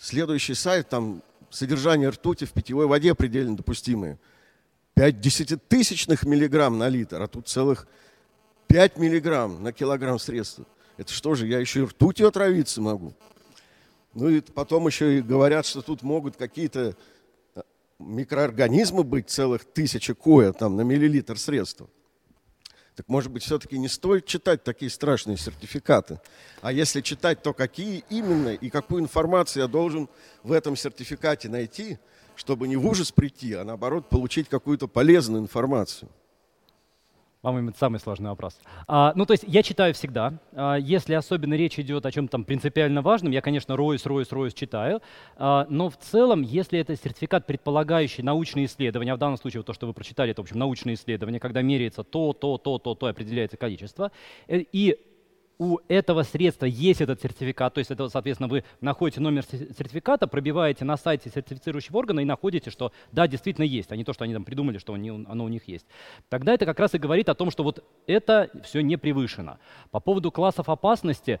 следующий 0.00 0.54
сайт, 0.54 0.88
там 0.88 1.22
содержание 1.54 2.08
ртути 2.08 2.44
в 2.44 2.52
питьевой 2.52 2.86
воде 2.86 3.14
предельно 3.14 3.56
допустимое. 3.56 4.18
5 4.94 5.20
десятитысячных 5.20 6.24
миллиграмм 6.24 6.78
на 6.78 6.88
литр, 6.88 7.20
а 7.20 7.26
тут 7.26 7.48
целых 7.48 7.86
5 8.68 8.98
миллиграмм 8.98 9.62
на 9.62 9.72
килограмм 9.72 10.18
средства. 10.18 10.66
Это 10.96 11.12
что 11.12 11.34
же, 11.34 11.46
я 11.46 11.58
еще 11.58 11.80
и 11.80 11.84
ртутью 11.84 12.28
отравиться 12.28 12.80
могу? 12.80 13.14
Ну 14.14 14.28
и 14.28 14.40
потом 14.40 14.86
еще 14.86 15.18
и 15.18 15.22
говорят, 15.22 15.66
что 15.66 15.82
тут 15.82 16.02
могут 16.02 16.36
какие-то 16.36 16.96
э, 17.56 17.62
микроорганизмы 17.98 19.02
быть, 19.02 19.28
целых 19.28 19.64
тысяча 19.64 20.14
коя 20.14 20.52
там 20.52 20.76
на 20.76 20.82
миллилитр 20.82 21.38
средства. 21.38 21.88
Так 22.96 23.08
может 23.08 23.32
быть, 23.32 23.42
все-таки 23.42 23.76
не 23.76 23.88
стоит 23.88 24.24
читать 24.24 24.62
такие 24.62 24.90
страшные 24.90 25.36
сертификаты. 25.36 26.20
А 26.60 26.72
если 26.72 27.00
читать, 27.00 27.42
то 27.42 27.52
какие 27.52 28.04
именно 28.08 28.50
и 28.50 28.70
какую 28.70 29.02
информацию 29.02 29.62
я 29.62 29.68
должен 29.68 30.08
в 30.44 30.52
этом 30.52 30.76
сертификате 30.76 31.48
найти, 31.48 31.98
чтобы 32.36 32.68
не 32.68 32.76
в 32.76 32.86
ужас 32.86 33.10
прийти, 33.10 33.54
а 33.54 33.64
наоборот 33.64 34.08
получить 34.08 34.48
какую-то 34.48 34.86
полезную 34.86 35.42
информацию. 35.42 36.08
По-моему, 37.44 37.72
самый 37.78 38.00
сложный 38.00 38.30
вопрос. 38.30 38.58
А, 38.88 39.12
ну, 39.16 39.26
то 39.26 39.32
есть 39.32 39.44
я 39.46 39.62
читаю 39.62 39.92
всегда. 39.92 40.32
А, 40.54 40.76
если 40.76 41.12
особенно 41.12 41.52
речь 41.52 41.78
идет 41.78 42.06
о 42.06 42.10
чем-то 42.10 42.32
там 42.32 42.44
принципиально 42.44 43.02
важном, 43.02 43.32
я, 43.32 43.42
конечно, 43.42 43.76
роюсь, 43.76 44.06
роюсь, 44.06 44.32
роюсь, 44.32 44.54
читаю. 44.54 45.02
А, 45.36 45.66
но 45.68 45.90
в 45.90 45.98
целом, 45.98 46.40
если 46.40 46.78
это 46.78 46.96
сертификат, 46.96 47.46
предполагающий 47.46 48.22
научные 48.22 48.64
исследования, 48.64 49.12
а 49.12 49.16
в 49.16 49.18
данном 49.18 49.36
случае 49.36 49.60
вот 49.60 49.66
то, 49.66 49.74
что 49.74 49.86
вы 49.86 49.92
прочитали, 49.92 50.30
это, 50.30 50.40
в 50.40 50.44
общем, 50.46 50.58
научные 50.58 50.94
исследования, 50.94 51.38
когда 51.38 51.60
меряется 51.60 52.02
то, 52.02 52.32
то, 52.32 52.56
то, 52.56 52.78
то, 52.78 52.94
то, 52.94 53.06
определяется 53.08 53.58
количество, 53.58 54.10
э, 54.48 54.64
и 54.72 54.96
у 55.58 55.78
этого 55.88 56.22
средства 56.22 56.66
есть 56.66 57.00
этот 57.00 57.20
сертификат, 57.20 57.74
то 57.74 57.78
есть 57.78 57.90
это, 57.90 58.08
соответственно, 58.08 58.48
вы 58.48 58.64
находите 58.80 59.20
номер 59.20 59.44
сертификата, 59.44 60.26
пробиваете 60.26 60.84
на 60.84 60.96
сайте 60.96 61.30
сертифицирующего 61.30 61.98
органа 61.98 62.20
и 62.20 62.24
находите, 62.24 62.70
что 62.70 62.92
да, 63.12 63.26
действительно 63.26 63.64
есть, 63.64 63.92
а 63.92 63.96
не 63.96 64.04
то, 64.04 64.12
что 64.12 64.24
они 64.24 64.34
там 64.34 64.44
придумали, 64.44 64.78
что 64.78 64.94
оно 64.94 65.44
у 65.44 65.48
них 65.48 65.68
есть. 65.68 65.86
Тогда 66.28 66.54
это 66.54 66.66
как 66.66 66.78
раз 66.80 66.94
и 66.94 66.98
говорит 66.98 67.28
о 67.28 67.34
том, 67.34 67.50
что 67.50 67.62
вот 67.62 67.84
это 68.06 68.50
все 68.64 68.80
не 68.80 68.96
превышено. 68.96 69.58
По 69.90 70.00
поводу 70.00 70.32
классов 70.32 70.68
опасности, 70.68 71.40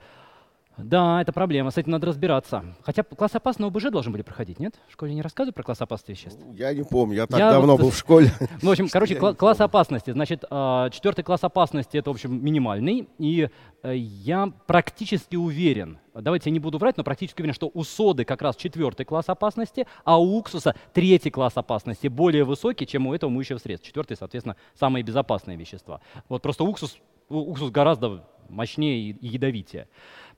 да, 0.76 1.22
это 1.22 1.32
проблема, 1.32 1.70
с 1.70 1.78
этим 1.78 1.92
надо 1.92 2.08
разбираться. 2.08 2.64
Хотя 2.82 3.04
класс 3.04 3.34
опасного 3.34 3.70
ОБЖ 3.70 3.90
должен 3.90 4.12
были 4.12 4.22
проходить, 4.22 4.58
нет? 4.58 4.74
В 4.88 4.92
школе 4.92 5.14
не 5.14 5.22
рассказывают 5.22 5.54
про 5.54 5.62
класс 5.62 5.80
опасности 5.80 6.10
веществ? 6.10 6.44
Я 6.52 6.74
не 6.74 6.82
помню, 6.82 7.16
я 7.16 7.26
так 7.26 7.38
я 7.38 7.52
давно 7.52 7.72
вот, 7.72 7.82
был 7.82 7.90
в 7.90 7.96
школе. 7.96 8.30
Ну, 8.62 8.70
в 8.70 8.72
общем, 8.72 8.88
короче, 8.92 9.14
кла- 9.14 9.34
класс 9.34 9.60
опасности. 9.60 10.10
Значит, 10.10 10.44
а, 10.50 10.90
четвертый 10.90 11.22
класс 11.22 11.44
опасности— 11.44 11.96
это, 11.98 12.10
в 12.10 12.14
общем, 12.14 12.44
минимальный. 12.44 13.08
И 13.18 13.48
э, 13.82 13.96
я 13.96 14.52
практически 14.66 15.36
уверен, 15.36 15.98
давайте 16.14 16.50
я 16.50 16.52
не 16.52 16.60
буду 16.60 16.78
врать, 16.78 16.96
но 16.96 17.04
практически 17.04 17.40
уверен, 17.40 17.54
что 17.54 17.70
у 17.72 17.84
соды 17.84 18.24
как 18.24 18.42
раз 18.42 18.56
четвертый 18.56 19.04
класс 19.04 19.28
опасности, 19.28 19.86
а 20.04 20.20
у 20.20 20.36
уксуса 20.36 20.74
третий 20.92 21.30
класс 21.30 21.52
опасности, 21.56 22.08
более 22.08 22.44
высокий, 22.44 22.86
чем 22.86 23.06
у 23.06 23.14
этого 23.14 23.30
моющего 23.30 23.58
средства. 23.58 23.86
Четвертый, 23.86 24.16
соответственно, 24.16 24.56
самые 24.78 25.02
безопасные 25.02 25.56
вещества. 25.56 26.00
Вот 26.28 26.42
просто 26.42 26.64
уксус, 26.64 26.98
уксус 27.28 27.70
гораздо 27.70 28.24
мощнее 28.48 29.10
и 29.10 29.26
ядовитее. 29.26 29.88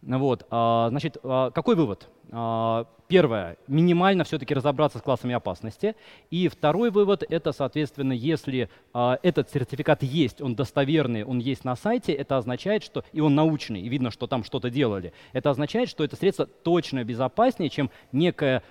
Вот, 0.02 0.46
а, 0.50 0.88
значит, 0.90 1.16
а, 1.22 1.50
какой 1.50 1.74
вывод? 1.74 2.08
А, 2.30 2.86
первое, 3.08 3.56
минимально 3.66 4.24
все-таки 4.24 4.54
разобраться 4.54 4.98
с 4.98 5.02
классами 5.02 5.34
опасности. 5.34 5.96
И 6.30 6.48
второй 6.48 6.90
вывод– 6.90 7.24
это, 7.28 7.52
соответственно, 7.52 8.12
если 8.12 8.68
этот 8.94 9.50
сертификат 9.50 10.02
есть, 10.02 10.40
он 10.40 10.54
достоверный, 10.54 11.24
он 11.24 11.38
есть 11.38 11.64
на 11.64 11.76
сайте, 11.76 12.12
это 12.12 12.36
означает, 12.36 12.82
что 12.82 13.04
и 13.12 13.20
он 13.20 13.34
научный, 13.34 13.80
и 13.80 13.88
видно, 13.88 14.10
что 14.10 14.26
там 14.26 14.44
что-то 14.44 14.70
делали. 14.70 15.12
Это 15.32 15.50
означает, 15.50 15.88
что 15.88 16.04
это 16.04 16.16
средство 16.16 16.46
точно 16.46 17.04
безопаснее, 17.04 17.70
чем 17.70 17.90
некое 18.12 18.62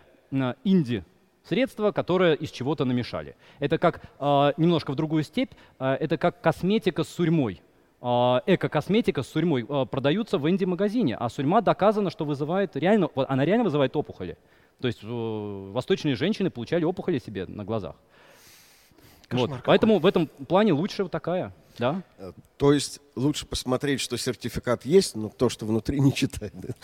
инди 0.63 1.03
средство, 1.43 1.91
которое 1.91 2.33
из 2.33 2.51
чего-то 2.51 2.85
намешали. 2.85 3.35
Это 3.59 3.77
как 3.77 4.01
немножко 4.57 4.91
в 4.91 4.95
другую 4.95 5.23
степь, 5.23 5.51
это 5.79 6.17
как 6.17 6.41
косметика 6.41 7.03
с 7.03 7.09
сурьмой. 7.09 7.61
А, 8.07 8.43
эко-косметика 8.45 9.23
с 9.23 9.27
сурьмой 9.29 9.65
а, 9.67 9.85
продаются 9.85 10.37
в 10.37 10.47
инди-магазине, 10.47 11.15
а 11.15 11.27
сурьма 11.27 11.61
доказано, 11.61 12.11
что 12.11 12.23
вызывает 12.23 12.75
реально, 12.75 13.09
она 13.15 13.43
реально 13.43 13.63
вызывает 13.63 13.95
опухоли. 13.95 14.37
То 14.79 14.87
есть 14.87 14.99
э, 15.01 15.07
восточные 15.07 16.13
женщины 16.13 16.51
получали 16.51 16.83
опухоли 16.83 17.17
себе 17.17 17.47
на 17.47 17.65
глазах. 17.65 17.95
вот. 19.31 19.49
Поэтому 19.65 19.97
в 19.97 20.05
этом 20.05 20.27
плане 20.27 20.73
лучше 20.73 21.01
вот 21.01 21.11
такая. 21.11 21.51
Да? 21.79 22.03
Э, 22.19 22.33
то 22.57 22.73
есть 22.73 23.01
лучше 23.15 23.47
посмотреть, 23.47 24.01
что 24.01 24.17
сертификат 24.17 24.85
есть, 24.85 25.15
но 25.15 25.29
то, 25.29 25.49
что 25.49 25.65
внутри, 25.65 25.99
не 25.99 26.13
читать. 26.13 26.53
Да? 26.53 26.75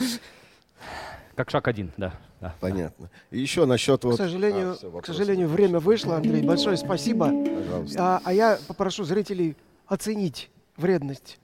Как 1.36 1.51
шаг 1.51 1.67
один, 1.67 1.91
да. 1.97 2.13
да 2.39 2.55
Понятно. 2.59 3.11
И 3.30 3.39
еще 3.39 3.67
насчет 3.67 4.03
вот... 4.05 4.15
К 4.15 4.17
сожалению, 4.17 4.72
а, 4.72 4.74
все, 4.74 4.89
к 4.89 5.05
сожалению 5.05 5.49
время 5.49 5.80
вышло, 5.80 6.15
Андрей. 6.15 6.41
Большое 6.41 6.78
спасибо. 6.78 7.26
Пожалуйста. 7.28 7.99
А, 7.99 8.22
а 8.26 8.34
я 8.34 8.57
попрошу 8.67 9.03
зрителей 9.03 9.55
оценить 9.86 10.49
вредность 10.82 11.40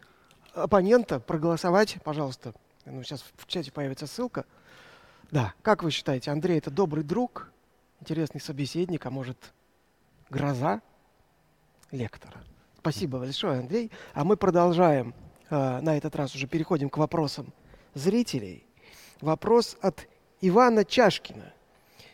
оппонента, 0.53 1.19
проголосовать, 1.19 1.97
пожалуйста. 2.03 2.53
Ну, 2.85 3.03
сейчас 3.03 3.23
в 3.37 3.47
чате 3.47 3.71
появится 3.71 4.07
ссылка. 4.07 4.45
Да, 5.31 5.53
как 5.61 5.83
вы 5.83 5.91
считаете, 5.91 6.31
Андрей 6.31 6.57
это 6.57 6.71
добрый 6.71 7.03
друг, 7.03 7.51
интересный 8.01 8.41
собеседник, 8.41 9.05
а 9.05 9.11
может 9.11 9.37
гроза 10.29 10.81
лектора? 11.91 12.43
Спасибо 12.79 13.19
большое, 13.19 13.59
Андрей. 13.59 13.91
А 14.13 14.23
мы 14.23 14.37
продолжаем. 14.37 15.13
Э, 15.49 15.79
на 15.81 15.97
этот 15.97 16.15
раз 16.15 16.33
уже 16.33 16.47
переходим 16.47 16.89
к 16.89 16.97
вопросам 16.97 17.53
зрителей. 17.93 18.65
Вопрос 19.21 19.77
от 19.81 20.07
Ивана 20.41 20.85
Чашкина. 20.85 21.53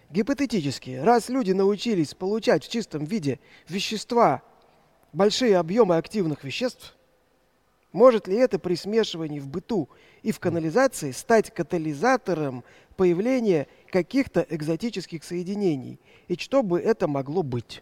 Гипотетически, 0.09 1.01
раз 1.03 1.29
люди 1.29 1.51
научились 1.51 2.13
получать 2.13 2.63
в 2.63 2.69
чистом 2.69 3.05
виде 3.05 3.39
вещества, 3.67 4.41
большие 5.11 5.57
объемы 5.57 5.97
активных 5.97 6.43
веществ– 6.43 6.95
может 7.93 8.27
ли 8.27 8.35
это 8.35 8.59
при 8.59 8.75
смешивании 8.75 9.39
в 9.39 9.47
быту 9.47 9.87
и 10.23 10.31
в 10.31 10.39
канализации 10.39 11.11
стать 11.11 11.53
катализатором 11.53 12.63
появления 12.97 13.67
каких-то 13.91 14.45
экзотических 14.49 15.23
соединений? 15.23 15.99
И 16.27 16.35
что 16.35 16.63
бы 16.63 16.79
это 16.79 17.07
могло 17.07 17.43
быть? 17.43 17.81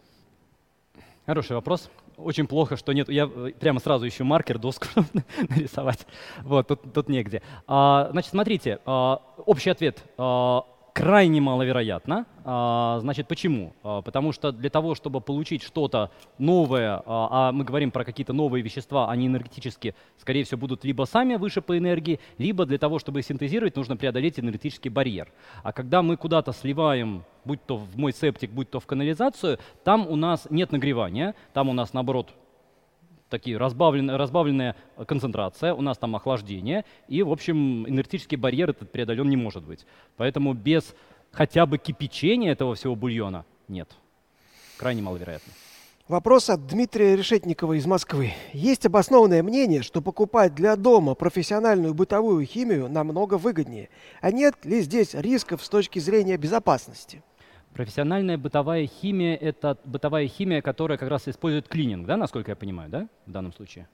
Хороший 1.25 1.55
вопрос. 1.55 1.89
Очень 2.17 2.45
плохо, 2.45 2.75
что 2.75 2.91
нет. 2.91 3.09
Я 3.09 3.29
э, 3.33 3.51
прямо 3.59 3.79
сразу 3.79 4.07
ищу 4.07 4.23
маркер, 4.25 4.59
доску 4.59 4.87
нарисовать. 5.49 6.05
Вот, 6.41 6.67
тут, 6.67 6.93
тут 6.93 7.09
негде. 7.09 7.41
А, 7.67 8.09
значит, 8.11 8.31
смотрите, 8.31 8.79
а, 8.85 9.21
общий 9.45 9.69
ответ. 9.69 10.03
А, 10.17 10.65
крайне 10.93 11.41
маловероятно. 11.41 12.25
А, 12.43 12.99
значит, 13.01 13.27
почему? 13.27 13.73
А, 13.83 14.01
потому 14.01 14.31
что 14.31 14.51
для 14.51 14.69
того, 14.69 14.95
чтобы 14.95 15.21
получить 15.21 15.63
что-то 15.63 16.11
новое, 16.37 17.01
а, 17.05 17.27
а 17.31 17.51
мы 17.51 17.63
говорим 17.63 17.91
про 17.91 18.03
какие-то 18.03 18.33
новые 18.33 18.61
вещества, 18.61 19.09
они 19.09 19.27
энергетически, 19.27 19.95
скорее 20.17 20.43
всего, 20.43 20.59
будут 20.59 20.83
либо 20.83 21.03
сами 21.05 21.35
выше 21.35 21.61
по 21.61 21.77
энергии, 21.77 22.19
либо 22.37 22.65
для 22.65 22.77
того, 22.77 22.99
чтобы 22.99 23.21
синтезировать, 23.21 23.75
нужно 23.75 23.97
преодолеть 23.97 24.39
энергетический 24.39 24.89
барьер. 24.89 25.31
А 25.63 25.71
когда 25.71 26.01
мы 26.01 26.17
куда-то 26.17 26.51
сливаем, 26.51 27.23
будь 27.45 27.63
то 27.65 27.77
в 27.77 27.97
мой 27.97 28.13
септик, 28.13 28.51
будь 28.51 28.69
то 28.69 28.79
в 28.79 28.85
канализацию, 28.85 29.59
там 29.83 30.07
у 30.07 30.15
нас 30.15 30.47
нет 30.49 30.71
нагревания, 30.71 31.35
там 31.53 31.69
у 31.69 31.73
нас, 31.73 31.93
наоборот, 31.93 32.33
такие 33.31 33.57
разбавленная, 33.57 34.17
разбавленная 34.17 34.75
концентрация, 35.07 35.73
у 35.73 35.81
нас 35.81 35.97
там 35.97 36.15
охлаждение, 36.15 36.85
и, 37.07 37.23
в 37.23 37.31
общем, 37.31 37.87
энергетический 37.87 38.37
барьер 38.37 38.69
этот 38.69 38.91
преодолен 38.91 39.27
не 39.27 39.37
может 39.37 39.63
быть. 39.63 39.87
Поэтому 40.17 40.53
без 40.53 40.93
хотя 41.31 41.65
бы 41.65 41.79
кипячения 41.79 42.51
этого 42.51 42.75
всего 42.75 42.95
бульона 42.95 43.45
нет. 43.67 43.89
Крайне 44.77 45.01
маловероятно. 45.01 45.53
Вопрос 46.07 46.49
от 46.49 46.67
Дмитрия 46.67 47.15
Решетникова 47.15 47.73
из 47.73 47.85
Москвы. 47.85 48.33
Есть 48.51 48.85
обоснованное 48.85 49.41
мнение, 49.43 49.81
что 49.81 50.01
покупать 50.01 50.53
для 50.53 50.75
дома 50.75 51.15
профессиональную 51.15 51.93
бытовую 51.93 52.45
химию 52.45 52.89
намного 52.89 53.35
выгоднее. 53.35 53.89
А 54.19 54.29
нет 54.31 54.65
ли 54.65 54.81
здесь 54.81 55.13
рисков 55.13 55.63
с 55.63 55.69
точки 55.69 55.99
зрения 55.99 56.35
безопасности? 56.35 57.23
Профессиональная 57.73 58.37
бытовая 58.37 58.85
химия– 58.85 59.35
это 59.41 59.77
бытовая 59.85 60.27
химия, 60.27 60.61
которая 60.61 60.97
как 60.97 61.09
раз 61.09 61.27
использует 61.27 61.67
клининг, 61.67 62.05
да, 62.05 62.17
насколько 62.17 62.51
я 62.51 62.55
понимаю, 62.55 62.89
да, 62.89 63.07
в 63.25 63.31
данном 63.31 63.53
случае? 63.53 63.87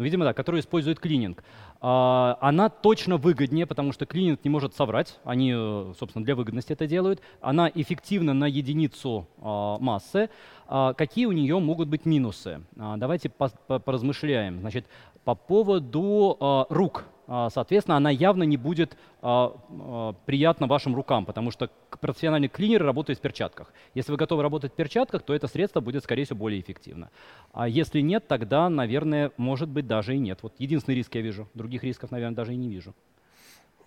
Ну, 0.00 0.04
видимо, 0.04 0.24
да, 0.24 0.32
которая 0.32 0.62
использует 0.62 0.98
клининг. 0.98 1.44
А, 1.82 2.38
она 2.40 2.70
точно 2.70 3.18
выгоднее, 3.18 3.66
потому 3.66 3.92
что 3.92 4.06
клининг 4.06 4.40
не 4.42 4.48
может 4.48 4.74
соврать. 4.74 5.18
Они, 5.24 5.52
э, 5.54 5.92
собственно, 5.98 6.24
для 6.24 6.34
выгодности 6.34 6.72
это 6.72 6.86
делают. 6.86 7.20
Она 7.42 7.70
эффективна 7.74 8.32
на 8.32 8.46
единицу 8.46 9.28
а, 9.42 9.78
массы. 9.78 10.30
А, 10.66 10.94
какие 10.94 11.26
у 11.26 11.32
нее 11.32 11.58
могут 11.58 11.88
быть 11.88 12.06
минусы? 12.06 12.62
Давайте 12.74 13.28
поразмышляем. 13.28 14.60
Значит, 14.60 14.86
по 15.24 15.34
поводу 15.34 16.66
рук. 16.70 17.04
Соответственно, 17.50 17.96
она 17.96 18.10
явно 18.10 18.42
не 18.42 18.56
будет 18.56 18.96
приятна 19.20 20.66
вашим 20.66 20.96
рукам, 20.96 21.24
потому 21.24 21.52
что 21.52 21.70
профессиональный 22.00 22.48
клинер 22.48 22.82
работает 22.82 23.20
в 23.20 23.22
перчатках. 23.22 23.72
Если 23.94 24.10
вы 24.10 24.18
готовы 24.18 24.42
работать 24.42 24.72
в 24.72 24.74
перчатках, 24.74 25.22
то 25.22 25.32
это 25.32 25.46
средство 25.46 25.80
будет, 25.80 26.02
скорее 26.02 26.24
всего, 26.24 26.40
более 26.40 26.60
эффективно. 26.60 27.10
А 27.52 27.68
если 27.68 28.00
нет, 28.00 28.26
тогда, 28.26 28.68
наверное, 28.68 29.30
может 29.36 29.68
быть, 29.68 29.86
даже 29.86 30.16
и 30.16 30.18
нет. 30.18 30.40
Вот 30.42 30.54
единственный 30.58 30.96
риск 30.96 31.14
я 31.14 31.20
вижу. 31.20 31.48
Других 31.54 31.84
рисков, 31.84 32.10
наверное, 32.10 32.34
даже 32.34 32.52
и 32.52 32.56
не 32.56 32.68
вижу. 32.68 32.94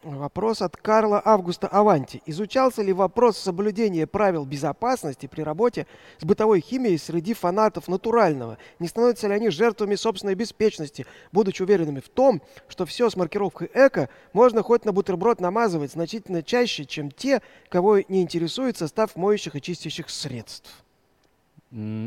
Вопрос 0.03 0.61
от 0.61 0.75
Карла 0.75 1.21
Августа 1.23 1.69
Аванти. 1.69 2.21
Изучался 2.25 2.81
ли 2.81 2.91
вопрос 2.91 3.37
соблюдения 3.37 4.05
правил 4.05 4.43
безопасности 4.43 5.27
при 5.27 5.43
работе 5.43 5.87
с 6.19 6.25
бытовой 6.25 6.59
химией 6.59 6.97
среди 6.97 7.33
фанатов 7.33 7.87
натурального? 7.87 8.57
Не 8.79 8.89
становятся 8.89 9.29
ли 9.29 9.35
они 9.35 9.49
жертвами 9.49 9.95
собственной 9.95 10.35
беспечности, 10.35 11.05
будучи 11.31 11.61
уверенными 11.61 12.01
в 12.01 12.09
том, 12.09 12.41
что 12.67 12.85
все 12.85 13.09
с 13.09 13.15
маркировкой 13.15 13.71
«эко» 13.73 14.09
можно 14.33 14.61
хоть 14.61 14.83
на 14.83 14.91
бутерброд 14.91 15.39
намазывать 15.39 15.93
значительно 15.93 16.43
чаще, 16.43 16.83
чем 16.83 17.09
те, 17.09 17.41
кого 17.69 17.99
не 17.99 18.21
интересует 18.21 18.75
состав 18.75 19.15
моющих 19.15 19.55
и 19.55 19.61
чистящих 19.61 20.09
средств? 20.09 20.83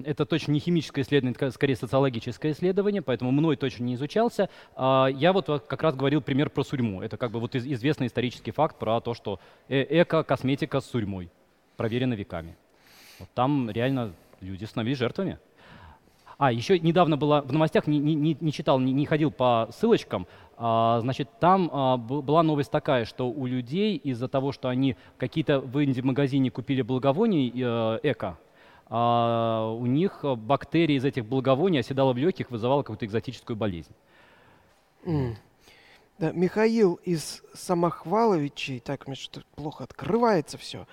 Это 0.05 0.27
точно 0.27 0.53
не 0.53 0.61
химическое 0.61 1.03
исследование, 1.03 1.51
скорее 1.51 1.75
социологическое 1.75 2.53
исследование, 2.53 3.03
поэтому 3.03 3.33
мной 3.33 3.57
точно 3.57 3.83
не 3.83 3.95
изучался. 3.95 4.49
А, 4.77 5.07
я 5.07 5.33
вот 5.33 5.47
как 5.47 5.83
раз 5.83 5.97
говорил 5.97 6.21
пример 6.21 6.51
про 6.51 6.63
сурьму. 6.63 7.03
Это 7.03 7.17
как 7.17 7.33
бы 7.33 7.41
вот 7.41 7.57
известный 7.57 8.07
исторический 8.07 8.53
факт 8.53 8.79
про 8.79 9.01
то, 9.01 9.15
что 9.15 9.41
э, 9.69 10.03
эко-косметика 10.03 10.81
с 10.81 10.87
сурьмой, 10.87 11.31
проверена 11.77 12.15
веками. 12.15 12.57
Вот 13.19 13.29
там 13.35 13.69
реально 13.69 14.13
люди 14.41 14.65
становились 14.65 14.99
жертвами. 14.99 15.39
А, 16.39 16.53
еще 16.53 16.79
недавно 16.79 17.17
было 17.17 17.41
в 17.41 17.53
новостях, 17.53 17.87
не, 17.87 17.99
не, 17.99 18.37
не 18.39 18.53
читал, 18.53 18.79
не, 18.79 18.93
не 18.93 19.07
ходил 19.07 19.31
по 19.31 19.69
ссылочкам, 19.73 20.27
а, 20.59 21.01
значит, 21.01 21.29
там 21.41 21.71
а, 21.73 21.97
была 21.97 22.43
новость 22.43 22.71
такая, 22.71 23.05
что 23.05 23.29
у 23.29 23.47
людей 23.47 23.97
из-за 23.97 24.29
того, 24.29 24.53
что 24.53 24.69
они 24.69 24.97
какие-то 25.17 25.61
в 25.61 25.83
инди-магазине 25.83 26.51
купили 26.51 26.83
благовоний 26.83 27.53
э, 27.55 27.99
эко, 28.03 28.39
а 28.89 29.73
у 29.79 29.87
них 29.87 30.25
бактерии 30.25 30.97
из 30.97 31.05
этих 31.05 31.27
благовоний 31.27 31.81
оседала 31.81 32.13
в 32.13 32.17
легких, 32.17 32.51
вызывала 32.51 32.83
какую-то 32.83 33.07
экзотическую 33.07 33.57
болезнь. 33.57 33.93
Mm. 35.05 35.35
Да, 36.19 36.33
Михаил 36.33 36.95
из 37.05 37.43
Самохваловичей, 37.53 38.81
так, 38.81 39.07
мне 39.07 39.17
что-то 39.17 39.45
плохо 39.55 39.85
открывается 39.85 40.57
все, 40.57 40.87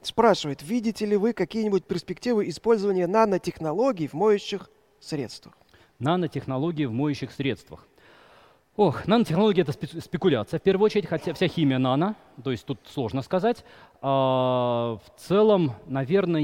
спрашивает, 0.00 0.62
видите 0.62 1.04
ли 1.04 1.16
вы 1.16 1.34
какие-нибудь 1.34 1.84
перспективы 1.84 2.48
использования 2.48 3.06
нанотехнологий 3.06 4.06
в 4.06 4.14
моющих 4.14 4.70
средствах? 4.98 5.54
Нанотехнологии 5.98 6.86
в 6.86 6.92
моющих 6.92 7.32
средствах. 7.32 7.86
Ох, 8.76 9.06
нанотехнологии— 9.06 9.60
это 9.68 9.72
спекуляция. 9.72 10.58
В 10.58 10.62
первую 10.62 10.86
очередь, 10.86 11.06
хотя 11.06 11.34
вся 11.34 11.46
химия 11.46 11.78
нано, 11.78 12.16
то 12.42 12.50
есть 12.50 12.64
тут 12.64 12.78
сложно 12.88 13.20
сказать. 13.20 13.66
А, 14.00 14.98
в 15.04 15.20
целом, 15.20 15.74
наверное, 15.86 16.40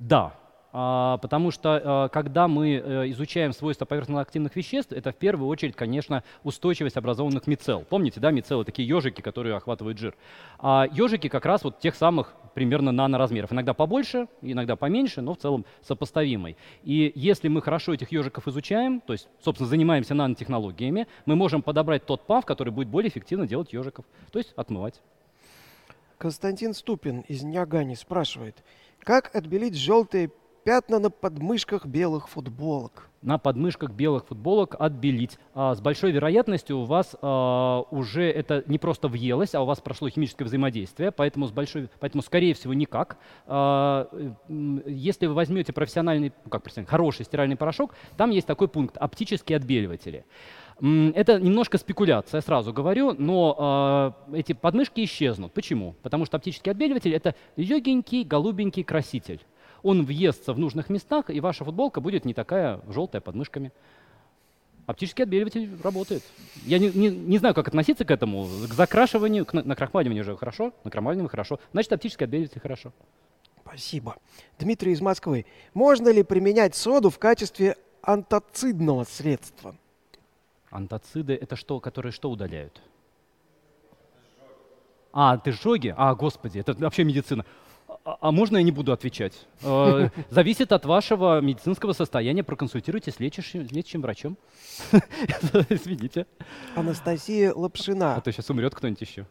да, 0.00 0.34
а, 0.72 1.18
потому 1.18 1.50
что 1.50 1.80
а, 1.84 2.08
когда 2.08 2.48
мы 2.48 2.70
э, 2.70 3.10
изучаем 3.10 3.52
свойства 3.52 3.84
поверхностно-активных 3.84 4.56
веществ, 4.56 4.92
это 4.92 5.12
в 5.12 5.16
первую 5.16 5.48
очередь, 5.48 5.76
конечно, 5.76 6.24
устойчивость 6.42 6.96
образованных 6.96 7.46
мицел. 7.46 7.84
Помните, 7.88 8.18
да, 8.18 8.30
мицелы 8.30 8.64
такие 8.64 8.88
ежики, 8.88 9.20
которые 9.20 9.56
охватывают 9.56 9.98
жир. 9.98 10.14
А 10.58 10.86
ежики 10.90 11.28
как 11.28 11.44
раз 11.44 11.64
вот 11.64 11.80
тех 11.80 11.94
самых 11.94 12.32
примерно 12.54 12.92
наноразмеров. 12.92 13.52
Иногда 13.52 13.74
побольше, 13.74 14.26
иногда 14.40 14.74
поменьше, 14.74 15.20
но 15.20 15.34
в 15.34 15.38
целом 15.38 15.66
сопоставимый. 15.82 16.56
И 16.82 17.12
если 17.14 17.48
мы 17.48 17.60
хорошо 17.60 17.92
этих 17.92 18.10
ежиков 18.10 18.48
изучаем, 18.48 19.02
то 19.02 19.12
есть, 19.12 19.28
собственно, 19.42 19.68
занимаемся 19.68 20.14
нанотехнологиями, 20.14 21.08
мы 21.26 21.36
можем 21.36 21.60
подобрать 21.60 22.06
тот 22.06 22.26
пав, 22.26 22.46
который 22.46 22.72
будет 22.72 22.88
более 22.88 23.10
эффективно 23.10 23.46
делать 23.46 23.74
ежиков, 23.74 24.06
то 24.32 24.38
есть 24.38 24.54
отмывать. 24.56 25.02
Константин 26.16 26.74
Ступин 26.74 27.20
из 27.28 27.42
Нягани 27.42 27.96
спрашивает– 27.96 28.56
как 29.04 29.34
отбелить 29.34 29.74
желтые 29.74 30.30
пятна 30.64 30.98
на 30.98 31.10
подмышках 31.10 31.86
белых 31.86 32.28
футболок? 32.28 33.08
На 33.22 33.36
подмышках 33.36 33.90
белых 33.90 34.26
футболок 34.26 34.76
отбелить. 34.78 35.38
А, 35.52 35.74
с 35.74 35.80
большой 35.80 36.10
вероятностью 36.10 36.78
у 36.78 36.84
вас 36.84 37.14
а, 37.20 37.82
уже 37.90 38.24
это 38.30 38.64
не 38.66 38.78
просто 38.78 39.08
въелось, 39.08 39.54
а 39.54 39.60
у 39.60 39.66
вас 39.66 39.80
прошло 39.80 40.08
химическое 40.08 40.44
взаимодействие, 40.44 41.12
поэтому, 41.12 41.46
с 41.46 41.50
большой, 41.52 41.90
поэтому 41.98 42.22
скорее 42.22 42.54
всего 42.54 42.72
никак. 42.72 43.18
А, 43.46 44.08
если 44.48 45.26
вы 45.26 45.34
возьмете 45.34 45.72
профессиональный, 45.74 46.32
как 46.50 46.62
профессиональный, 46.62 46.90
хороший 46.90 47.26
стиральный 47.26 47.56
порошок, 47.56 47.94
там 48.16 48.30
есть 48.30 48.46
такой 48.46 48.68
пункт– 48.68 48.96
оптические 48.98 49.56
отбеливатели. 49.56 50.24
Это 50.80 51.38
немножко 51.38 51.76
спекуляция, 51.76 52.40
сразу 52.40 52.72
говорю, 52.72 53.14
но 53.18 54.16
э, 54.32 54.38
эти 54.38 54.54
подмышки 54.54 55.04
исчезнут. 55.04 55.52
Почему? 55.52 55.94
Потому 56.02 56.24
что 56.24 56.38
оптический 56.38 56.72
отбеливатель— 56.72 57.12
это 57.14 57.34
легенький 57.56 58.24
голубенький 58.24 58.82
краситель. 58.82 59.40
Он 59.82 60.04
въестся 60.04 60.54
в 60.54 60.58
нужных 60.58 60.88
местах, 60.88 61.28
и 61.28 61.38
ваша 61.40 61.64
футболка 61.64 62.00
будет 62.00 62.24
не 62.24 62.32
такая 62.32 62.80
желтая 62.88 63.20
подмышками. 63.20 63.72
Оптический 64.86 65.24
отбеливатель 65.24 65.70
работает. 65.84 66.22
Я 66.64 66.78
не, 66.78 66.90
не, 66.90 67.10
не 67.10 67.38
знаю, 67.38 67.54
как 67.54 67.68
относиться 67.68 68.06
к 68.06 68.10
этому. 68.10 68.46
К 68.46 68.72
закрашиванию, 68.72 69.44
к 69.44 69.52
накрахмаливанию 69.52 70.22
уже 70.22 70.36
хорошо, 70.36 70.72
накрахмаливанию 70.84 71.28
хорошо. 71.28 71.60
Значит, 71.72 71.92
оптический 71.92 72.24
отбеливатель 72.24 72.60
хорошо. 72.60 72.92
Спасибо. 73.60 74.16
Дмитрий 74.58 74.92
из 74.92 75.02
Москвы. 75.02 75.44
Можно 75.74 76.08
ли 76.08 76.22
применять 76.22 76.74
соду 76.74 77.10
в 77.10 77.18
качестве 77.18 77.76
антоцидного 78.02 79.04
средства? 79.04 79.76
Антоциды— 80.70 81.34
это 81.40 81.56
что, 81.56 81.80
которые 81.80 82.12
что 82.12 82.30
удаляют? 82.30 82.80
А, 85.12 85.36
ты 85.38 85.52
жоги? 85.52 85.92
А, 85.96 86.14
господи, 86.14 86.58
это 86.60 86.72
вообще 86.74 87.02
медицина. 87.02 87.44
А, 88.04 88.16
а 88.20 88.30
можно 88.30 88.56
я 88.56 88.62
не 88.62 88.70
буду 88.70 88.92
отвечать? 88.92 89.46
Э, 89.62 90.08
зависит 90.30 90.70
от 90.70 90.84
вашего 90.84 91.40
медицинского 91.40 91.92
состояния. 91.92 92.44
Проконсультируйтесь 92.44 93.14
с 93.14 93.20
лечащим, 93.20 93.66
лечащим 93.70 94.02
врачом. 94.02 94.36
Извините. 95.68 96.26
Анастасия 96.76 97.52
Лапшина. 97.52 98.14
А 98.14 98.20
то 98.20 98.30
сейчас 98.30 98.48
умрет 98.50 98.74
кто-нибудь 98.74 99.00
еще. 99.00 99.26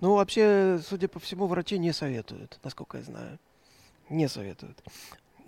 Ну, 0.00 0.16
вообще, 0.16 0.80
судя 0.86 1.06
по 1.06 1.20
всему, 1.20 1.46
врачи 1.46 1.78
не 1.78 1.92
советуют, 1.92 2.58
насколько 2.64 2.98
я 2.98 3.04
знаю. 3.04 3.38
Не 4.10 4.28
советуют. 4.28 4.82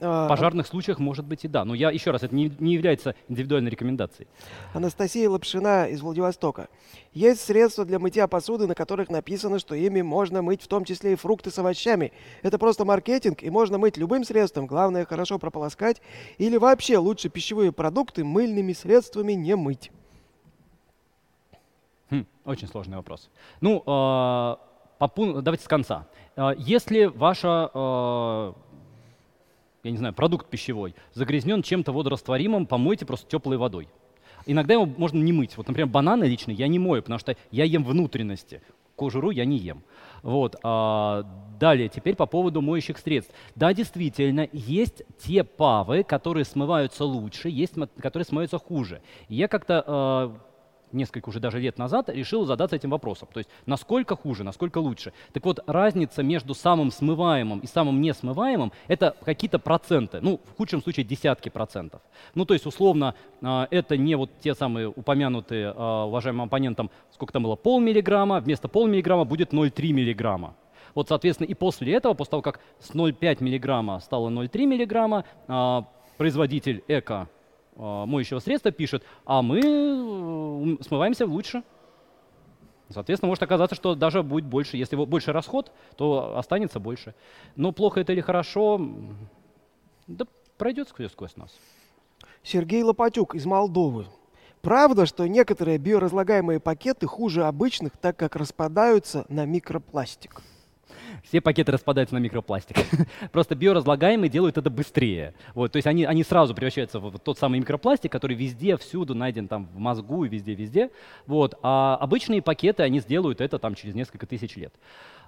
А, 0.00 0.26
в 0.26 0.28
пожарных 0.28 0.66
случаях 0.66 0.98
может 0.98 1.24
быть 1.24 1.44
и 1.44 1.48
да. 1.48 1.64
Но 1.64 1.74
я 1.74 1.90
еще 1.90 2.10
раз, 2.10 2.22
это 2.22 2.34
не, 2.34 2.52
не 2.60 2.74
является 2.74 3.14
индивидуальной 3.28 3.70
рекомендацией. 3.70 4.28
Анастасия 4.72 5.28
Лапшина 5.28 5.88
из 5.88 6.00
Владивостока. 6.00 6.68
Есть 7.12 7.40
средства 7.40 7.84
для 7.84 7.98
мытья 7.98 8.28
посуды, 8.28 8.66
на 8.66 8.74
которых 8.74 9.08
написано, 9.08 9.58
что 9.58 9.74
ими 9.74 10.02
можно 10.02 10.40
мыть 10.40 10.62
в 10.62 10.68
том 10.68 10.84
числе 10.84 11.14
и 11.14 11.16
фрукты 11.16 11.50
с 11.50 11.58
овощами. 11.58 12.12
Это 12.42 12.58
просто 12.58 12.84
маркетинг, 12.84 13.42
и 13.42 13.50
можно 13.50 13.78
мыть 13.78 13.96
любым 13.96 14.24
средством. 14.24 14.66
Главное 14.66 15.04
хорошо 15.04 15.38
прополоскать. 15.38 16.00
Или 16.38 16.56
вообще 16.56 16.98
лучше 16.98 17.28
пищевые 17.28 17.72
продукты 17.72 18.24
мыльными 18.24 18.72
средствами 18.74 19.32
не 19.32 19.56
мыть. 19.56 19.90
Хм, 22.10 22.24
очень 22.44 22.68
сложный 22.68 22.96
вопрос. 22.96 23.30
Ну, 23.60 23.80
э, 23.80 23.82
по, 23.84 25.40
давайте 25.42 25.64
с 25.64 25.68
конца. 25.68 26.06
Если 26.56 27.06
ваша 27.06 28.54
я 29.88 29.92
не 29.92 29.98
знаю, 29.98 30.14
продукт 30.14 30.48
пищевой, 30.48 30.94
загрязнен 31.14 31.62
чем-то 31.62 31.92
водорастворимым, 31.92 32.66
помойте 32.66 33.06
просто 33.06 33.28
теплой 33.28 33.56
водой. 33.56 33.88
Иногда 34.46 34.74
его 34.74 34.86
можно 34.86 35.18
не 35.18 35.32
мыть. 35.32 35.56
Вот, 35.56 35.66
например, 35.66 35.88
бананы 35.88 36.24
лично 36.24 36.52
я 36.52 36.68
не 36.68 36.78
мою, 36.78 37.02
потому 37.02 37.18
что 37.18 37.36
я 37.50 37.64
ем 37.64 37.84
внутренности. 37.84 38.62
Кожуру 38.96 39.30
я 39.30 39.44
не 39.44 39.56
ем. 39.58 39.82
Вот. 40.22 40.56
А, 40.62 41.24
далее, 41.60 41.88
теперь 41.88 42.16
по 42.16 42.26
поводу 42.26 42.60
моющих 42.60 42.98
средств. 42.98 43.32
Да, 43.54 43.72
действительно, 43.72 44.48
есть 44.52 45.02
те 45.18 45.44
павы, 45.44 46.02
которые 46.02 46.44
смываются 46.44 47.04
лучше, 47.04 47.48
есть, 47.48 47.74
которые 48.00 48.24
смываются 48.24 48.58
хуже. 48.58 49.02
я 49.28 49.48
как-то 49.48 49.84
а, 49.86 50.36
несколько 50.92 51.28
уже 51.28 51.40
даже 51.40 51.60
лет 51.60 51.78
назад 51.78 52.08
решил 52.08 52.44
задаться 52.44 52.76
этим 52.76 52.90
вопросом. 52.90 53.28
То 53.32 53.38
есть 53.38 53.50
насколько 53.66 54.16
хуже, 54.16 54.44
насколько 54.44 54.78
лучше. 54.78 55.12
Так 55.32 55.44
вот, 55.44 55.60
разница 55.66 56.22
между 56.22 56.54
самым 56.54 56.90
смываемым 56.90 57.60
и 57.60 57.66
самым 57.66 58.00
несмываемым– 58.00 58.72
это 58.88 59.16
какие-то 59.24 59.58
проценты. 59.58 60.20
Ну, 60.20 60.40
в 60.44 60.56
худшем 60.56 60.82
случае 60.82 61.04
десятки 61.04 61.48
процентов. 61.48 62.00
Ну, 62.34 62.44
то 62.44 62.54
есть, 62.54 62.66
условно, 62.66 63.14
а, 63.42 63.68
это 63.70 63.96
не 63.96 64.14
вот 64.14 64.30
те 64.40 64.54
самые 64.54 64.88
упомянутые 64.88 65.72
а, 65.74 66.04
уважаемым 66.04 66.46
оппонентом, 66.46 66.90
сколько 67.12 67.32
там 67.32 67.42
было, 67.42 67.56
полмиллиграмма, 67.56 68.40
вместо 68.40 68.68
полмиллиграмма 68.68 69.24
будет 69.24 69.52
0,3 69.52 69.92
миллиграмма. 69.92 70.54
Вот, 70.94 71.08
соответственно, 71.08 71.46
и 71.46 71.54
после 71.54 71.94
этого, 71.94 72.14
после 72.14 72.30
того, 72.32 72.42
как 72.42 72.60
с 72.80 72.90
0,5 72.90 73.42
миллиграмма 73.42 74.00
стало 74.00 74.30
0,3 74.30 74.66
миллиграмма, 74.66 75.24
а, 75.46 75.84
производитель 76.16 76.82
эко 76.88 77.28
моющего 77.78 78.40
средства 78.40 78.72
пишет, 78.72 79.04
а 79.24 79.40
мы 79.40 79.60
э, 79.60 80.82
смываемся 80.82 81.26
лучше. 81.26 81.62
Соответственно, 82.90 83.28
может 83.28 83.42
оказаться, 83.42 83.76
что 83.76 83.94
даже 83.94 84.22
будет 84.22 84.46
больше. 84.46 84.76
Если 84.76 84.96
больше 84.96 85.32
расход, 85.32 85.72
то 85.96 86.36
останется 86.36 86.80
больше. 86.80 87.14
Но 87.54 87.72
плохо 87.72 88.00
это 88.00 88.12
или 88.12 88.20
хорошо, 88.20 88.80
да 90.06 90.26
пройдет 90.56 90.88
сквозь, 90.88 91.12
сквозь 91.12 91.36
нас. 91.36 91.54
Сергей 92.42 92.82
Лопатюк 92.82 93.34
из 93.34 93.46
Молдовы. 93.46 94.06
Правда, 94.62 95.06
что 95.06 95.26
некоторые 95.28 95.78
биоразлагаемые 95.78 96.60
пакеты 96.60 97.06
хуже 97.06 97.44
обычных, 97.44 97.96
так 97.96 98.16
как 98.16 98.34
распадаются 98.34 99.24
на 99.28 99.44
микропластик? 99.44 100.42
Все 101.22 101.40
пакеты 101.40 101.72
распадаются 101.72 102.14
на 102.14 102.18
микропластик. 102.18 102.76
Просто 103.32 103.54
биоразлагаемые 103.54 104.30
делают 104.30 104.58
это 104.58 104.70
быстрее. 104.70 105.34
Вот, 105.54 105.72
то 105.72 105.76
есть 105.76 105.86
они, 105.86 106.04
они 106.04 106.24
сразу 106.24 106.54
превращаются 106.54 107.00
в 107.00 107.18
тот 107.18 107.38
самый 107.38 107.60
микропластик, 107.60 108.10
который 108.10 108.36
везде, 108.36 108.76
всюду 108.76 109.14
найден 109.14 109.48
там 109.48 109.66
в 109.66 109.78
мозгу 109.78 110.24
и 110.24 110.28
везде-везде. 110.28 110.90
Вот. 111.26 111.58
А 111.62 111.96
обычные 112.00 112.42
пакеты, 112.42 112.82
они 112.82 113.00
сделают 113.00 113.40
это 113.40 113.58
там 113.58 113.74
через 113.74 113.94
несколько 113.94 114.26
тысяч 114.26 114.56
лет. 114.56 114.72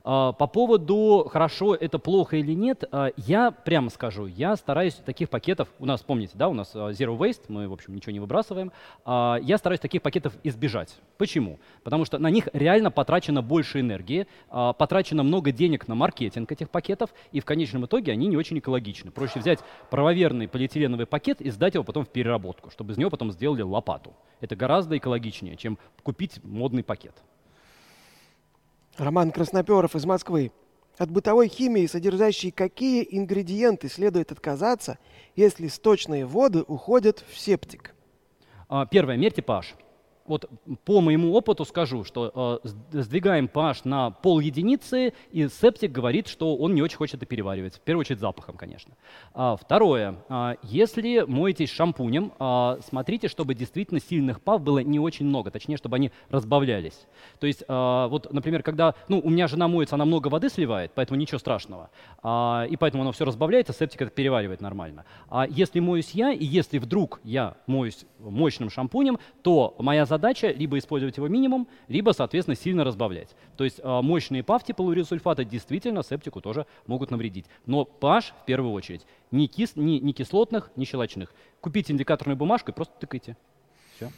А, 0.02 0.32
по 0.32 0.46
поводу 0.46 1.28
хорошо 1.30 1.74
это 1.74 1.98
плохо 1.98 2.36
или 2.36 2.52
нет, 2.52 2.84
а, 2.90 3.10
я 3.16 3.50
прямо 3.50 3.90
скажу, 3.90 4.26
я 4.26 4.56
стараюсь 4.56 4.94
таких 4.94 5.28
пакетов, 5.28 5.68
у 5.78 5.86
нас, 5.86 6.02
помните, 6.02 6.32
да, 6.34 6.48
у 6.48 6.54
нас 6.54 6.72
а, 6.74 6.90
Zero 6.90 7.16
Waste, 7.18 7.42
мы, 7.48 7.68
в 7.68 7.72
общем, 7.72 7.94
ничего 7.94 8.12
не 8.12 8.20
выбрасываем, 8.20 8.72
я 9.06 9.56
стараюсь 9.58 9.80
таких 9.80 10.02
пакетов 10.02 10.34
избежать. 10.42 10.96
Почему? 11.18 11.58
Потому 11.82 12.04
что 12.04 12.18
на 12.18 12.30
них 12.30 12.48
реально 12.52 12.90
потрачено 12.90 13.42
больше 13.42 13.80
энергии, 13.80 14.26
потрачено 14.48 15.22
много 15.22 15.52
денег 15.52 15.88
на 15.88 15.94
маркетинг 15.94 16.50
этих 16.52 16.70
пакетов, 16.70 17.10
и 17.32 17.40
в 17.40 17.44
конечном 17.44 17.86
итоге 17.86 18.12
они 18.12 18.26
не 18.26 18.36
очень 18.36 18.58
экологичны. 18.58 19.10
Проще 19.10 19.40
взять 19.40 19.60
правоверный 19.90 20.48
полиэтиленовый 20.48 21.06
пакет 21.06 21.40
и 21.40 21.50
сдать 21.50 21.74
его 21.74 21.84
потом 21.84 22.04
в 22.04 22.08
переработку, 22.08 22.70
чтобы 22.70 22.92
из 22.92 22.98
него 22.98 23.10
потом 23.10 23.30
сделали 23.32 23.62
лопату. 23.62 24.14
Это 24.40 24.56
гораздо 24.56 24.96
экологичнее, 24.96 25.56
чем 25.56 25.78
купить 26.02 26.42
модный 26.44 26.84
пакет. 26.84 27.14
Роман 29.00 29.32
Красноперов 29.32 29.96
из 29.96 30.04
Москвы. 30.04 30.52
От 30.98 31.10
бытовой 31.10 31.48
химии, 31.48 31.86
содержащей 31.86 32.50
какие 32.50 33.06
ингредиенты 33.10 33.88
следует 33.88 34.30
отказаться, 34.30 34.98
если 35.34 35.68
сточные 35.68 36.26
воды 36.26 36.62
уходят 36.68 37.24
в 37.30 37.38
септик? 37.38 37.94
А, 38.68 38.84
первое, 38.84 39.16
мерьте 39.16 39.40
pH 39.40 39.68
вот 40.30 40.48
по 40.84 41.00
моему 41.00 41.34
опыту 41.34 41.64
скажу, 41.64 42.04
что 42.04 42.60
э, 42.64 42.68
сдвигаем 42.92 43.50
pH 43.52 43.80
на 43.84 44.10
пол 44.10 44.40
единицы, 44.40 45.12
и 45.32 45.48
септик 45.48 45.92
говорит, 45.92 46.28
что 46.28 46.56
он 46.56 46.74
не 46.74 46.82
очень 46.82 46.96
хочет 46.96 47.16
это 47.16 47.26
переваривать. 47.26 47.74
В 47.74 47.80
первую 47.80 48.02
очередь 48.02 48.20
запахом, 48.20 48.56
конечно. 48.56 48.94
А, 49.34 49.56
второе. 49.56 50.14
А, 50.28 50.56
если 50.62 51.24
моетесь 51.26 51.70
шампунем, 51.70 52.32
а, 52.38 52.78
смотрите, 52.88 53.26
чтобы 53.28 53.54
действительно 53.54 54.00
сильных 54.00 54.40
пав 54.40 54.62
было 54.62 54.78
не 54.78 55.00
очень 55.00 55.26
много, 55.26 55.50
точнее, 55.50 55.76
чтобы 55.76 55.96
они 55.96 56.12
разбавлялись. 56.30 57.06
То 57.40 57.48
есть, 57.48 57.64
а, 57.66 58.06
вот, 58.06 58.32
например, 58.32 58.62
когда, 58.62 58.94
ну, 59.08 59.20
у 59.22 59.30
меня 59.30 59.48
жена 59.48 59.66
моется, 59.66 59.96
она 59.96 60.04
много 60.04 60.28
воды 60.28 60.48
сливает, 60.48 60.92
поэтому 60.94 61.18
ничего 61.18 61.38
страшного. 61.38 61.90
А, 62.22 62.66
и 62.70 62.76
поэтому 62.76 63.02
оно 63.02 63.10
все 63.10 63.24
разбавляется, 63.24 63.72
септик 63.72 64.02
это 64.02 64.10
переваривает 64.12 64.60
нормально. 64.60 65.04
А 65.28 65.46
если 65.48 65.80
моюсь 65.80 66.12
я, 66.12 66.30
и 66.30 66.44
если 66.44 66.78
вдруг 66.78 67.20
я 67.24 67.56
моюсь 67.66 68.06
мощным 68.20 68.70
шампунем, 68.70 69.18
то 69.42 69.74
моя 69.78 70.06
задача 70.06 70.19
задача 70.20 70.50
либо 70.50 70.78
использовать 70.78 71.16
его 71.16 71.28
минимум, 71.28 71.66
либо, 71.88 72.12
соответственно, 72.12 72.54
сильно 72.54 72.84
разбавлять. 72.84 73.34
То 73.56 73.64
есть 73.64 73.80
э, 73.82 74.00
мощные 74.02 74.42
PAF 74.42 74.64
типа 74.64 74.82
лурисульфата 74.82 75.44
действительно 75.44 76.02
септику 76.02 76.40
тоже 76.40 76.66
могут 76.86 77.10
навредить. 77.10 77.46
Но 77.66 77.88
PH 78.00 78.32
в 78.42 78.44
первую 78.44 78.72
очередь. 78.72 79.06
Ни, 79.30 79.46
кис, 79.46 79.72
ни, 79.76 79.98
ни 79.98 80.12
кислотных, 80.12 80.70
ни 80.76 80.84
щелочных. 80.84 81.32
Купите 81.60 81.92
индикаторную 81.92 82.36
бумажку 82.36 82.70
и 82.70 82.74
просто 82.74 82.94
тыкайте. 83.00 83.36
Все. 83.96 84.10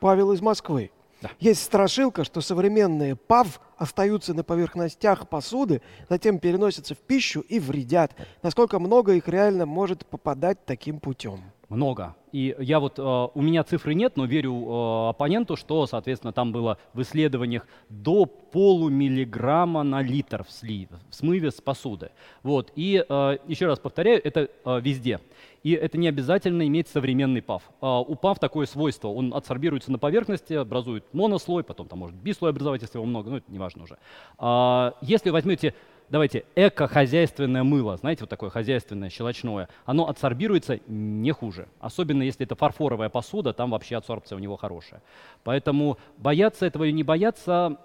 Павел 0.00 0.32
из 0.32 0.40
Москвы. 0.40 0.90
Да. 1.22 1.30
Есть 1.38 1.62
страшилка, 1.62 2.24
что 2.24 2.40
современные 2.40 3.16
ПАВ 3.16 3.60
остаются 3.78 4.34
на 4.34 4.42
поверхностях 4.42 5.28
посуды, 5.28 5.80
затем 6.10 6.38
переносятся 6.38 6.94
в 6.94 6.98
пищу 6.98 7.40
и 7.40 7.60
вредят. 7.60 8.12
Насколько 8.42 8.78
много 8.78 9.14
их 9.14 9.28
реально 9.28 9.64
может 9.64 10.04
попадать 10.04 10.64
таким 10.66 10.98
путем? 10.98 11.44
Много. 11.74 12.14
И 12.30 12.54
я 12.58 12.78
вот, 12.78 12.98
э, 12.98 13.02
у 13.02 13.42
меня 13.42 13.64
цифры 13.64 13.94
нет, 13.94 14.16
но 14.16 14.26
верю 14.26 14.54
э, 14.54 15.08
оппоненту, 15.10 15.56
что, 15.56 15.86
соответственно, 15.86 16.32
там 16.32 16.52
было 16.52 16.78
в 16.92 17.02
исследованиях 17.02 17.66
до 17.88 18.26
полумиллиграмма 18.26 19.82
на 19.82 20.00
литр 20.00 20.44
в, 20.44 20.52
слив, 20.52 20.88
в 21.10 21.14
смыве 21.14 21.50
с 21.50 21.60
посуды. 21.60 22.10
Вот. 22.42 22.72
И 22.76 23.04
э, 23.08 23.38
еще 23.46 23.66
раз 23.66 23.78
повторяю, 23.78 24.20
это 24.24 24.48
везде. 24.64 25.20
И 25.64 25.72
это 25.72 25.96
не 25.96 26.08
обязательно 26.08 26.66
иметь 26.66 26.88
современный 26.88 27.40
ПАВ. 27.40 27.62
У 27.80 28.14
ПАВ 28.16 28.38
такое 28.38 28.66
свойство, 28.66 29.08
он 29.08 29.32
адсорбируется 29.32 29.90
на 29.90 29.98
поверхности, 29.98 30.52
образует 30.52 31.04
монослой, 31.14 31.64
потом 31.64 31.88
там 31.88 32.00
может 32.00 32.16
бислой 32.16 32.50
образовать, 32.50 32.82
если 32.82 32.98
его 32.98 33.06
много, 33.06 33.30
ну 33.30 33.36
это 33.38 33.50
неважно 33.50 33.84
уже. 33.84 33.96
А, 34.36 34.94
если 35.00 35.30
возьмете 35.30 35.74
давайте, 36.10 36.44
эко-хозяйственное 36.54 37.64
мыло, 37.64 37.96
знаете, 37.96 38.22
вот 38.22 38.30
такое 38.30 38.50
хозяйственное, 38.50 39.10
щелочное, 39.10 39.68
оно 39.84 40.08
адсорбируется 40.08 40.80
не 40.86 41.32
хуже. 41.32 41.68
Особенно 41.80 42.22
если 42.22 42.46
это 42.46 42.54
фарфоровая 42.54 43.08
посуда, 43.08 43.52
там 43.52 43.70
вообще 43.70 43.96
адсорбция 43.96 44.36
у 44.36 44.38
него 44.38 44.56
хорошая. 44.56 45.02
Поэтому 45.42 45.98
бояться 46.16 46.66
этого 46.66 46.84
или 46.84 46.92
не 46.92 47.02
бояться, 47.02 47.78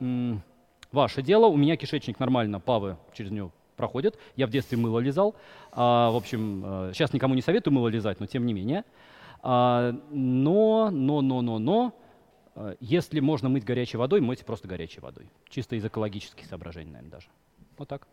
ваше 0.92 1.22
дело. 1.22 1.48
У 1.48 1.58
меня 1.58 1.76
кишечник 1.76 2.20
нормально, 2.20 2.60
павы 2.60 2.98
через 3.14 3.32
него 3.32 3.52
проходят. 3.76 4.18
Я 4.36 4.48
в 4.48 4.50
детстве 4.50 4.78
мыло 4.78 5.00
лизал. 5.00 5.36
А, 5.72 6.12
в 6.12 6.16
общем, 6.16 6.92
сейчас 6.94 7.12
э, 7.12 7.16
никому 7.16 7.34
не 7.34 7.42
советую 7.42 7.74
мыло 7.74 7.88
лизать, 7.88 8.20
но 8.20 8.26
тем 8.26 8.46
не 8.46 8.54
менее. 8.54 8.84
А, 9.42 9.94
но, 10.12 10.90
но, 10.92 11.22
но, 11.22 11.42
но, 11.42 11.60
но, 11.60 11.94
э, 12.56 12.76
если 12.82 13.22
можно 13.22 13.48
мыть 13.48 13.64
горячей 13.64 13.98
водой, 13.98 14.20
мойте 14.20 14.44
просто 14.44 14.68
горячей 14.68 15.00
водой. 15.00 15.30
Чисто 15.48 15.78
из 15.78 15.86
экологических 15.86 16.46
соображений, 16.46 16.92
наверное, 16.92 17.12
даже. 17.12 17.28
Вот 17.80 17.88
так. 17.88 18.06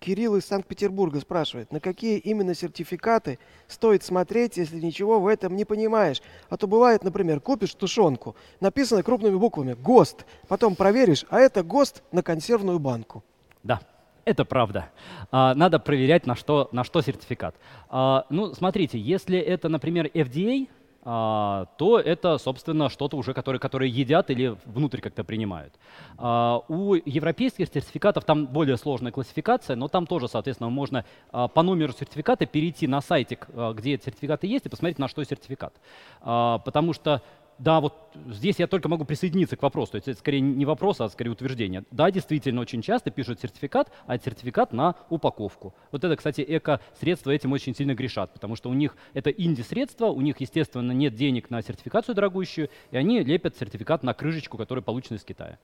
Кирилл 0.00 0.36
из 0.36 0.44
Санкт-Петербурга 0.44 1.18
спрашивает, 1.20 1.72
на 1.72 1.80
какие 1.80 2.18
именно 2.18 2.54
сертификаты 2.54 3.38
стоит 3.66 4.04
смотреть, 4.04 4.58
если 4.58 4.78
ничего 4.78 5.18
в 5.18 5.26
этом 5.26 5.56
не 5.56 5.64
понимаешь. 5.64 6.20
А 6.50 6.58
то 6.58 6.66
бывает, 6.66 7.02
например, 7.02 7.40
купишь 7.40 7.74
тушенку, 7.74 8.36
написано 8.60 9.02
крупными 9.02 9.36
буквами 9.36 9.72
«ГОСТ», 9.72 10.26
потом 10.46 10.76
проверишь, 10.76 11.24
а 11.30 11.40
это 11.40 11.62
ГОСТ 11.62 12.02
на 12.12 12.22
консервную 12.22 12.78
банку. 12.78 13.24
Да, 13.64 13.80
это 14.26 14.44
правда. 14.44 14.90
А, 15.32 15.54
надо 15.54 15.78
проверять, 15.78 16.26
на 16.26 16.36
что, 16.36 16.68
на 16.70 16.84
что 16.84 17.00
сертификат. 17.00 17.56
А, 17.88 18.26
ну, 18.28 18.52
смотрите, 18.52 18.98
если 18.98 19.38
это, 19.38 19.70
например, 19.70 20.10
FDA, 20.12 20.68
то 21.08 22.02
это, 22.04 22.36
собственно, 22.36 22.90
что-то 22.90 23.16
уже, 23.16 23.32
которое, 23.32 23.58
которое 23.58 23.88
едят 23.88 24.28
или 24.28 24.54
внутрь 24.66 25.00
как-то 25.00 25.24
принимают. 25.24 25.72
А, 26.18 26.60
у 26.68 26.94
европейских 26.94 27.68
сертификатов 27.68 28.24
там 28.24 28.46
более 28.46 28.76
сложная 28.76 29.10
классификация, 29.10 29.74
но 29.74 29.88
там 29.88 30.06
тоже, 30.06 30.28
соответственно, 30.28 30.68
можно 30.68 31.06
а, 31.32 31.48
по 31.48 31.62
номеру 31.62 31.94
сертификата 31.94 32.44
перейти 32.44 32.86
на 32.86 33.00
сайтик, 33.00 33.48
где 33.74 33.94
эти 33.94 34.04
сертификаты 34.04 34.46
есть, 34.46 34.66
и 34.66 34.68
посмотреть, 34.68 34.98
на 34.98 35.08
что 35.08 35.24
сертификат. 35.24 35.72
Потому 36.20 36.92
что 36.92 37.22
да, 37.58 37.80
вот 37.80 37.94
здесь 38.30 38.58
я 38.58 38.66
только 38.66 38.88
могу 38.88 39.04
присоединиться 39.04 39.56
к 39.56 39.62
вопросу. 39.62 39.92
То 39.92 39.96
есть 39.96 40.08
это 40.08 40.18
скорее 40.18 40.40
не 40.40 40.64
вопрос, 40.64 41.00
а 41.00 41.08
скорее 41.08 41.30
утверждение. 41.30 41.84
Да, 41.90 42.10
действительно, 42.10 42.60
очень 42.60 42.82
часто 42.82 43.10
пишут 43.10 43.40
сертификат, 43.40 43.90
а 44.06 44.16
сертификат 44.18 44.72
на 44.72 44.94
упаковку. 45.10 45.74
Вот 45.90 46.04
это, 46.04 46.14
кстати, 46.16 46.44
эко-средства 46.46 47.30
этим 47.30 47.52
очень 47.52 47.74
сильно 47.74 47.94
грешат, 47.94 48.32
потому 48.32 48.54
что 48.54 48.70
у 48.70 48.74
них 48.74 48.96
это 49.12 49.30
инди-средства, 49.30 50.06
у 50.06 50.20
них, 50.20 50.40
естественно, 50.40 50.92
нет 50.92 51.14
денег 51.14 51.50
на 51.50 51.60
сертификацию 51.62 52.14
дорогущую, 52.14 52.70
и 52.90 52.96
они 52.96 53.20
лепят 53.20 53.56
сертификат 53.56 54.02
на 54.02 54.14
крышечку, 54.14 54.56
которая 54.56 54.82
получена 54.82 55.16
из 55.16 55.24
Китая. 55.24 55.58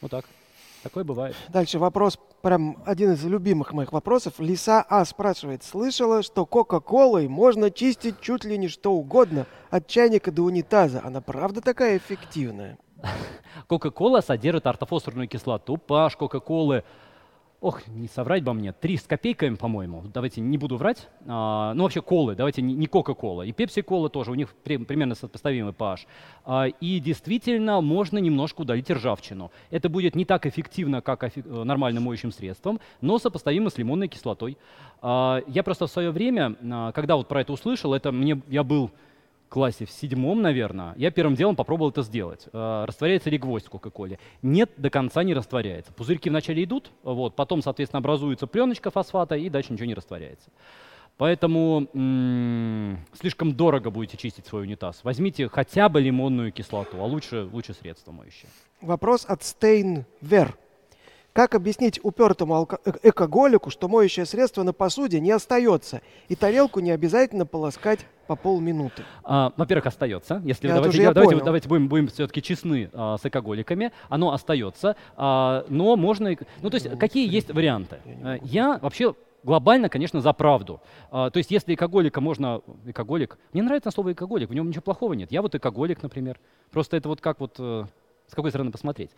Вот 0.00 0.10
так. 0.10 0.24
Такое 0.82 1.04
бывает. 1.04 1.36
Дальше 1.48 1.78
вопрос, 1.78 2.18
прям 2.40 2.82
один 2.86 3.12
из 3.12 3.24
любимых 3.24 3.72
моих 3.72 3.92
вопросов. 3.92 4.34
Лиса 4.38 4.84
А 4.88 5.04
спрашивает, 5.04 5.62
слышала, 5.62 6.22
что 6.22 6.46
Кока-Колой 6.46 7.28
можно 7.28 7.70
чистить 7.70 8.20
чуть 8.20 8.44
ли 8.44 8.56
не 8.56 8.68
что 8.68 8.92
угодно, 8.92 9.46
от 9.70 9.86
чайника 9.86 10.32
до 10.32 10.42
унитаза. 10.42 11.02
Она 11.04 11.20
правда 11.20 11.60
такая 11.60 11.98
эффективная? 11.98 12.78
Кока-кола 13.68 14.20
содержит 14.20 14.66
ортофосфорную 14.66 15.28
кислоту. 15.28 15.76
Паш 15.76 16.16
Кока-колы 16.16 16.84
ох, 17.60 17.86
не 17.88 18.08
соврать 18.08 18.42
бы 18.42 18.54
мне, 18.54 18.72
три 18.72 18.96
с 18.96 19.02
копейками, 19.02 19.54
по-моему, 19.54 20.04
давайте 20.12 20.40
не 20.40 20.56
буду 20.56 20.76
врать, 20.76 21.08
а, 21.26 21.74
ну 21.74 21.82
вообще 21.82 22.00
колы, 22.00 22.34
давайте 22.34 22.62
не 22.62 22.86
Кока-кола, 22.86 23.42
и 23.42 23.52
Пепси-кола 23.52 24.08
тоже, 24.08 24.30
у 24.30 24.34
них 24.34 24.54
при, 24.64 24.78
примерно 24.78 25.14
сопоставимый 25.14 25.72
pH. 25.72 26.06
А, 26.44 26.66
и 26.66 27.00
действительно 27.00 27.80
можно 27.80 28.18
немножко 28.18 28.62
удалить 28.62 28.90
ржавчину. 28.90 29.50
Это 29.70 29.88
будет 29.88 30.14
не 30.16 30.24
так 30.24 30.46
эффективно, 30.46 31.02
как 31.02 31.24
эффек 31.24 31.46
э, 31.46 31.64
нормальным 31.64 32.04
моющим 32.04 32.32
средством, 32.32 32.80
но 33.00 33.18
сопоставимо 33.18 33.70
с 33.70 33.78
лимонной 33.78 34.08
кислотой. 34.08 34.56
А, 35.02 35.42
я 35.46 35.62
просто 35.62 35.86
в 35.86 35.90
свое 35.90 36.10
время, 36.10 36.56
а, 36.62 36.92
когда 36.92 37.16
вот 37.16 37.28
про 37.28 37.42
это 37.42 37.52
услышал, 37.52 37.92
это 37.92 38.10
мне, 38.10 38.40
я 38.48 38.64
был 38.64 38.90
классе 39.50 39.84
в 39.84 39.90
седьмом, 39.90 40.40
наверное, 40.40 40.94
я 40.96 41.10
первым 41.10 41.34
делом 41.34 41.56
попробовал 41.56 41.90
это 41.90 42.02
сделать. 42.02 42.46
Э, 42.52 42.84
растворяется 42.86 43.28
ли 43.28 43.36
гвоздь 43.36 43.66
в 43.66 43.70
Кока-Коле? 43.70 44.18
Нет, 44.40 44.70
до 44.78 44.88
конца 44.88 45.22
не 45.22 45.34
растворяется. 45.34 45.92
Пузырьки 45.92 46.30
вначале 46.30 46.64
идут, 46.64 46.90
вот, 47.02 47.36
потом, 47.36 47.60
соответственно, 47.60 47.98
образуется 47.98 48.46
пленочка 48.46 48.90
фосфата, 48.90 49.34
и 49.34 49.50
дальше 49.50 49.72
ничего 49.74 49.86
не 49.86 49.94
растворяется. 49.94 50.50
Поэтому 51.18 51.86
м- 51.92 53.04
слишком 53.12 53.52
дорого 53.52 53.90
будете 53.90 54.16
чистить 54.16 54.46
свой 54.46 54.62
унитаз. 54.62 55.00
Возьмите 55.04 55.48
хотя 55.48 55.90
бы 55.90 56.00
лимонную 56.00 56.50
кислоту, 56.50 56.96
а 56.98 57.04
лучше, 57.04 57.46
лучше 57.52 57.74
средство 57.74 58.10
моющее. 58.12 58.48
Вопрос 58.80 59.26
от 59.28 59.42
Стейн 59.42 60.06
Вер. 60.22 60.56
Как 61.32 61.54
объяснить 61.54 62.00
упертому 62.02 62.68
э- 62.84 62.92
экоголику, 63.04 63.70
что 63.70 63.88
моющее 63.88 64.26
средство 64.26 64.64
на 64.64 64.72
посуде 64.72 65.20
не 65.20 65.30
остается, 65.30 66.00
и 66.28 66.34
тарелку 66.34 66.80
не 66.80 66.90
обязательно 66.90 67.46
полоскать 67.46 68.00
по 68.26 68.34
полминуты? 68.34 69.04
А, 69.22 69.52
во-первых, 69.56 69.86
остается. 69.86 70.42
Если 70.44 70.66
Я 70.66 70.74
давайте, 70.74 71.02
я 71.02 71.12
давайте, 71.12 71.34
понял. 71.34 71.44
давайте 71.44 71.68
будем, 71.68 71.88
будем 71.88 72.08
все-таки 72.08 72.42
честны 72.42 72.90
а, 72.92 73.16
с 73.16 73.24
экоголиками, 73.24 73.92
оно 74.08 74.32
остается, 74.32 74.96
а, 75.16 75.64
но 75.68 75.96
можно. 75.96 76.36
Ну, 76.62 76.70
то 76.70 76.76
есть, 76.76 76.98
какие 76.98 77.32
есть 77.32 77.52
варианты? 77.52 77.98
А, 78.24 78.38
Я 78.42 78.78
вообще 78.82 79.14
глобально, 79.44 79.88
конечно, 79.88 80.20
за 80.20 80.32
правду. 80.32 80.80
А, 81.12 81.30
то 81.30 81.38
есть, 81.38 81.52
если 81.52 81.74
экоголика 81.74 82.20
можно... 82.20 82.60
Экоголик... 82.86 83.38
Мне 83.52 83.62
нравится 83.62 83.92
слово 83.92 84.12
экоголик, 84.12 84.50
в 84.50 84.54
нем 84.54 84.68
ничего 84.68 84.82
плохого 84.82 85.12
нет. 85.12 85.30
Я 85.30 85.42
вот 85.42 85.54
экоголик, 85.54 86.02
например. 86.02 86.40
Просто 86.72 86.96
это 86.96 87.08
вот 87.08 87.20
как 87.20 87.38
вот... 87.38 87.58
с 88.30 88.34
какой 88.34 88.50
стороны 88.50 88.70
посмотреть. 88.70 89.10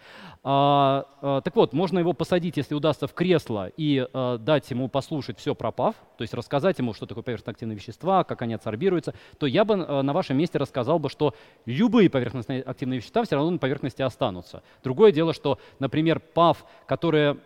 А, 0.43 1.07
а, 1.21 1.41
так 1.43 1.55
вот, 1.55 1.73
можно 1.73 1.99
его 1.99 2.13
посадить, 2.13 2.57
если 2.57 2.75
удастся, 2.75 3.07
в 3.07 3.15
кресло 3.15 3.71
и 3.77 4.07
а, 4.13 4.39
дать 4.39 4.71
ему 4.71 4.89
послушать 4.89 5.39
все 5.39 5.55
про 5.55 5.71
ПАВ, 5.71 5.95
то 6.17 6.23
есть 6.23 6.35
рассказать 6.35 6.79
ему, 6.79 6.95
что 6.95 7.07
такое 7.07 7.23
поверхностно-активные 7.23 7.77
вещества, 7.77 8.25
как 8.25 8.43
они 8.43 8.55
адсорбируются, 8.55 9.15
то 9.39 9.47
я 9.47 9.65
бы 9.65 9.75
а, 9.75 10.03
на 10.03 10.13
вашем 10.13 10.37
месте 10.39 10.59
рассказал 10.59 10.99
бы, 10.99 11.09
что 11.09 11.35
любые 11.67 12.09
поверхностно-активные 12.09 12.99
вещества 12.99 13.25
все 13.25 13.37
равно 13.37 13.51
на 13.51 13.59
поверхности 13.59 14.03
останутся. 14.03 14.63
Другое 14.83 15.13
дело, 15.13 15.33
что, 15.33 15.59
например, 15.79 16.21
ПАВ, 16.21 16.65
которые 16.87 17.39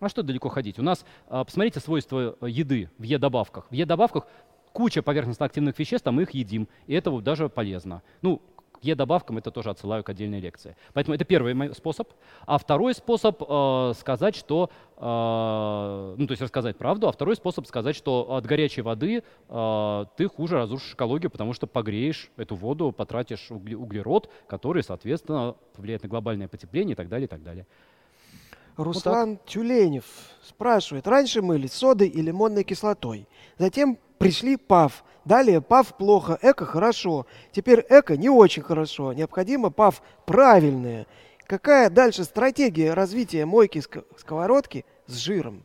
а 0.00 0.08
что 0.08 0.22
далеко 0.22 0.50
ходить? 0.50 0.78
У 0.78 0.82
нас, 0.82 1.04
а, 1.28 1.44
посмотрите 1.44 1.80
свойства 1.80 2.36
э, 2.40 2.48
еды 2.48 2.90
в 2.98 3.04
Е-добавках. 3.04 3.66
В 3.70 3.72
Е-добавках 3.72 4.26
куча 4.74 5.00
поверхностно-активных 5.02 5.78
веществ, 5.78 6.06
а 6.06 6.12
мы 6.12 6.22
их 6.22 6.32
едим, 6.32 6.68
и 6.86 6.94
это 6.94 7.10
даже 7.20 7.48
полезно. 7.48 8.02
Ну, 8.20 8.42
Е-добавкам 8.84 9.38
это 9.38 9.50
тоже 9.50 9.70
отсылаю 9.70 10.04
к 10.04 10.08
отдельной 10.08 10.40
лекции. 10.40 10.76
Поэтому 10.92 11.14
это 11.14 11.24
первый 11.24 11.74
способ. 11.74 12.08
А 12.46 12.58
второй 12.58 12.94
способ 12.94 13.42
э, 13.42 13.92
сказать, 13.98 14.36
что, 14.36 14.70
э, 14.96 16.14
ну, 16.18 16.26
то 16.26 16.32
есть 16.32 16.42
рассказать 16.42 16.76
правду, 16.76 17.08
а 17.08 17.12
второй 17.12 17.36
способ 17.36 17.66
сказать, 17.66 17.96
что 17.96 18.34
от 18.34 18.46
горячей 18.46 18.82
воды 18.82 19.22
э, 19.48 20.04
ты 20.16 20.28
хуже 20.28 20.56
разрушишь 20.56 20.94
экологию, 20.94 21.30
потому 21.30 21.52
что 21.52 21.66
погреешь 21.66 22.30
эту 22.36 22.54
воду, 22.54 22.92
потратишь 22.92 23.50
угле- 23.50 23.76
углерод, 23.76 24.30
который, 24.46 24.82
соответственно, 24.82 25.56
повлияет 25.74 26.02
на 26.02 26.08
глобальное 26.08 26.48
потепление 26.48 26.92
и 26.92 26.96
так 26.96 27.08
далее, 27.08 27.26
и 27.26 27.28
так 27.28 27.42
далее. 27.42 27.66
Руслан 28.76 29.38
Тюленев 29.46 30.04
спрашивает. 30.42 31.06
Раньше 31.06 31.42
мылись 31.42 31.72
содой 31.72 32.08
и 32.08 32.20
лимонной 32.20 32.64
кислотой. 32.64 33.28
Затем 33.58 33.98
пришли 34.18 34.56
ПАВ. 34.56 35.04
Далее 35.24 35.60
ПАВ 35.60 35.96
плохо, 35.96 36.38
эко 36.42 36.66
хорошо. 36.66 37.26
Теперь 37.52 37.84
эко 37.88 38.16
не 38.16 38.28
очень 38.28 38.62
хорошо. 38.62 39.12
Необходимо 39.12 39.70
ПАВ 39.70 40.02
правильное. 40.26 41.06
Какая 41.46 41.88
дальше 41.90 42.24
стратегия 42.24 42.94
развития 42.94 43.46
мойки 43.46 43.78
ск- 43.78 44.04
сковородки 44.18 44.84
с 45.06 45.16
жиром? 45.16 45.62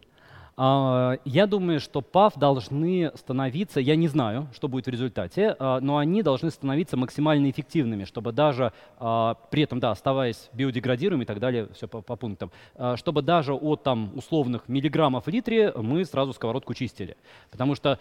А, 0.62 1.20
Я 1.24 1.48
думаю, 1.48 1.80
что 1.80 2.02
ПАВ 2.02 2.36
должны 2.36 3.14
становиться, 3.16 3.80
я 3.80 3.96
не 3.96 4.10
знаю, 4.10 4.50
что 4.54 4.68
будет 4.68 4.88
в 4.88 4.90
результате, 4.90 5.56
а, 5.58 5.80
но 5.80 5.98
они 5.98 6.22
должны 6.22 6.52
становиться 6.52 6.98
максимально 6.98 7.50
эффективными, 7.50 8.04
чтобы 8.04 8.34
даже 8.34 8.74
а, 8.98 9.36
при 9.52 9.64
этом, 9.64 9.80
да, 9.80 9.92
оставаясь 9.92 10.50
биодеградируемыми 10.52 11.24
и 11.24 11.26
так 11.26 11.40
далее, 11.40 11.70
все 11.74 11.88
по, 11.88 12.02
по 12.02 12.18
пунктам, 12.18 12.52
чтобы 12.96 13.22
даже 13.22 13.54
от 13.54 13.84
там 13.84 14.12
условных 14.18 14.68
миллиграммов 14.68 15.28
в 15.28 15.30
литре 15.30 15.72
мы 15.78 16.04
сразу 16.04 16.34
сковородку 16.34 16.74
чистили. 16.74 17.16
Потому 17.52 17.76
что 17.76 17.98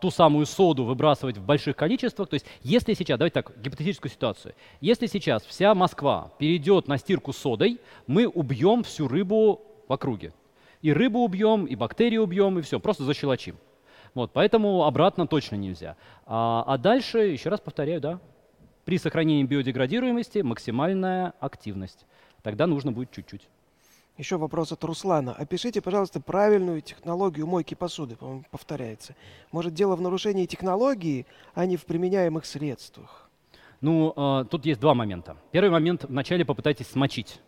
ту 0.00 0.10
самую 0.10 0.46
соду 0.46 0.84
выбрасывать 0.84 1.38
в 1.38 1.44
больших 1.44 1.76
количествах, 1.76 2.28
то 2.28 2.34
есть 2.34 2.46
если 2.62 2.94
сейчас, 2.94 3.18
давайте 3.18 3.34
так, 3.34 3.52
гипотетическую 3.62 4.10
ситуацию, 4.10 4.54
если 4.80 5.06
сейчас 5.06 5.44
вся 5.44 5.74
Москва 5.76 6.32
перейдет 6.38 6.88
на 6.88 6.98
стирку 6.98 7.32
содой, 7.32 7.78
мы 8.08 8.26
убьем 8.26 8.82
всю 8.82 9.06
рыбу 9.06 9.60
в 9.86 9.92
округе. 9.92 10.32
И 10.82 10.92
рыбу 10.92 11.20
убьем, 11.20 11.64
и 11.64 11.76
бактерии 11.76 12.18
убьем, 12.18 12.58
и 12.58 12.62
все, 12.62 12.80
просто 12.80 13.04
защелочим. 13.04 13.56
Вот, 14.14 14.32
поэтому 14.32 14.84
обратно 14.84 15.26
точно 15.26 15.56
нельзя. 15.56 15.96
А, 16.26 16.64
а 16.66 16.76
дальше, 16.76 17.18
еще 17.18 17.48
раз 17.48 17.60
повторяю, 17.60 18.00
да, 18.00 18.20
при 18.84 18.98
сохранении 18.98 19.44
биодеградируемости 19.44 20.40
максимальная 20.40 21.34
активность. 21.40 22.04
Тогда 22.42 22.66
нужно 22.66 22.92
будет 22.92 23.10
чуть-чуть. 23.12 23.48
Еще 24.18 24.36
вопрос 24.36 24.72
от 24.72 24.84
Руслана. 24.84 25.32
Опишите, 25.32 25.80
пожалуйста, 25.80 26.20
правильную 26.20 26.82
технологию 26.82 27.46
мойки 27.46 27.74
посуды. 27.74 28.16
По-моему, 28.16 28.44
повторяется. 28.50 29.14
Может, 29.52 29.72
дело 29.72 29.96
в 29.96 30.02
нарушении 30.02 30.44
технологии, 30.44 31.26
а 31.54 31.64
не 31.64 31.76
в 31.76 31.86
применяемых 31.86 32.44
средствах? 32.44 33.30
Ну, 33.80 34.12
э, 34.14 34.44
тут 34.50 34.66
есть 34.66 34.80
два 34.80 34.94
момента. 34.94 35.36
Первый 35.50 35.70
момент, 35.70 36.04
вначале 36.04 36.44
попытайтесь 36.44 36.88
смочить. 36.88 37.40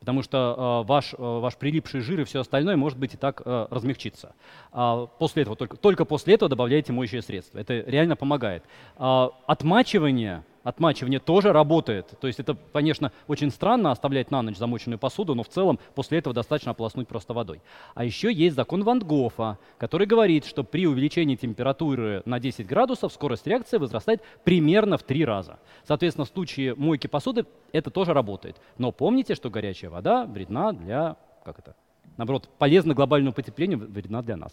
Потому 0.00 0.22
что 0.22 0.82
э, 0.84 0.88
ваш, 0.88 1.14
э, 1.14 1.16
ваш 1.18 1.56
прилипший 1.56 2.00
жир 2.00 2.20
и 2.20 2.24
все 2.24 2.40
остальное 2.40 2.76
может 2.76 2.98
быть 2.98 3.14
и 3.14 3.16
так 3.16 3.42
э, 3.44 3.66
размягчиться. 3.70 4.34
А 4.72 5.06
после 5.06 5.42
этого, 5.42 5.56
только, 5.56 5.76
только 5.76 6.04
после 6.04 6.34
этого 6.34 6.48
добавляйте 6.48 6.92
моющее 6.92 7.20
средство. 7.20 7.58
Это 7.58 7.80
реально 7.80 8.14
помогает. 8.14 8.62
А, 8.96 9.30
отмачивание, 9.46 10.44
отмачивание 10.68 11.18
тоже 11.18 11.52
работает. 11.52 12.14
То 12.20 12.26
есть 12.26 12.40
это, 12.40 12.56
конечно, 12.72 13.10
очень 13.26 13.50
странно 13.50 13.90
оставлять 13.90 14.30
на 14.30 14.42
ночь 14.42 14.56
замоченную 14.56 14.98
посуду, 14.98 15.34
но 15.34 15.42
в 15.42 15.48
целом 15.48 15.78
после 15.94 16.18
этого 16.18 16.34
достаточно 16.34 16.72
ополоснуть 16.72 17.08
просто 17.08 17.32
водой. 17.32 17.62
А 17.94 18.04
еще 18.04 18.30
есть 18.30 18.54
закон 18.54 18.84
Ван 18.84 18.98
Гофа, 18.98 19.58
который 19.78 20.06
говорит, 20.06 20.44
что 20.44 20.64
при 20.64 20.86
увеличении 20.86 21.36
температуры 21.36 22.22
на 22.26 22.38
10 22.38 22.66
градусов 22.66 23.12
скорость 23.12 23.46
реакции 23.46 23.78
возрастает 23.78 24.22
примерно 24.44 24.98
в 24.98 25.02
3 25.02 25.24
раза. 25.24 25.58
Соответственно, 25.84 26.26
в 26.26 26.28
случае 26.28 26.74
мойки 26.74 27.06
посуды 27.06 27.46
это 27.72 27.90
тоже 27.90 28.12
работает. 28.12 28.56
Но 28.76 28.92
помните, 28.92 29.34
что 29.34 29.48
горячая 29.48 29.90
вода 29.90 30.26
вредна 30.26 30.72
для, 30.72 31.16
как 31.44 31.58
это, 31.60 31.74
наоборот, 32.18 32.48
полезна 32.58 32.92
глобальному 32.94 33.32
потеплению, 33.32 33.78
вредна 33.78 34.22
для 34.22 34.36
нас. 34.36 34.52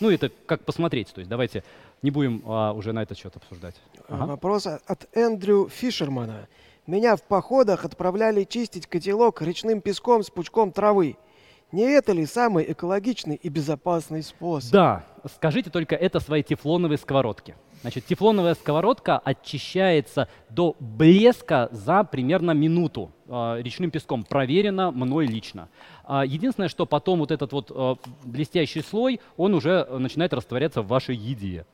Ну, 0.00 0.10
это 0.10 0.30
как 0.46 0.64
посмотреть. 0.64 1.12
То 1.14 1.20
есть 1.20 1.30
давайте 1.30 1.62
не 2.02 2.10
будем 2.10 2.42
а, 2.44 2.72
уже 2.72 2.92
на 2.92 3.02
этот 3.02 3.16
счет 3.16 3.36
обсуждать. 3.36 3.76
Ага. 4.08 4.26
Вопрос 4.26 4.66
от 4.66 5.08
Эндрю 5.12 5.68
Фишермана. 5.68 6.48
Меня 6.86 7.14
в 7.14 7.22
походах 7.22 7.84
отправляли 7.84 8.42
чистить 8.42 8.88
котелок 8.88 9.40
речным 9.40 9.80
песком 9.80 10.24
с 10.24 10.30
пучком 10.30 10.72
травы. 10.72 11.16
Не 11.72 11.84
это 11.84 12.12
ли 12.12 12.26
самый 12.26 12.70
экологичный 12.70 13.36
и 13.36 13.48
безопасный 13.48 14.22
способ? 14.22 14.70
Да, 14.70 15.06
скажите 15.34 15.70
только 15.70 15.96
это 15.96 16.20
своей 16.20 16.42
тефлоновой 16.42 16.98
сковородке. 16.98 17.56
Значит, 17.80 18.04
тефлоновая 18.04 18.54
сковородка 18.54 19.18
очищается 19.18 20.28
до 20.50 20.76
блеска 20.78 21.70
за 21.72 22.04
примерно 22.04 22.52
минуту 22.52 23.10
э, 23.26 23.62
речным 23.62 23.90
песком. 23.90 24.22
Проверено 24.22 24.90
мной 24.90 25.26
лично. 25.26 25.68
А, 26.04 26.24
единственное, 26.24 26.68
что 26.68 26.84
потом 26.84 27.20
вот 27.20 27.30
этот 27.30 27.52
вот 27.52 27.72
э, 27.74 27.96
блестящий 28.24 28.82
слой, 28.82 29.20
он 29.38 29.54
уже 29.54 29.84
начинает 29.84 30.34
растворяться 30.34 30.82
в 30.82 30.88
вашей 30.88 31.16
еде. 31.16 31.66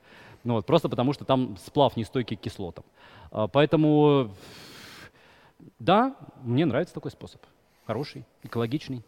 Ну, 0.44 0.55
вот, 0.55 0.64
просто 0.64 0.88
потому, 0.88 1.12
что 1.12 1.24
там 1.24 1.57
сплав 1.66 1.96
нестойкий 1.96 2.36
к 2.36 2.40
кислотам. 2.40 2.84
А, 3.30 3.49
поэтому, 3.49 4.30
да, 5.78 6.14
мне 6.42 6.64
нравится 6.64 6.94
такой 6.94 7.11
способ. 7.11 7.42
Хороший, 7.84 8.24
экологичный. 8.44 9.03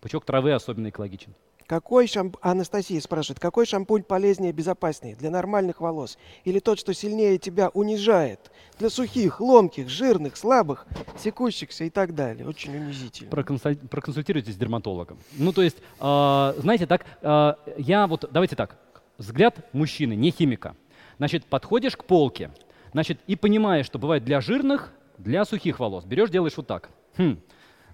Пучок 0.00 0.24
травы 0.24 0.52
особенно 0.52 0.88
экологичен. 0.88 1.34
Какой 1.66 2.08
шамп... 2.08 2.36
Анастасия 2.40 3.00
спрашивает, 3.00 3.38
какой 3.38 3.64
шампунь 3.64 4.02
полезнее 4.02 4.50
и 4.50 4.52
безопаснее 4.52 5.14
для 5.14 5.30
нормальных 5.30 5.80
волос? 5.80 6.18
Или 6.44 6.58
тот, 6.58 6.80
что 6.80 6.92
сильнее 6.92 7.38
тебя 7.38 7.68
унижает? 7.68 8.50
Для 8.80 8.90
сухих, 8.90 9.40
ломких, 9.40 9.88
жирных, 9.88 10.36
слабых, 10.36 10.86
секущихся 11.16 11.84
и 11.84 11.90
так 11.90 12.14
далее. 12.16 12.44
Очень 12.48 12.76
унизительно. 12.76 13.30
Проконсуль- 13.30 13.76
Проконсультируйтесь 13.88 14.54
с 14.54 14.56
дерматологом. 14.56 15.18
Ну, 15.38 15.52
то 15.52 15.62
есть, 15.62 15.76
э, 16.00 16.54
знаете, 16.58 16.86
так, 16.86 17.06
э, 17.22 17.54
я 17.78 18.08
вот, 18.08 18.24
давайте 18.32 18.56
так, 18.56 18.76
взгляд 19.18 19.72
мужчины, 19.72 20.14
не 20.14 20.32
химика. 20.32 20.74
Значит, 21.18 21.44
подходишь 21.44 21.96
к 21.96 22.02
полке, 22.04 22.50
значит, 22.92 23.20
и 23.28 23.36
понимаешь, 23.36 23.86
что 23.86 24.00
бывает 24.00 24.24
для 24.24 24.40
жирных, 24.40 24.92
для 25.18 25.44
сухих 25.44 25.78
волос. 25.78 26.04
Берешь, 26.04 26.30
делаешь 26.30 26.56
вот 26.56 26.66
так. 26.66 26.88
Хм, 27.16 27.38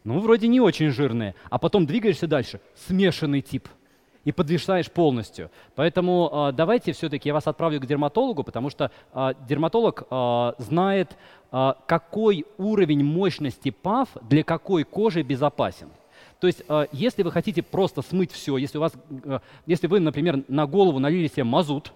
ну, 0.07 0.21
вроде 0.21 0.47
не 0.47 0.61
очень 0.61 0.91
жирные. 0.91 1.35
А 1.51 1.59
потом 1.59 1.85
двигаешься 1.85 2.29
дальше. 2.29 2.61
Смешанный 2.87 3.41
тип. 3.41 3.69
И 4.25 4.31
подвисаешь 4.31 4.91
полностью. 4.91 5.51
Поэтому 5.75 6.31
э, 6.33 6.53
давайте 6.53 6.93
все-таки 6.93 7.29
я 7.29 7.35
вас 7.35 7.47
отправлю 7.49 7.81
к 7.81 7.87
дерматологу, 7.87 8.45
потому 8.45 8.71
что 8.71 8.93
э, 9.13 9.35
дерматолог 9.49 10.05
э, 10.09 10.53
знает, 10.59 11.17
э, 11.51 11.73
какой 11.87 12.45
уровень 12.57 13.05
мощности 13.05 13.71
ПАВ 13.71 14.09
для 14.23 14.45
какой 14.45 14.85
кожи 14.85 15.23
безопасен. 15.23 15.89
То 16.41 16.47
есть, 16.47 16.63
э, 16.69 16.87
если 16.93 17.25
вы 17.25 17.33
хотите 17.33 17.63
просто 17.63 18.03
смыть 18.03 18.31
все, 18.31 18.57
если 18.59 18.79
у 18.79 18.83
вас, 18.83 18.93
э, 19.25 19.41
если 19.67 19.89
вы, 19.89 19.99
например, 19.99 20.45
на 20.47 20.67
голову 20.67 21.01
налили 21.01 21.27
себе 21.27 21.45
мазут, 21.45 21.93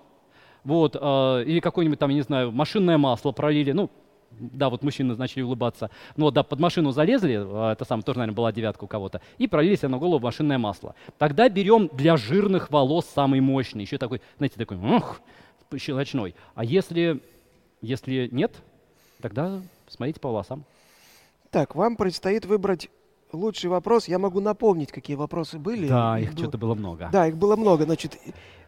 вот, 0.65 0.97
э, 1.01 1.45
или 1.47 1.61
какое-нибудь 1.61 1.99
там, 1.99 2.11
я 2.11 2.17
не 2.17 2.23
знаю, 2.23 2.51
машинное 2.51 2.99
масло 2.99 3.33
пролили, 3.33 3.71
ну, 3.73 3.89
да, 4.31 4.71
вот 4.71 4.83
мужчины 4.83 5.17
начали 5.17 5.43
улыбаться. 5.43 5.91
Вот, 6.17 6.35
да, 6.35 6.43
под 6.43 6.61
машину 6.61 6.93
залезли, 6.93 7.39
а, 7.41 7.73
это 7.73 7.85
сам 7.85 8.03
тоже, 8.03 8.19
наверное, 8.19 8.37
была 8.37 8.53
девятка 8.53 8.85
у 8.85 8.87
кого-то, 8.87 9.21
и 9.39 9.47
пролили 9.47 9.77
себе 9.77 9.89
на 9.89 9.99
голову 9.99 10.25
машинное 10.25 10.59
масло. 10.59 10.95
Тогда 11.19 11.49
берем 11.49 11.89
для 11.93 12.17
жирных 12.17 12.71
волос 12.71 13.07
самый 13.15 13.41
мощный, 13.41 13.83
еще 13.83 13.99
такой, 13.99 14.21
знаете, 14.39 14.57
такой, 14.57 14.77
ух, 14.79 15.21
щелочной. 15.77 16.35
А 16.55 16.65
если, 16.65 17.21
если 17.83 18.29
нет, 18.33 18.53
тогда 19.21 19.61
смотрите 19.89 20.21
по 20.21 20.29
волосам. 20.29 20.65
Так, 21.51 21.75
вам 21.75 21.97
предстоит 21.97 22.47
выбрать 22.47 22.89
лучший 23.33 23.71
вопрос. 23.71 24.09
Я 24.09 24.19
могу 24.19 24.41
напомнить, 24.41 24.93
какие 24.93 25.17
вопросы 25.17 25.59
были. 25.59 25.89
Да, 25.89 26.19
их, 26.19 26.33
их 26.33 26.39
что-то 26.39 26.59
было 26.59 26.75
много. 26.75 27.09
Да, 27.13 27.27
их 27.27 27.37
было 27.37 27.57
много. 27.57 27.85
Значит, 27.85 28.19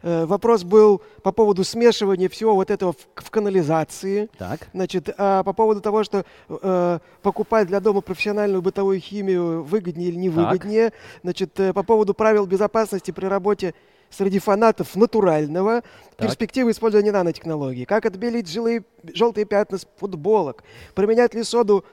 э, 0.01 0.25
вопрос 0.25 0.63
был 0.63 1.01
по 1.21 1.31
поводу 1.31 1.63
смешивания 1.63 2.29
всего 2.29 2.55
вот 2.55 2.71
этого 2.71 2.93
в, 2.93 3.07
в 3.15 3.29
канализации. 3.31 4.29
Так. 4.37 4.67
Значит, 4.73 5.09
а 5.17 5.43
по 5.43 5.53
поводу 5.53 5.81
того, 5.81 6.03
что 6.03 6.25
э, 6.49 6.99
покупать 7.21 7.67
для 7.67 7.79
дома 7.79 8.01
профессиональную 8.01 8.61
бытовую 8.61 8.99
химию 8.99 9.63
выгоднее 9.63 10.09
или 10.09 10.17
невыгоднее. 10.17 10.89
Так. 10.89 10.99
Значит, 11.23 11.59
э, 11.59 11.73
по 11.73 11.83
поводу 11.83 12.13
правил 12.13 12.45
безопасности 12.45 13.11
при 13.11 13.25
работе 13.25 13.73
среди 14.13 14.39
фанатов 14.39 14.95
натурального, 14.95 15.81
так. 15.81 16.27
перспективы 16.27 16.71
использования 16.71 17.11
нанотехнологий, 17.11 17.85
как 17.85 18.05
отбелить 18.05 18.47
жилые, 18.47 18.83
желтые 19.13 19.45
пятна 19.45 19.77
с 19.77 19.87
футболок, 19.97 20.63
применять 20.93 21.33
ли 21.33 21.43
соду 21.43 21.83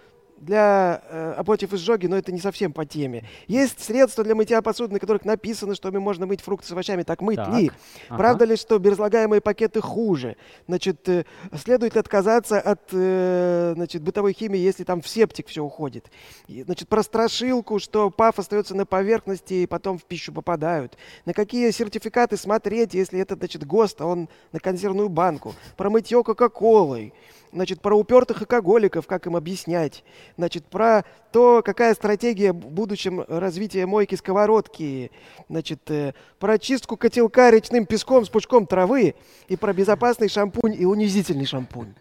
для 0.41 1.03
э, 1.09 1.43
против 1.45 1.73
изжоги, 1.75 2.07
но 2.07 2.17
это 2.17 2.33
не 2.33 2.41
совсем 2.41 2.73
по 2.73 2.87
теме. 2.87 3.25
Есть 3.47 3.83
средства 3.83 4.25
для 4.25 4.35
мытья 4.35 4.63
посуды, 4.63 4.95
на 4.95 4.99
которых 4.99 5.25
написано, 5.25 5.75
что 5.75 5.91
можно 5.93 6.27
мыть 6.27 6.41
фрукты 6.41 6.67
с 6.67 6.73
овощами. 6.73 7.03
Так 7.03 7.21
мыть 7.21 7.37
так. 7.37 7.55
ли? 7.55 7.71
Ага. 8.09 8.19
Правда 8.19 8.45
ли, 8.47 8.57
что 8.57 8.79
безразлагаемые 8.79 9.41
пакеты 9.41 9.81
хуже? 9.81 10.37
Значит, 10.67 11.09
э, 11.09 11.25
следует 11.63 11.95
ли 11.95 12.01
отказаться 12.01 12.59
от 12.59 12.81
э, 12.93 13.73
значит, 13.77 14.03
бытовой 14.03 14.33
химии, 14.33 14.59
если 14.59 14.85
там 14.85 15.03
в 15.03 15.09
септик 15.09 15.49
все 15.49 15.63
уходит? 15.63 16.11
И, 16.47 16.63
значит, 16.63 16.89
про 16.89 17.03
страшилку, 17.03 17.79
что 17.79 18.11
паф 18.11 18.39
остается 18.39 18.75
на 18.75 18.87
поверхности 18.87 19.55
и 19.55 19.67
потом 19.67 19.99
в 19.99 20.05
пищу 20.05 20.33
попадают. 20.33 20.97
На 21.27 21.35
какие 21.35 21.71
сертификаты 21.71 22.37
смотреть, 22.37 22.95
если 22.95 23.21
это, 23.21 23.37
значит, 23.37 23.67
ГОСТ, 23.67 24.01
а 24.01 24.07
он 24.07 24.29
на 24.53 24.61
консервную 24.61 25.11
банку? 25.11 25.55
Про 25.77 25.91
мытье 25.91 26.25
Кока-Колой 26.25 27.13
значит, 27.53 27.81
про 27.81 27.97
упертых 27.97 28.41
алкоголиков, 28.43 29.07
как 29.07 29.27
им 29.27 29.37
объяснять, 29.37 30.05
значит, 30.37 30.65
про 30.67 31.05
то, 31.33 31.63
какая 31.65 31.95
стратегия 31.95 32.53
в 32.53 32.71
будущем 32.71 33.25
развития 33.29 33.87
мойки 33.87 34.15
сковородки, 34.15 35.11
значит, 35.49 35.91
э, 35.91 36.15
про 36.39 36.59
чистку 36.59 36.97
котелка 36.97 37.51
речным 37.51 37.87
песком 37.87 38.25
с 38.25 38.29
пучком 38.29 38.67
травы 38.67 39.15
и 39.49 39.57
про 39.57 39.73
безопасный 39.73 40.29
шампунь 40.29 40.75
и 40.75 40.85
унизительный 40.85 41.47
шампунь. 41.47 41.95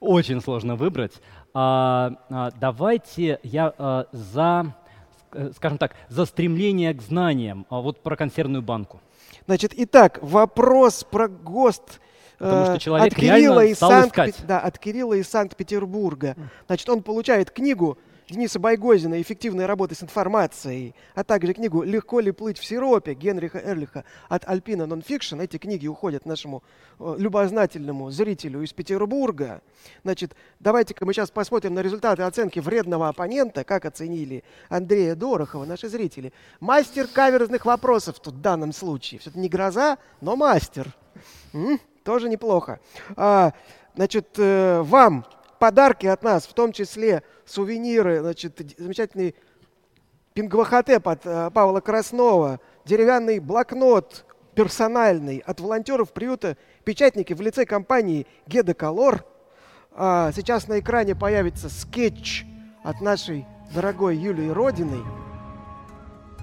Очень 0.00 0.40
сложно 0.40 0.76
выбрать. 0.76 1.14
А, 1.54 2.12
а, 2.30 2.50
давайте 2.60 3.40
я 3.42 3.74
а, 3.78 4.06
за, 4.12 4.74
э, 5.32 5.50
скажем 5.56 5.78
так, 5.78 5.96
за 6.08 6.24
стремление 6.24 6.94
к 6.94 7.02
знаниям, 7.02 7.66
а 7.68 7.80
вот 7.80 8.02
про 8.02 8.16
консервную 8.16 8.62
банку. 8.62 9.00
Значит, 9.46 9.72
итак, 9.76 10.18
вопрос 10.22 11.04
про 11.04 11.28
ГОСТ 11.28 12.00
Потому 12.38 12.64
что 12.64 12.74
э, 12.74 12.78
человек 12.78 13.12
от 13.12 13.18
Кирилла 13.18 13.64
из 13.64 13.78
Санкт 13.78 14.10
искать. 14.10 14.36
Да, 14.46 14.60
от 14.60 14.78
Кирилла 14.78 15.14
из 15.14 15.28
Санкт-Петербурга. 15.28 16.36
Значит, 16.66 16.88
он 16.88 17.02
получает 17.02 17.50
книгу 17.50 17.98
Дениса 18.30 18.58
Байгозина 18.58 19.20
«Эффективная 19.22 19.66
работа 19.66 19.94
с 19.94 20.02
информацией», 20.02 20.94
а 21.14 21.24
также 21.24 21.54
книгу 21.54 21.82
«Легко 21.82 22.20
ли 22.20 22.30
плыть 22.30 22.58
в 22.58 22.64
сиропе» 22.64 23.14
Генриха 23.14 23.58
Эрлиха 23.58 24.04
от 24.28 24.46
Альпина 24.46 24.86
Нонфикшн. 24.86 25.40
Эти 25.40 25.56
книги 25.56 25.86
уходят 25.86 26.26
нашему 26.26 26.62
э, 26.98 27.14
любознательному 27.18 28.10
зрителю 28.10 28.60
из 28.62 28.72
Петербурга. 28.74 29.62
Значит, 30.04 30.36
давайте-ка 30.60 31.06
мы 31.06 31.14
сейчас 31.14 31.30
посмотрим 31.30 31.72
на 31.72 31.80
результаты 31.80 32.22
оценки 32.22 32.60
вредного 32.60 33.08
оппонента, 33.08 33.64
как 33.64 33.86
оценили 33.86 34.44
Андрея 34.68 35.14
Дорохова, 35.14 35.64
наши 35.64 35.88
зрители. 35.88 36.34
Мастер 36.60 37.06
каверзных 37.06 37.64
вопросов 37.64 38.20
тут 38.20 38.34
в 38.34 38.40
данном 38.42 38.72
случае. 38.74 39.20
Все-таки 39.20 39.40
не 39.40 39.48
гроза, 39.48 39.96
но 40.20 40.36
мастер. 40.36 40.94
М? 41.54 41.80
Тоже 42.08 42.30
неплохо. 42.30 42.80
А, 43.16 43.52
значит, 43.94 44.28
э, 44.38 44.80
вам 44.80 45.26
подарки 45.58 46.06
от 46.06 46.22
нас, 46.22 46.46
в 46.46 46.54
том 46.54 46.72
числе 46.72 47.22
сувениры, 47.44 48.20
значит, 48.20 48.58
замечательный 48.78 49.34
пингвахотеп 50.32 51.06
от 51.06 51.26
э, 51.26 51.50
Павла 51.50 51.80
Краснова, 51.80 52.60
деревянный 52.86 53.40
блокнот 53.40 54.24
персональный 54.54 55.42
от 55.44 55.60
волонтеров 55.60 56.14
приюта 56.14 56.56
печатники 56.84 57.34
в 57.34 57.42
лице 57.42 57.66
компании 57.66 58.26
Геда 58.46 58.72
Колор. 58.72 59.26
А, 59.92 60.32
сейчас 60.34 60.66
на 60.66 60.80
экране 60.80 61.14
появится 61.14 61.68
скетч 61.68 62.46
от 62.84 63.02
нашей 63.02 63.44
дорогой 63.74 64.16
Юлии 64.16 64.48
Родиной. 64.48 65.27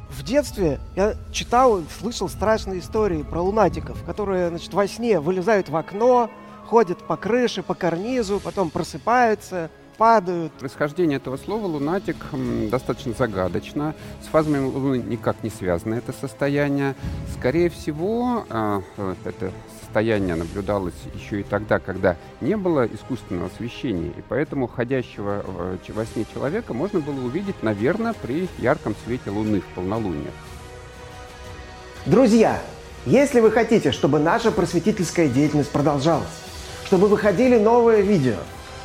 В 0.10 0.24
детстве 0.24 0.80
я 0.96 1.16
читал, 1.32 1.82
слышал 2.00 2.30
страшные 2.30 2.80
истории 2.80 3.24
про 3.24 3.42
лунатиков, 3.42 4.02
которые, 4.04 4.50
значит, 4.50 4.74
во 4.74 4.88
сне 4.88 5.20
вылезают 5.20 5.70
в 5.70 5.76
окно, 5.76 6.30
ходят 6.66 7.00
по 7.00 7.18
крыше, 7.18 7.64
по 7.64 7.74
карнизу, 7.74 8.40
потом 8.40 8.70
просыпаются, 8.70 9.70
падают. 9.98 10.52
Происхождение 10.54 11.18
этого 11.18 11.38
слова 11.38 11.66
«лунатик» 11.68 12.18
достаточно 12.70 13.14
загадочно. 13.14 13.96
С 14.24 14.28
фазами 14.28 14.58
Луны 14.58 14.98
никак 14.98 15.44
не 15.44 15.50
связано 15.50 15.96
это 15.96 16.14
состояние. 16.14 16.96
Скорее 17.38 17.70
всего, 17.70 18.46
а, 18.50 18.82
э, 18.98 19.16
это 19.26 19.52
состояние 19.96 20.36
наблюдалось 20.36 20.94
еще 21.14 21.40
и 21.40 21.44
тогда, 21.44 21.80
когда 21.80 22.18
не 22.42 22.58
было 22.58 22.86
искусственного 22.86 23.48
освещения, 23.48 24.10
и 24.10 24.22
поэтому 24.28 24.68
ходящего 24.68 25.46
во 25.88 26.06
сне 26.06 26.26
человека 26.34 26.74
можно 26.74 27.00
было 27.00 27.18
увидеть, 27.26 27.64
наверное, 27.64 28.12
при 28.14 28.50
ярком 28.58 28.94
свете 29.06 29.30
Луны 29.30 29.62
в 29.62 29.66
полнолуние. 29.74 30.32
Друзья, 32.06 32.60
если 33.06 33.40
вы 33.40 33.52
хотите, 33.52 33.94
чтобы 33.94 34.20
наша 34.20 34.52
просветительская 34.52 35.30
деятельность 35.30 35.72
продолжалась, 35.72 36.42
чтобы 36.88 37.08
выходили 37.08 37.58
новые 37.58 38.02
видео, 38.02 38.36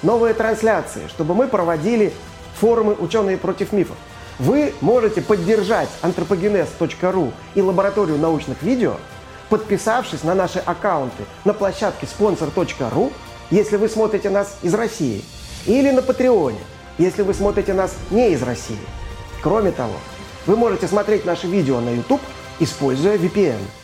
новые 0.04 0.32
трансляции, 0.32 1.08
чтобы 1.08 1.34
мы 1.34 1.48
проводили 1.48 2.12
форумы 2.54 2.94
«Ученые 2.94 3.36
против 3.36 3.72
мифов», 3.72 3.96
вы 4.38 4.74
можете 4.80 5.22
поддержать 5.22 5.88
антропогенез.ру 6.02 7.32
и 7.56 7.62
лабораторию 7.62 8.16
научных 8.16 8.62
видео– 8.62 8.94
подписавшись 9.51 10.24
на 10.24 10.34
наши 10.34 10.61
аккаунты 10.61 11.24
на 11.44 11.53
площадке 11.53 12.07
sponsor.ru, 12.07 13.12
если 13.51 13.76
вы 13.76 13.88
смотрите 13.88 14.30
нас 14.30 14.57
из 14.62 14.72
России, 14.72 15.22
или 15.66 15.90
на 15.90 16.01
Патреоне, 16.01 16.61
если 16.96 17.22
вы 17.22 17.34
смотрите 17.34 17.74
нас 17.74 17.94
не 18.11 18.30
из 18.30 18.42
России. 18.42 18.78
Кроме 19.42 19.72
того, 19.72 19.96
вы 20.46 20.57
можете 20.57 20.86
смотреть 20.86 21.26
наши 21.26 21.46
видео 21.46 21.80
на 21.80 21.90
YouTube, 21.90 22.22
используя 22.61 23.18
VPN– 23.18 23.61